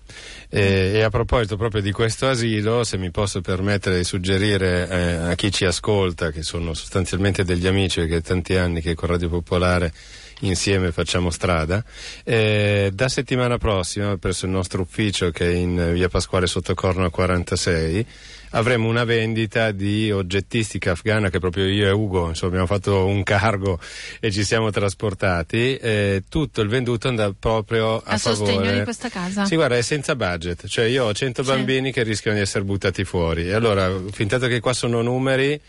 Eh, 0.49 0.93
e 0.95 1.03
a 1.03 1.11
proposito 1.11 1.59
proprio 1.59 1.83
di 1.83 1.93
questo 1.93 2.27
asilo, 2.27 2.85
se 2.85 2.97
mi 2.97 3.11
posso 3.11 3.43
permettere 3.43 3.99
di 3.99 4.05
suggerire 4.05 4.89
eh, 4.89 5.13
a 5.31 5.35
chi 5.35 5.53
ci 5.53 5.67
ascolta, 5.67 6.31
che 6.31 6.43
sono 6.43 6.73
sostanzialmente 6.73 7.45
degli 7.45 7.67
amici, 7.67 8.01
perché 8.01 8.17
è 8.17 8.23
tanti 8.23 8.57
anni 8.57 8.81
che 8.81 8.95
con 8.95 9.11
Radio 9.11 9.29
Popolare 9.29 9.93
insieme 10.41 10.93
facciamo 10.93 11.31
strada. 11.31 11.83
Eh, 12.25 12.91
da 12.93 13.09
settimana 13.09 13.59
prossima, 13.59 14.17
presso 14.19 14.45
il 14.47 14.51
nostro 14.53 14.83
ufficio 14.83 15.31
che 15.31 15.47
è 15.51 15.55
in 15.55 15.91
via 15.93 16.09
Pasquale 16.09 16.47
Sottocorno 16.47 17.09
46, 17.11 18.07
avremo 18.51 18.89
una 18.89 19.03
vendita 19.03 19.73
di 19.73 20.13
oggettistica 20.13 20.93
afghana 20.93 21.29
che 21.29 21.41
proprio 21.41 21.67
io 21.67 21.89
e 21.89 21.91
Ugo 21.91 22.29
insomma, 22.29 22.53
abbiamo 22.53 22.67
fatto 22.67 23.05
un 23.07 23.23
cargo 23.25 23.81
e 24.21 24.31
ci 24.31 24.45
siamo 24.45 24.71
trasportati. 24.71 25.77
Eh, 25.77 26.23
tutto 26.29 26.61
il 26.61 26.69
venduto 26.69 27.09
andrà 27.09 27.33
proprio 27.37 27.97
a, 27.97 28.03
a 28.13 28.19
favore. 28.19 28.53
sostegno 28.53 28.73
di 28.79 28.83
questa 28.85 29.09
casa. 29.09 29.45
Sì, 29.45 29.57
guarda, 29.57 29.77
è 29.77 29.83
senza 29.83 30.15
budget, 30.15 30.67
cioè 30.69 30.85
io 30.85 31.05
ho 31.07 31.13
100 31.13 31.43
Sì. 31.43 31.49
bambini 31.51 31.91
che 31.91 32.03
rischiano 32.03 32.37
di 32.37 32.43
essere 32.43 32.65
buttati 32.65 33.05
fuori. 33.05 33.49
E 33.49 33.53
allora, 33.55 33.91
fin 34.13 34.29
tanto 34.29 34.47
che 34.47 34.61
qua 34.61 34.73
sono 34.73 35.03
numeri, 35.03 35.61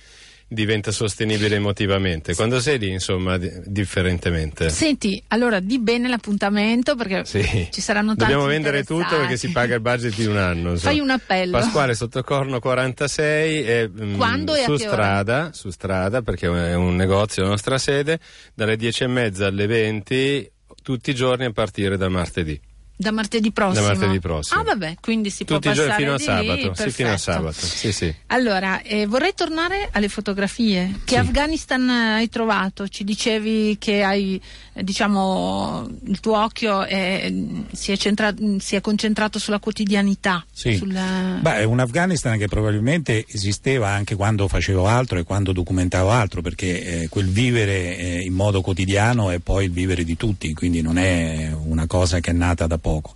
diventa 0.48 0.92
sostenibile 0.92 1.56
emotivamente. 1.56 2.36
Quando 2.36 2.60
sei 2.60 2.78
lì, 2.78 2.92
insomma, 2.92 3.38
di- 3.38 3.52
differentemente. 3.66 4.70
Senti, 4.70 5.22
allora 5.30 5.60
di 5.60 5.80
bene 5.80 6.08
l'appuntamento 6.08 6.96
perché 6.96 7.26
Sì. 7.26 7.68
ci 7.72 7.82
saranno 7.82 8.10
tanti 8.16 8.24
Dobbiamo 8.32 8.46
vendere 8.46 8.84
tutto 8.84 9.18
perché 9.18 9.38
si 9.38 9.52
paga 9.52 9.76
il 9.76 9.82
budget 9.82 10.16
di 10.16 10.26
un 10.26 10.38
anno. 10.38 10.72
insomma. 10.72 10.92
Fai 10.92 11.00
un 11.00 11.10
appello. 11.10 11.52
Pasquale 11.58 11.94
Sottocorno 11.96 12.60
46 12.60 13.64
e 13.66 13.90
mm, 13.90 14.16
Quando 14.16 14.54
e 14.56 14.62
a 14.62 14.66
su 14.66 14.76
che 14.76 14.84
ora? 14.88 14.92
strada, 14.94 15.50
su 15.54 15.70
strada 15.72 16.22
perché 16.22 16.48
è 16.48 16.76
un 16.76 16.96
negozio 16.96 17.44
la 17.44 17.50
nostra 17.50 17.78
sede, 17.78 18.20
dalle 18.54 18.76
10 18.78 19.04
e 19.04 19.08
mezza 19.08 19.48
alle 19.48 19.66
20 19.68 20.52
tutti 20.84 21.10
i 21.10 21.16
giorni 21.16 21.46
a 21.46 21.52
partire 21.52 21.98
da 21.98 22.10
martedì. 22.10 22.60
Da 22.98 23.12
martedì 23.12 23.52
prossimo. 23.52 23.88
Da 23.88 23.94
martedì 23.94 24.20
prossimo. 24.20 24.62
Ah, 24.62 24.64
vabbè, 24.64 24.96
quindi 25.02 25.30
si 25.30 25.44
Tutti 25.44 25.60
può 25.60 25.74
passare 25.74 25.96
fino 25.96 26.14
a 26.14 26.18
di 26.18 26.24
lì, 26.24 26.62
sabato. 26.62 26.74
Sì, 26.82 26.92
fino 26.92 27.12
a 27.12 27.18
sabato. 27.18 27.66
Sì, 27.66 27.92
sì. 27.92 28.16
Allora, 28.28 28.82
eh, 28.82 29.06
vorrei 29.06 29.34
tornare 29.34 29.90
alle 29.92 30.08
fotografie. 30.08 31.02
Che. 31.04 31.18
Afghanistan 31.18 31.90
hai 31.90 32.30
trovato? 32.30 32.88
Ci 32.88 33.04
dicevi 33.04 33.78
che 33.80 34.02
hai, 34.02 34.42
diciamo, 34.82 35.88
il 36.08 36.20
tuo 36.20 36.38
occhio 36.42 36.84
è- 36.84 37.32
si, 37.72 37.92
è 37.92 37.98
centra- 37.98 38.34
si 38.60 38.76
è 38.76 38.82
concentrato 38.82 39.40
sulla 39.40 39.60
quotidianità. 39.60 40.46
Sì. 40.52 40.76
sulla- 40.76 41.40
Beh, 41.42 41.58
è 41.58 41.64
un 41.64 41.80
Afghanistan 41.80 42.38
che 42.38 42.48
probabilmente 42.48 43.26
esisteva 43.28 43.90
anche 43.90 44.16
quando 44.16 44.48
facevo 44.48 44.86
altro 44.88 45.18
e 45.20 45.24
quando 45.24 45.52
documentavo 45.52 46.10
altro, 46.10 46.42
perché 46.42 47.02
eh, 47.04 47.10
quel 47.10 47.28
vivere 47.28 47.98
eh, 47.98 48.22
in 48.22 48.34
modo 48.34 48.62
quotidiano 48.62 49.30
è 49.30 49.40
poi 49.40 49.66
il 49.66 49.72
vivere 49.72 50.04
di 50.04 50.18
tutti, 50.18 50.54
quindi 50.54 50.82
non 50.82 50.98
è 50.98 51.52
una 51.66 51.88
cosa 51.88 52.20
che 52.20 52.32
è 52.32 52.34
nata 52.34 52.68
da 52.68 52.78
poco. 52.78 53.14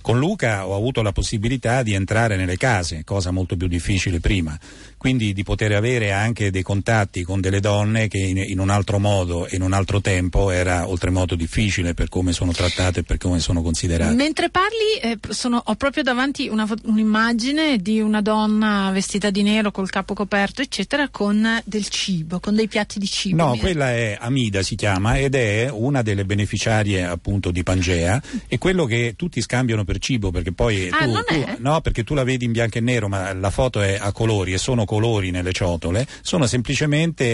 Con 0.00 0.18
Luca 0.18 0.66
ho 0.66 0.74
avuto 0.74 1.02
la 1.02 1.12
possibilità 1.12 1.82
di 1.82 1.92
entrare 1.92 2.36
nelle 2.36 2.56
case, 2.56 3.02
cosa 3.04 3.30
molto 3.30 3.56
più 3.56 3.66
difficile 3.66 4.20
prima, 4.20 4.58
quindi 4.98 5.32
di 5.32 5.42
poter 5.44 5.72
avere 5.72 6.12
anche 6.12 6.50
dei 6.50 6.62
contatti 6.62 7.22
con 7.22 7.40
delle 7.40 7.60
donne 7.60 8.08
che 8.08 8.18
in, 8.18 8.36
in 8.36 8.58
un 8.58 8.68
altro 8.70 8.98
modo 8.98 9.46
e 9.46 9.56
in 9.56 9.62
un 9.62 9.72
altro 9.72 10.00
tempo 10.00 10.50
era 10.50 10.86
oltremodo 10.88 11.34
difficile 11.34 11.94
per 11.94 12.08
come 12.08 12.32
sono 12.32 12.52
trattate 12.52 13.00
e 13.00 13.02
per 13.04 13.16
come 13.16 13.38
sono 13.40 13.62
considerate. 13.62 14.14
Mentre 14.14 14.50
parli, 14.50 14.98
eh, 15.00 15.18
sono- 15.30 15.62
ho 15.64 15.74
proprio 15.76 16.02
davanti 16.02 16.48
una 16.48 16.66
un'immagine 16.84 17.78
di 17.78 18.00
una 18.00 18.20
donna 18.20 18.90
vestita 18.92 19.30
di 19.30 19.42
nero 19.42 19.70
col 19.70 19.88
capo 19.88 20.14
coperto, 20.14 20.60
eccetera, 20.62 21.08
con 21.08 21.60
del 21.64 21.88
cibo, 21.88 22.40
con 22.40 22.54
dei 22.54 22.68
piatti 22.68 22.98
di 22.98 23.06
cibo. 23.06 23.36
No, 23.36 23.56
quella 23.56 23.92
è 23.92 24.16
Amida 24.20 24.62
si 24.62 24.74
chiama 24.74 25.16
ed 25.18 25.34
è 25.34 25.68
una 25.72 26.02
delle 26.02 26.24
beneficiarie 26.24 27.04
appunto 27.04 27.50
di 27.50 27.62
Pangea 27.62 28.20
e 28.48 28.58
quello 28.58 28.84
che 28.84 29.14
tutti 29.16 29.40
scambiano 29.40 29.84
per 29.84 29.98
cibo 29.98 30.30
perché 30.30 30.52
poi 30.52 30.88
Ah, 30.90 31.04
tu, 31.04 31.10
non 31.12 31.22
tu- 31.26 31.34
è? 31.34 31.56
no, 31.60 31.80
perché 31.80 32.04
tu 32.04 32.14
la 32.14 32.24
vedi 32.24 32.44
in 32.44 32.52
bianco 32.52 32.78
e 32.78 32.80
nero 32.80 33.08
ma 33.08 33.32
la 33.32 33.50
foto 33.50 33.80
è 33.80 33.96
a 34.00 34.12
colori 34.12 34.52
e 34.52 34.58
sono 34.58 34.84
colori 34.88 35.30
nelle 35.30 35.52
ciotole, 35.52 36.06
sono 36.22 36.46
semplicemente 36.46 37.24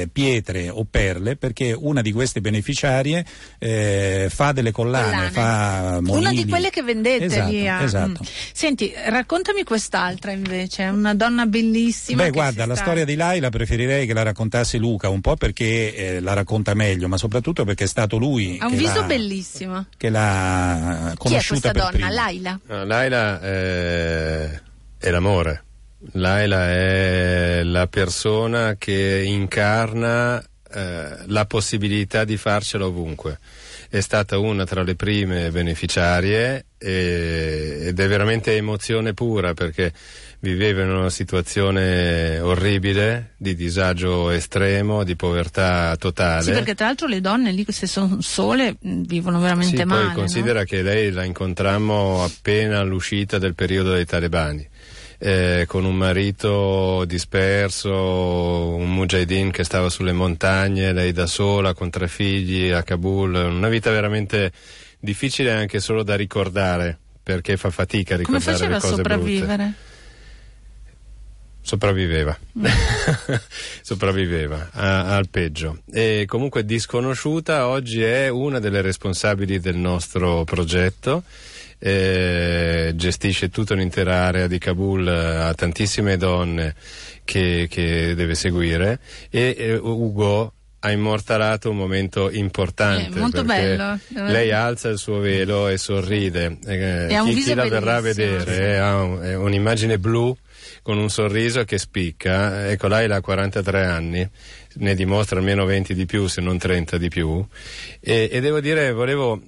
eh, 0.00 0.08
pietre 0.10 0.70
o 0.70 0.86
perle 0.90 1.36
perché 1.36 1.76
una 1.78 2.00
di 2.00 2.10
queste 2.12 2.40
beneficiarie 2.40 3.22
eh, 3.58 4.28
fa 4.30 4.52
delle 4.52 4.72
collane, 4.72 5.10
Collane. 5.10 5.30
fa 5.30 5.98
monili. 6.00 6.16
Una 6.18 6.30
di 6.32 6.46
quelle 6.48 6.70
che 6.70 6.82
vendete 6.82 7.24
esatto, 7.26 7.50
lì 7.50 7.68
a- 7.68 7.82
Esatto. 7.82 8.20
Mm. 8.22 8.26
Senti, 8.54 8.92
raccontami 9.06 9.62
quest'altra 9.64 10.32
invece, 10.32 10.84
una 10.84 11.14
donna 11.14 11.44
bellissima. 11.44 12.18
Beh, 12.22 12.30
che 12.30 12.30
guarda, 12.32 12.64
la 12.64 12.74
sta- 12.74 12.84
storia 12.84 13.04
di 13.04 13.16
Laila 13.16 13.50
preferirei 13.50 14.06
che 14.06 14.14
la 14.14 14.22
raccontasse 14.22 14.78
Luca, 14.78 15.10
un 15.10 15.20
po' 15.20 15.36
perché 15.36 15.94
eh, 15.94 16.20
la 16.20 16.32
racconta 16.32 16.72
meglio, 16.72 17.06
ma 17.08 17.18
soprattutto 17.18 17.64
perché 17.64 17.84
è 17.84 17.86
stato 17.88 18.16
lui 18.16 18.56
Ha 18.60 18.64
un 18.64 18.72
che 18.72 18.78
viso 18.78 19.00
l'ha- 19.00 19.02
bellissimo. 19.06 19.84
che 19.98 20.08
l'ha 20.08 21.08
Chi 21.08 21.12
è 21.12 21.16
conosciuta 21.16 21.70
questa 21.70 21.70
per 21.72 21.82
donna? 21.82 21.90
prima. 21.90 22.08
Laila. 22.10 22.60
No, 22.66 22.84
Laila 22.84 23.40
è 24.98 25.10
l'amore. 25.10 25.62
Laila 26.12 26.70
è 26.70 27.62
la 27.64 27.86
persona 27.86 28.76
che 28.78 29.22
incarna 29.24 30.42
eh, 30.74 31.16
la 31.26 31.46
possibilità 31.46 32.24
di 32.24 32.36
farcela 32.36 32.86
ovunque. 32.86 33.38
È 33.88 34.00
stata 34.00 34.38
una 34.38 34.64
tra 34.64 34.82
le 34.82 34.96
prime 34.96 35.50
beneficiarie 35.50 36.66
e- 36.78 37.78
ed 37.86 38.00
è 38.00 38.08
veramente 38.08 38.56
emozione 38.56 39.14
pura 39.14 39.54
perché 39.54 39.92
viveva 40.40 40.82
in 40.82 40.90
una 40.90 41.10
situazione 41.10 42.38
orribile 42.40 43.34
di 43.36 43.54
disagio 43.54 44.30
estremo, 44.30 45.04
di 45.04 45.16
povertà 45.16 45.94
totale. 45.96 46.42
Sì, 46.42 46.50
perché 46.50 46.74
tra 46.74 46.86
l'altro 46.86 47.06
le 47.06 47.20
donne 47.20 47.52
lì, 47.52 47.64
se 47.68 47.86
sono 47.86 48.20
sole, 48.20 48.76
vivono 48.80 49.40
veramente 49.40 49.76
Sì, 49.76 49.84
male. 49.84 50.06
poi 50.06 50.14
considera 50.14 50.64
che 50.64 50.82
lei 50.82 51.12
la 51.12 51.24
incontrammo 51.24 52.24
appena 52.24 52.80
all'uscita 52.80 53.38
del 53.38 53.54
periodo 53.54 53.92
dei 53.92 54.04
talebani. 54.04 54.68
Eh, 55.18 55.64
con 55.66 55.84
un 55.84 55.94
marito 55.96 57.04
disperso, 57.06 57.92
un 57.94 58.92
mujahideen 58.92 59.50
che 59.50 59.64
stava 59.64 59.88
sulle 59.90 60.12
montagne, 60.12 60.92
lei 60.92 61.12
da 61.12 61.26
sola 61.26 61.74
con 61.74 61.90
tre 61.90 62.08
figli 62.08 62.70
a 62.70 62.82
Kabul, 62.82 63.34
una 63.34 63.68
vita 63.68 63.90
veramente 63.90 64.52
difficile 64.98 65.52
anche 65.52 65.80
solo 65.80 66.02
da 66.02 66.14
ricordare 66.16 66.98
perché 67.22 67.56
fa 67.56 67.70
fatica 67.70 68.14
a 68.14 68.18
no? 68.18 68.24
Come 68.24 68.38
ricordare 68.38 68.58
faceva 68.58 68.70
le 68.72 68.76
a 68.78 68.80
cose 68.80 69.02
brutte. 69.02 69.10
sopravvivere? 69.12 69.72
Sopravviveva, 71.66 72.38
Mm. 72.58 72.64
sopravviveva 73.80 74.68
a- 74.72 75.16
al 75.16 75.28
peggio. 75.30 75.78
E 75.90 76.24
comunque 76.28 76.64
disconosciuta 76.66 77.68
oggi 77.68 78.02
è 78.02 78.28
una 78.28 78.58
delle 78.58 78.82
responsabili 78.82 79.58
del 79.60 79.76
nostro 79.76 80.44
progetto. 80.44 81.22
Eh, 81.86 82.92
gestisce 82.94 83.50
tutta 83.50 83.74
un'intera 83.74 84.24
area 84.24 84.46
di 84.46 84.58
Kabul, 84.58 85.06
eh, 85.06 85.36
ha 85.36 85.52
tantissime 85.54 86.16
donne 86.16 86.74
che, 87.24 87.66
che 87.68 88.14
deve 88.14 88.34
seguire 88.34 88.98
e 89.30 89.54
eh, 89.58 89.74
Ugo 89.76 90.52
ha 90.80 90.90
immortalato 90.90 91.70
un 91.70 91.76
momento 91.76 92.30
importante 92.30 93.16
Eh, 93.16 93.20
molto 93.20 93.42
bello. 93.44 93.98
lei 94.30 94.50
alza 94.50 94.88
il 94.88 94.98
suo 94.98 95.18
velo 95.18 95.68
e 95.68 95.76
sorride 95.78 96.58
eh, 96.66 97.06
E 97.14 97.20
chi, 97.24 97.34
chi 97.42 97.54
la 97.54 97.66
verrà 97.68 97.96
a 97.96 98.00
vedere 98.00 98.56
eh, 98.72 98.74
ha 98.76 99.02
un- 99.02 99.20
è 99.22 99.34
un'immagine 99.34 99.98
blu 99.98 100.34
con 100.82 100.98
un 100.98 101.08
sorriso 101.08 101.64
che 101.64 101.78
spicca. 101.78 102.68
Ecco, 102.70 102.88
lei 102.88 103.10
ha 103.10 103.20
43 103.22 103.84
anni, 103.86 104.28
ne 104.74 104.94
dimostra 104.94 105.38
almeno 105.38 105.64
20 105.64 105.94
di 105.94 106.04
più, 106.04 106.26
se 106.26 106.42
non 106.42 106.58
30 106.58 106.98
di 106.98 107.08
più. 107.08 107.42
E, 108.00 108.28
e 108.30 108.40
devo 108.42 108.60
dire, 108.60 108.92
volevo, 108.92 109.40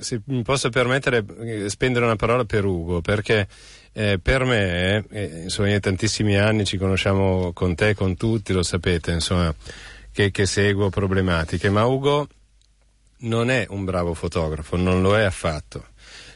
se 0.00 0.20
mi 0.26 0.42
posso 0.42 0.68
permettere, 0.70 1.24
eh, 1.40 1.68
spendere 1.70 2.04
una 2.04 2.16
parola 2.16 2.44
per 2.44 2.64
Ugo, 2.64 3.00
perché 3.00 3.46
eh, 3.92 4.18
per 4.20 4.44
me, 4.44 5.04
eh, 5.10 5.40
insomma, 5.44 5.70
io 5.70 5.80
tantissimi 5.80 6.36
anni 6.36 6.64
ci 6.64 6.76
conosciamo 6.76 7.52
con 7.52 7.74
te, 7.74 7.94
con 7.94 8.16
tutti, 8.16 8.52
lo 8.52 8.62
sapete, 8.62 9.12
insomma, 9.12 9.54
che, 10.12 10.30
che 10.30 10.46
seguo 10.46 10.90
problematiche, 10.90 11.70
ma 11.70 11.84
Ugo 11.84 12.28
non 13.18 13.50
è 13.50 13.66
un 13.68 13.84
bravo 13.84 14.14
fotografo, 14.14 14.76
non 14.76 15.02
lo 15.02 15.16
è 15.16 15.22
affatto. 15.22 15.86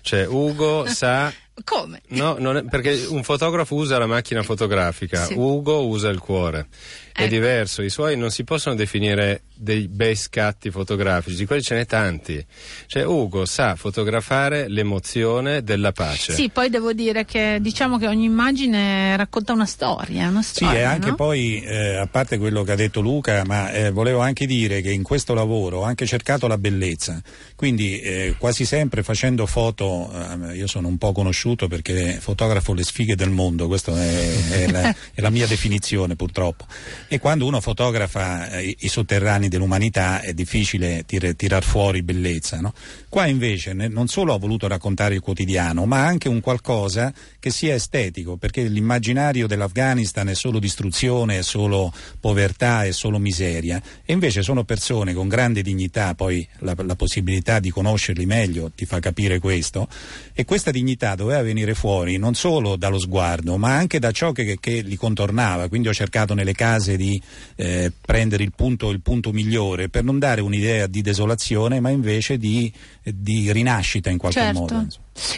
Cioè, 0.02 0.26
Ugo 0.26 0.84
sa 0.90 1.32
Come? 1.64 2.02
No, 2.08 2.34
non 2.38 2.56
è- 2.56 2.64
perché 2.64 3.06
un 3.08 3.22
fotografo 3.22 3.76
usa 3.76 3.96
la 3.96 4.06
macchina 4.06 4.42
fotografica, 4.42 5.24
Sì. 5.24 5.34
Ugo 5.34 5.86
usa 5.86 6.08
il 6.08 6.18
cuore. 6.18 6.66
È 7.14 7.22
Ecco. 7.22 7.30
diverso, 7.32 7.82
i 7.82 7.90
suoi 7.90 8.16
non 8.16 8.30
si 8.30 8.42
possono 8.42 8.74
definire 8.74 9.42
dei 9.54 9.86
bei 9.86 10.16
scatti 10.16 10.70
fotografici, 10.70 11.36
di 11.36 11.46
quelli 11.46 11.62
ce 11.62 11.76
n'è 11.76 11.86
tanti. 11.86 12.44
Cioè 12.86 13.04
Ugo 13.04 13.44
sa 13.44 13.76
fotografare 13.76 14.66
l'emozione 14.68 15.62
della 15.62 15.92
pace. 15.92 16.32
Sì, 16.32 16.48
poi 16.48 16.70
devo 16.70 16.92
dire 16.92 17.24
che 17.24 17.58
diciamo 17.60 17.98
che 17.98 18.08
ogni 18.08 18.24
immagine 18.24 19.16
racconta 19.16 19.52
una 19.52 19.66
storia, 19.66 20.28
una 20.28 20.42
Sì, 20.42 20.54
storia. 20.54 20.80
e 20.80 20.82
anche 20.82 21.10
no? 21.10 21.14
poi, 21.14 21.62
eh, 21.62 21.96
a 21.96 22.06
parte 22.06 22.36
quello 22.38 22.64
che 22.64 22.72
ha 22.72 22.76
detto 22.76 23.00
Luca, 23.00 23.44
ma 23.44 23.70
eh, 23.70 23.90
volevo 23.90 24.18
anche 24.20 24.44
dire 24.46 24.80
che 24.80 24.90
in 24.90 25.04
questo 25.04 25.34
lavoro 25.34 25.80
ho 25.80 25.82
anche 25.82 26.06
cercato 26.06 26.48
la 26.48 26.58
bellezza, 26.58 27.22
quindi 27.54 28.00
eh, 28.00 28.34
quasi 28.38 28.64
sempre 28.64 29.04
facendo 29.04 29.46
foto, 29.46 30.10
eh, 30.50 30.56
io 30.56 30.66
sono 30.66 30.88
un 30.88 30.98
po' 30.98 31.12
conosciuto 31.12 31.42
conosciuto 31.44 31.68
perché 31.68 32.18
fotografo 32.20 32.72
le 32.72 32.84
sfighe 32.84 33.16
del 33.16 33.30
mondo, 33.30 33.66
questa 33.66 33.92
è, 33.92 34.50
è, 34.50 34.70
la, 34.70 34.94
è, 35.14 35.20
la, 35.20 35.30
mia 35.30 35.46
definizione 35.46 36.16
purtroppo. 36.16 36.66
E 37.06 37.18
quando 37.18 37.46
uno 37.46 37.60
fotografa 37.60 38.50
eh, 38.58 38.76
i 38.80 38.88
sotterranei 38.88 39.48
dell'umanità 39.48 40.20
è 40.20 40.32
difficile 40.32 41.04
tir, 41.06 41.34
tirar 41.36 41.62
fuori 41.62 42.02
bellezza. 42.02 42.60
No? 42.60 42.72
Qua 43.08 43.26
invece 43.26 43.72
ne, 43.72 43.88
non 43.88 44.08
solo 44.08 44.32
ho 44.32 44.38
voluto 44.38 44.66
raccontare 44.66 45.14
il 45.14 45.20
quotidiano, 45.20 45.86
ma 45.86 46.04
anche 46.04 46.28
un 46.28 46.40
qualcosa 46.40 47.12
che 47.38 47.50
sia 47.50 47.74
estetico, 47.74 48.36
perché 48.36 48.62
l'immaginario 48.62 49.46
dell'Afghanistan 49.46 50.28
è 50.28 50.34
solo 50.34 50.58
distruzione, 50.58 51.38
è 51.38 51.42
solo 51.42 51.92
povertà, 52.18 52.84
è 52.84 52.92
solo 52.92 53.18
miseria. 53.18 53.80
E 54.04 54.12
invece 54.12 54.42
sono 54.42 54.64
persone 54.64 55.12
con 55.12 55.28
grande 55.28 55.62
dignità, 55.62 56.14
poi 56.14 56.46
la, 56.60 56.74
la 56.84 56.96
possibilità 56.96 57.60
di 57.60 57.70
conoscerli 57.70 58.26
meglio 58.26 58.70
ti 58.74 58.86
fa 58.86 58.98
capire 58.98 59.38
questo, 59.38 59.88
e 60.32 60.44
questa 60.44 60.70
dignità 60.70 61.14
doveva 61.14 61.42
venire 61.42 61.74
fuori 61.74 62.16
non 62.16 62.34
solo 62.34 62.76
dallo 62.76 62.98
sguardo, 62.98 63.56
ma 63.58 63.76
anche 63.76 63.98
da 63.98 64.10
ciò 64.10 64.32
che, 64.32 64.56
che 64.58 64.80
li 64.80 64.96
contornava. 64.96 65.68
Quindi 65.68 65.88
ho 65.88 65.94
cercato 65.94 66.34
nelle 66.34 66.54
case 66.54 66.93
di 66.96 67.20
eh, 67.56 67.92
prendere 68.00 68.42
il 68.42 68.52
punto, 68.54 68.90
il 68.90 69.00
punto, 69.00 69.32
migliore 69.32 69.88
per 69.88 70.04
non 70.04 70.18
dare 70.18 70.40
un'idea 70.40 70.86
di 70.86 71.02
desolazione, 71.02 71.80
ma 71.80 71.90
invece 71.90 72.38
di, 72.38 72.72
di 73.02 73.52
rinascita 73.52 74.10
in 74.10 74.18
qualche 74.18 74.40
certo. 74.40 74.60
modo. 74.60 74.86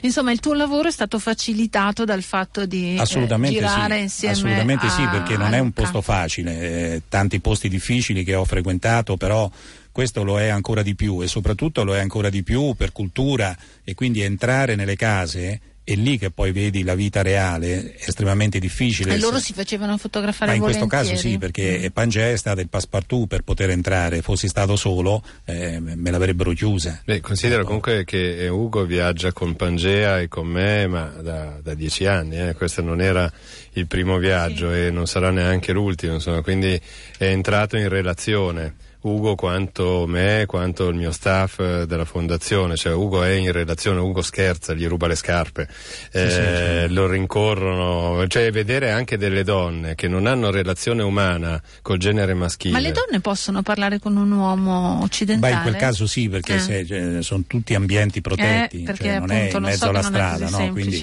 Insomma, 0.03 0.33
il 0.33 0.41
tuo 0.41 0.55
lavoro 0.55 0.89
è 0.89 0.93
stato 0.93 1.19
facilitato 1.19 2.05
dal 2.05 2.23
fatto 2.23 2.65
di 2.65 2.97
eh, 2.97 3.05
girare 3.49 3.97
sì. 3.97 4.03
insieme 4.03 4.35
Assolutamente 4.35 4.87
a, 4.87 4.91
sì, 4.91 5.07
perché 5.07 5.37
non 5.37 5.53
è 5.53 5.59
un 5.59 5.73
posto 5.73 6.01
facile, 6.01 6.61
eh, 6.61 7.03
tanti 7.09 7.41
posti 7.41 7.69
difficili 7.69 8.25
che 8.25 8.35
ho 8.35 8.45
frequentato, 8.45 9.17
però 9.17 9.51
questo 9.93 10.25
lo 10.25 10.39
è 10.39 10.49
ancora 10.49 10.83
di 10.83 10.95
più 10.95 11.23
e 11.23 11.27
soprattutto 11.27 11.83
lo 11.83 11.97
è 11.97 12.01
ancora 12.01 12.29
di 12.29 12.43
più 12.43 12.75
per 12.75 12.93
cultura 12.93 13.57
e 13.83 13.95
quindi 13.95 14.21
entrare 14.21 14.75
nelle 14.75 14.97
case 14.97 15.61
è 15.87 15.95
lì 15.95 16.19
che 16.19 16.33
poi 16.33 16.51
vedi 16.51 16.83
la 16.83 16.97
vita 16.97 17.23
reale, 17.23 17.95
è 17.95 18.09
estremamente 18.09 18.59
difficile. 18.59 19.15
E 19.15 19.21
loro 19.21 19.39
si 19.39 19.53
facevano 19.53 19.97
fotografare 19.97 20.51
Ma 20.51 20.57
in 20.57 20.61
volentieri. 20.63 20.89
questo 20.89 21.11
caso 21.13 21.29
sì, 21.29 21.39
perché 21.39 21.85
mm. 21.85 21.93
Pangea 21.93 22.29
è 22.29 22.37
stato 22.37 22.61
il 22.61 22.69
passepartout 22.69 23.29
per 23.29 23.43
poter 23.43 23.71
entrare, 23.71 24.21
fossi 24.21 24.49
stato 24.49 24.75
solo 24.75 25.23
eh, 25.45 25.79
me 25.79 26.11
l'avrebbero 26.11 26.51
chiusa. 26.55 27.03
Beh, 27.05 27.21
considera 27.21 27.63
comunque 27.63 28.03
che 28.03 28.49
Ugo 28.49 28.85
viaggia 28.85 29.31
con 29.31 29.55
Pangea 29.55 30.19
e 30.19 30.27
con 30.27 30.49
me 30.49 30.89
ma 30.89 31.05
da, 31.05 31.61
da 31.63 31.75
dieci 31.75 32.05
anni, 32.05 32.49
eh. 32.49 32.55
questo 32.55 32.83
non 32.83 33.01
era 33.01 33.33
il 33.75 33.87
primo 33.87 34.19
viaggio 34.19 34.73
sì. 34.73 34.87
e 34.87 34.91
non 34.91 35.07
sarà 35.07 35.31
neanche 35.31 35.71
l'ultimo, 35.71 36.15
insomma, 36.15 36.43
quindi 36.43 36.81
è 37.17 37.27
entrato 37.27 37.77
in 37.77 37.89
relazione. 37.89 38.75
Ugo 39.07 39.37
quanto 39.37 40.05
me, 40.09 40.47
quanto 40.47 40.89
il 40.89 40.97
mio 40.97 41.13
staff 41.13 41.61
eh, 41.61 41.87
della 41.87 42.05
fondazione, 42.05 42.75
cioè 42.75 42.93
Ugo 42.93 43.23
è 43.23 43.31
in 43.31 43.53
redazione, 43.53 44.01
Ugo 44.01 44.21
scherza, 44.21 44.75
gli 44.75 44.85
ruba 44.87 45.07
le 45.07 45.15
scarpe, 45.15 45.69
sì, 45.71 46.19
eh, 46.19 46.31
sì, 46.31 46.89
sì. 46.89 46.93
lo 46.93 47.07
rincorrono, 47.07 48.27
cioè 48.27 48.51
vedere 48.51 48.91
anche 48.91 49.17
delle 49.17 49.45
donne 49.45 49.95
che 49.95 50.09
non 50.09 50.27
hanno 50.27 50.51
relazione 50.51 51.05
umana 51.05 51.63
col 51.83 51.99
genere 51.99 52.35
maschile. 52.35 52.73
Ma 52.73 52.81
le 52.81 52.91
donne 52.91 53.21
possono 53.21 53.63
parlare 53.63 54.01
con 54.01 54.17
un 54.17 54.33
uomo 54.33 55.01
occidentale? 55.03 55.53
Beh, 55.53 55.59
in 55.59 55.63
quel 55.63 55.77
caso 55.77 56.09
sì, 56.09 56.29
perché 56.29 56.55
eh. 56.55 56.59
se, 56.59 56.85
cioè, 56.85 57.23
sono 57.23 57.45
tutti 57.47 57.77
ambienti 57.77 58.21
protetti, 58.21 58.83
eh, 58.83 58.95
cioè, 58.95 59.21
non 59.21 59.31
è 59.31 59.53
in 59.55 59.63
mezzo 59.63 59.85
so 59.85 59.89
alla 59.91 60.03
strada, 60.03 60.49
no? 60.49 60.73
Quindi, 60.73 60.99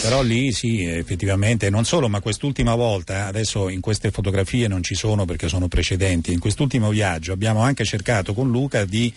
però 0.00 0.22
lì 0.22 0.52
sì, 0.52 0.84
effettivamente, 0.84 1.70
non 1.70 1.84
solo, 1.84 2.08
ma 2.08 2.20
quest'ultima 2.20 2.76
volta, 2.76 3.26
adesso 3.26 3.68
in 3.68 3.80
queste 3.80 4.12
fotografie 4.12 4.68
non 4.68 4.84
ci 4.84 4.94
sono 4.94 5.24
perché 5.24 5.48
sono 5.48 5.66
precedenti, 5.66 6.32
in 6.32 6.38
quest'ultimo 6.38 6.90
viaggio 6.90 7.32
abbiamo 7.32 7.46
abbiamo 7.48 7.66
anche 7.66 7.84
cercato 7.84 8.34
con 8.34 8.50
Luca 8.50 8.84
di 8.84 9.12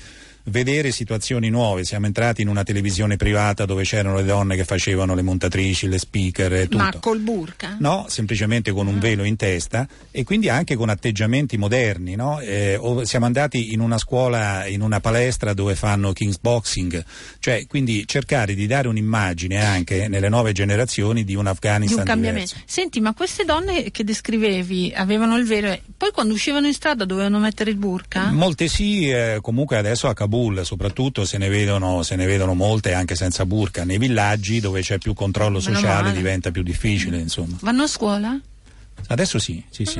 vedere 0.46 0.92
situazioni 0.92 1.50
nuove. 1.50 1.84
Siamo 1.84 2.06
entrati 2.06 2.42
in 2.42 2.48
una 2.48 2.64
televisione 2.64 3.18
privata 3.18 3.66
dove 3.66 3.84
c'erano 3.84 4.16
le 4.16 4.24
donne 4.24 4.56
che 4.56 4.66
facevano 4.66 5.14
le 5.16 5.22
montatrici, 5.22 5.88
le 5.88 5.98
speaker 5.98 6.54
e 6.54 6.64
tutto. 6.68 6.78
Ma 6.78 6.94
col 7.00 7.20
burka? 7.20 7.78
No, 7.80 8.06
semplicemente 8.08 8.72
con 8.72 8.88
un 8.88 8.98
ah. 8.98 9.00
velo 9.00 9.24
in 9.24 9.36
testa 9.36 9.88
e 10.10 10.24
quindi 10.24 10.50
anche 10.50 10.76
con 10.76 10.90
atteggiamenti 10.90 11.58
moderni. 11.58 12.16
No? 12.16 12.40
Eh, 12.40 12.80
siamo 13.04 13.26
andati 13.26 13.74
in 13.74 13.80
una 13.80 13.98
scuola, 13.98 14.66
in 14.68 14.82
una 14.82 15.00
palestra 15.00 15.54
dove 15.54 15.76
fanno 15.76 16.14
King's 16.14 16.40
Boxing, 16.40 17.04
cioè 17.40 17.66
quindi 17.68 18.04
cercare 18.06 18.54
di 18.54 18.68
dare 18.68 18.88
un'immagine 18.88 19.64
anche 19.64 20.08
nelle 20.08 20.30
nuove 20.30 20.52
generazioni 20.52 21.24
di 21.24 21.36
un 21.36 21.48
Afghanistan 21.48 21.96
di 21.96 22.02
un 22.02 22.08
cambiamento. 22.08 22.54
Diverso. 22.54 22.72
Senti, 22.72 23.00
ma 23.00 23.14
queste 23.14 23.46
donne 23.46 23.92
che 23.92 24.04
descrivevi 24.04 24.94
avevano 24.96 25.38
il 25.38 25.46
velo, 25.46 25.78
poi 25.96 26.12
quando 26.12 26.34
uscivano 26.34 26.68
in 26.68 26.74
strada 26.74 27.06
dovevano 27.06 27.40
mettere 27.40 27.70
il 27.70 27.78
burka? 27.78 28.32
Molte 28.32 28.68
sì, 28.68 29.10
eh, 29.10 29.40
comunque 29.42 29.78
adesso 29.78 30.08
a 30.08 30.14
Kabul 30.14 30.31
soprattutto 30.64 31.26
se 31.26 31.38
ne, 31.38 31.50
vedono, 31.50 32.04
se 32.04 32.16
ne 32.16 32.26
vedono 32.26 32.54
molte 32.54 32.94
anche 32.94 33.16
senza 33.16 33.46
burka. 33.46 33.84
Nei 33.84 33.98
villaggi 33.98 34.60
dove 34.60 34.82
c'è 34.82 34.98
più 34.98 35.14
controllo 35.14 35.60
sociale 35.60 36.12
diventa 36.12 36.52
più 36.52 36.64
difficile. 36.64 37.18
Insomma. 37.18 37.58
Vanno 37.62 37.84
a 37.84 37.88
scuola? 37.88 38.40
Adesso 39.08 39.40
sì, 39.40 39.64
sì, 39.70 39.86
sì. 39.86 40.00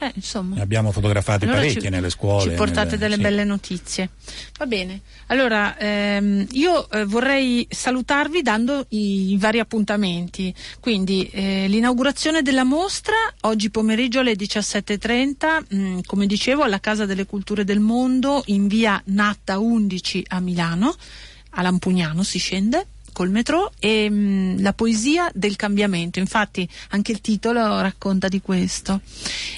Eh, 0.00 0.12
ne 0.42 0.60
abbiamo 0.60 0.92
fotografate 0.92 1.44
allora 1.44 1.60
parecchie 1.60 1.82
ci, 1.82 1.88
nelle 1.88 2.10
scuole. 2.10 2.50
Ci 2.50 2.56
portate 2.56 2.90
nelle, 2.90 2.98
delle 2.98 3.14
sì. 3.16 3.20
belle 3.20 3.44
notizie. 3.44 4.10
Va 4.56 4.66
bene. 4.66 5.00
Allora, 5.26 5.76
ehm, 5.76 6.46
io 6.52 6.88
eh, 6.90 7.04
vorrei 7.04 7.66
salutarvi 7.68 8.42
dando 8.42 8.86
i, 8.90 9.32
i 9.32 9.36
vari 9.38 9.58
appuntamenti. 9.58 10.54
Quindi, 10.78 11.28
eh, 11.32 11.66
l'inaugurazione 11.66 12.42
della 12.42 12.62
mostra 12.62 13.16
oggi 13.40 13.70
pomeriggio 13.70 14.20
alle 14.20 14.34
17.30, 14.34 15.76
mh, 15.76 16.00
come 16.06 16.26
dicevo, 16.26 16.62
alla 16.62 16.78
Casa 16.78 17.04
delle 17.04 17.26
Culture 17.26 17.64
del 17.64 17.80
Mondo 17.80 18.42
in 18.46 18.68
via 18.68 19.02
Natta 19.06 19.58
11 19.58 20.26
a 20.28 20.38
Milano. 20.38 20.94
A 21.52 21.62
Lampugnano 21.62 22.22
si 22.22 22.38
scende 22.38 22.86
col 23.18 23.30
metro 23.30 23.72
e 23.80 24.08
mh, 24.08 24.62
la 24.62 24.72
poesia 24.72 25.28
del 25.34 25.56
cambiamento, 25.56 26.20
infatti 26.20 26.68
anche 26.90 27.10
il 27.10 27.20
titolo 27.20 27.80
racconta 27.80 28.28
di 28.28 28.40
questo. 28.40 29.00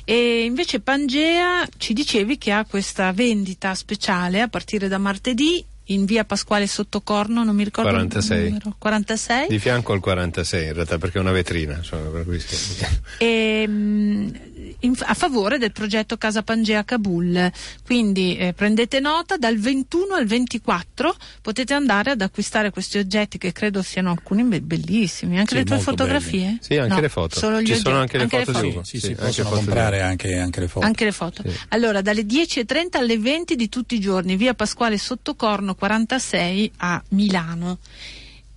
E 0.06 0.44
invece 0.44 0.80
Pangea 0.80 1.68
ci 1.76 1.92
dicevi 1.92 2.38
che 2.38 2.52
ha 2.52 2.64
questa 2.64 3.12
vendita 3.12 3.74
speciale 3.74 4.40
a 4.40 4.48
partire 4.48 4.88
da 4.88 4.96
martedì 4.96 5.62
in 5.90 6.06
via 6.06 6.24
Pasquale 6.24 6.66
Sottocorno, 6.66 7.44
non 7.44 7.54
mi 7.54 7.64
ricordo 7.64 7.90
46. 7.90 8.38
il 8.38 8.44
numero. 8.44 8.76
46. 8.78 9.46
Di 9.48 9.58
fianco 9.58 9.92
al 9.92 10.00
46 10.00 10.66
in 10.68 10.72
realtà 10.72 10.96
perché 10.98 11.18
è 11.18 11.20
una 11.20 11.32
vetrina. 11.32 11.76
Insomma, 11.76 12.08
per 12.08 12.24
cui 12.24 12.40
sì. 12.40 12.86
e, 13.18 13.66
mh, 13.66 14.40
in, 14.80 14.94
a 15.00 15.14
favore 15.14 15.58
del 15.58 15.72
progetto 15.72 16.16
Casa 16.16 16.42
Pangea 16.42 16.84
Kabul. 16.84 17.50
Quindi 17.84 18.36
eh, 18.36 18.52
prendete 18.52 19.00
nota, 19.00 19.36
dal 19.36 19.56
21 19.56 20.14
al 20.14 20.26
24 20.26 21.14
potete 21.42 21.74
andare 21.74 22.12
ad 22.12 22.20
acquistare 22.20 22.70
questi 22.70 22.98
oggetti 22.98 23.38
che 23.38 23.52
credo 23.52 23.82
siano 23.82 24.10
alcuni 24.10 24.42
be- 24.44 24.60
bellissimi. 24.60 25.38
Anche 25.38 25.50
Sì, 25.52 25.56
le 25.58 25.64
tue 25.64 25.78
fotografie? 25.78 26.44
belli. 26.44 26.58
Sì, 26.60 26.76
anche 26.76 26.94
No, 26.94 27.00
le 27.00 27.08
foto. 27.08 27.38
solo 27.38 27.60
gli 27.60 27.66
Ci 27.66 27.76
sono 27.76 27.98
oggetti, 28.00 28.16
anche 28.16 28.18
le 28.36 28.44
foto 28.44 28.50
di 28.52 28.56
foto. 28.56 28.66
Ugo. 28.68 28.84
Sì, 28.84 28.98
sì, 29.00 29.06
Sì, 29.06 29.14
possono 29.14 29.48
anche 29.48 29.56
comprare 29.64 30.00
anche, 30.02 30.38
anche 30.38 30.60
le 30.60 30.68
foto. 30.68 30.86
Anche 30.86 31.04
le 31.04 31.12
foto. 31.12 31.42
Sì. 31.46 31.56
Allora, 31.68 32.00
dalle 32.00 32.22
10.30 32.22 32.96
alle 32.98 33.18
20 33.18 33.56
di 33.56 33.68
tutti 33.68 33.94
i 33.94 34.00
giorni, 34.00 34.36
via 34.36 34.54
Pasquale 34.54 34.98
Sottocorno 34.98 35.74
46 35.74 36.72
a 36.78 37.02
Milano. 37.10 37.78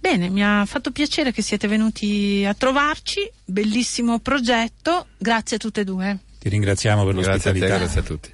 Bene, 0.03 0.27
mi 0.27 0.43
ha 0.43 0.65
fatto 0.65 0.91
piacere 0.91 1.31
che 1.31 1.41
siete 1.41 1.65
venuti 1.69 2.43
a 2.45 2.53
trovarci, 2.53 3.21
bellissimo 3.45 4.19
progetto, 4.19 5.07
grazie 5.17 5.55
a 5.55 5.59
tutte 5.59 5.79
e 5.79 5.83
due. 5.85 6.19
Ti 6.39 6.49
ringraziamo 6.49 7.05
per 7.05 7.13
Grazie 7.13 7.31
a 7.31 7.37
te, 7.39 7.47
l'ospitalità. 7.47 7.77
grazie 7.77 7.99
a 8.01 8.03
tutti. 8.03 8.33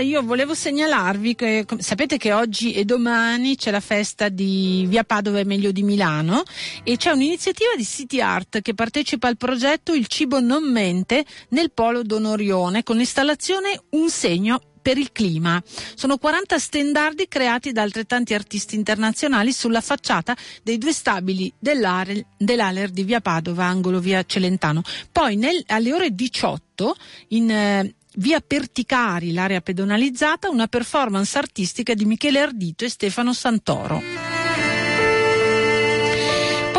Io 0.00 0.22
volevo 0.22 0.54
segnalarvi 0.54 1.34
che 1.34 1.66
sapete 1.78 2.16
che 2.16 2.32
oggi 2.32 2.72
e 2.72 2.84
domani 2.84 3.56
c'è 3.56 3.70
la 3.70 3.80
festa 3.80 4.28
di 4.28 4.84
Via 4.88 5.04
Padova 5.04 5.38
e 5.38 5.44
meglio 5.44 5.70
di 5.72 5.82
Milano 5.82 6.42
e 6.82 6.96
c'è 6.96 7.10
un'iniziativa 7.10 7.74
di 7.76 7.84
City 7.84 8.20
Art 8.20 8.62
che 8.62 8.74
partecipa 8.74 9.28
al 9.28 9.36
progetto 9.36 9.92
Il 9.92 10.06
cibo 10.06 10.40
non 10.40 10.70
mente 10.70 11.24
nel 11.50 11.72
polo 11.72 12.02
d'Onorione 12.02 12.82
con 12.82 12.96
l'installazione 12.96 13.80
Un 13.90 14.08
segno 14.10 14.60
per 14.80 14.98
il 14.98 15.12
clima. 15.12 15.62
Sono 15.94 16.16
40 16.18 16.58
stendardi 16.58 17.28
creati 17.28 17.72
da 17.72 17.82
altrettanti 17.82 18.34
artisti 18.34 18.74
internazionali 18.74 19.52
sulla 19.52 19.80
facciata 19.80 20.36
dei 20.62 20.78
due 20.78 20.92
stabili 20.92 21.52
dell'Aler, 21.58 22.24
dell'Aler 22.36 22.90
di 22.90 23.04
Via 23.04 23.20
Padova, 23.20 23.64
angolo 23.64 24.00
via 24.00 24.24
Celentano. 24.24 24.82
Poi 25.12 25.36
nel- 25.36 25.62
alle 25.66 25.92
ore 25.92 26.14
18 26.14 26.96
in, 27.28 27.50
eh, 27.50 27.94
via 28.16 28.40
Perticari, 28.40 29.32
l'area 29.32 29.60
pedonalizzata, 29.60 30.50
una 30.50 30.66
performance 30.66 31.38
artistica 31.38 31.94
di 31.94 32.04
Michele 32.04 32.40
Ardito 32.40 32.84
e 32.84 32.88
Stefano 32.88 33.32
Santoro. 33.32 34.29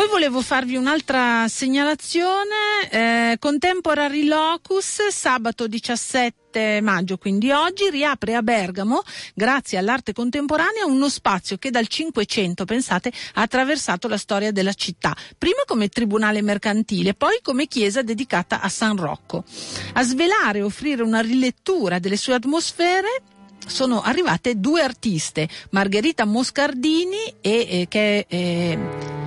Poi 0.02 0.10
volevo 0.10 0.40
farvi 0.42 0.74
un'altra 0.74 1.46
segnalazione, 1.46 2.90
eh, 2.90 3.36
Contemporary 3.38 4.24
Locus, 4.24 5.06
sabato 5.10 5.68
17 5.68 6.80
maggio, 6.80 7.18
quindi 7.18 7.52
oggi, 7.52 7.88
riapre 7.88 8.34
a 8.34 8.42
Bergamo, 8.42 9.04
grazie 9.32 9.78
all'arte 9.78 10.12
contemporanea, 10.12 10.86
uno 10.86 11.08
spazio 11.08 11.56
che 11.56 11.70
dal 11.70 11.86
500, 11.86 12.64
pensate, 12.64 13.12
ha 13.34 13.42
attraversato 13.42 14.08
la 14.08 14.16
storia 14.16 14.50
della 14.50 14.72
città, 14.72 15.14
prima 15.38 15.62
come 15.66 15.86
tribunale 15.86 16.42
mercantile, 16.42 17.14
poi 17.14 17.38
come 17.40 17.68
chiesa 17.68 18.02
dedicata 18.02 18.60
a 18.60 18.68
San 18.68 18.96
Rocco. 18.96 19.44
A 19.92 20.02
svelare 20.02 20.58
e 20.58 20.62
offrire 20.62 21.04
una 21.04 21.20
rilettura 21.20 22.00
delle 22.00 22.16
sue 22.16 22.34
atmosfere 22.34 23.22
sono 23.68 24.02
arrivate 24.02 24.58
due 24.58 24.82
artiste, 24.82 25.48
Margherita 25.70 26.24
Moscardini 26.24 27.36
e, 27.40 27.66
eh, 27.70 27.86
che 27.88 28.26
eh, 28.28 29.21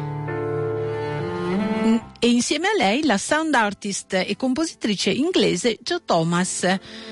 e 2.20 2.30
insieme 2.30 2.68
a 2.68 2.76
lei 2.78 3.04
la 3.04 3.18
sound 3.18 3.54
artist 3.54 4.14
e 4.14 4.36
compositrice 4.36 5.10
inglese 5.12 5.78
Jo 5.82 6.02
Thomas. 6.04 6.66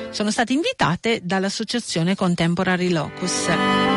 Sono 0.10 0.32
state 0.32 0.54
invitate 0.54 1.22
dall'associazione 1.24 2.16
Contemporary 2.16 2.90
Locus. 2.90 3.93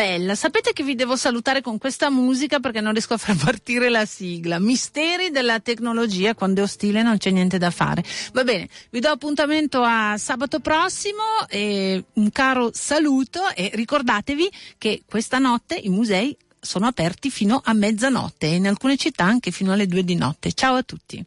Bella, 0.00 0.34
sapete 0.34 0.72
che 0.72 0.82
vi 0.82 0.94
devo 0.94 1.14
salutare 1.14 1.60
con 1.60 1.76
questa 1.76 2.08
musica 2.08 2.58
perché 2.58 2.80
non 2.80 2.92
riesco 2.92 3.12
a 3.12 3.18
far 3.18 3.36
partire 3.44 3.90
la 3.90 4.06
sigla. 4.06 4.58
Misteri 4.58 5.30
della 5.30 5.60
tecnologia, 5.60 6.34
quando 6.34 6.62
è 6.62 6.64
ostile 6.64 7.02
non 7.02 7.18
c'è 7.18 7.30
niente 7.30 7.58
da 7.58 7.70
fare. 7.70 8.02
Va 8.32 8.42
bene, 8.42 8.66
vi 8.88 9.00
do 9.00 9.10
appuntamento 9.10 9.82
a 9.82 10.16
sabato 10.16 10.60
prossimo 10.60 11.22
e 11.50 12.02
un 12.14 12.30
caro 12.30 12.70
saluto 12.72 13.40
e 13.54 13.70
ricordatevi 13.74 14.50
che 14.78 15.02
questa 15.06 15.36
notte 15.36 15.74
i 15.74 15.90
musei 15.90 16.34
sono 16.58 16.86
aperti 16.86 17.30
fino 17.30 17.60
a 17.62 17.72
mezzanotte 17.74 18.46
e 18.46 18.54
in 18.54 18.66
alcune 18.66 18.96
città 18.96 19.24
anche 19.24 19.50
fino 19.50 19.72
alle 19.72 19.86
due 19.86 20.02
di 20.02 20.14
notte. 20.14 20.52
Ciao 20.52 20.76
a 20.76 20.82
tutti. 20.82 21.18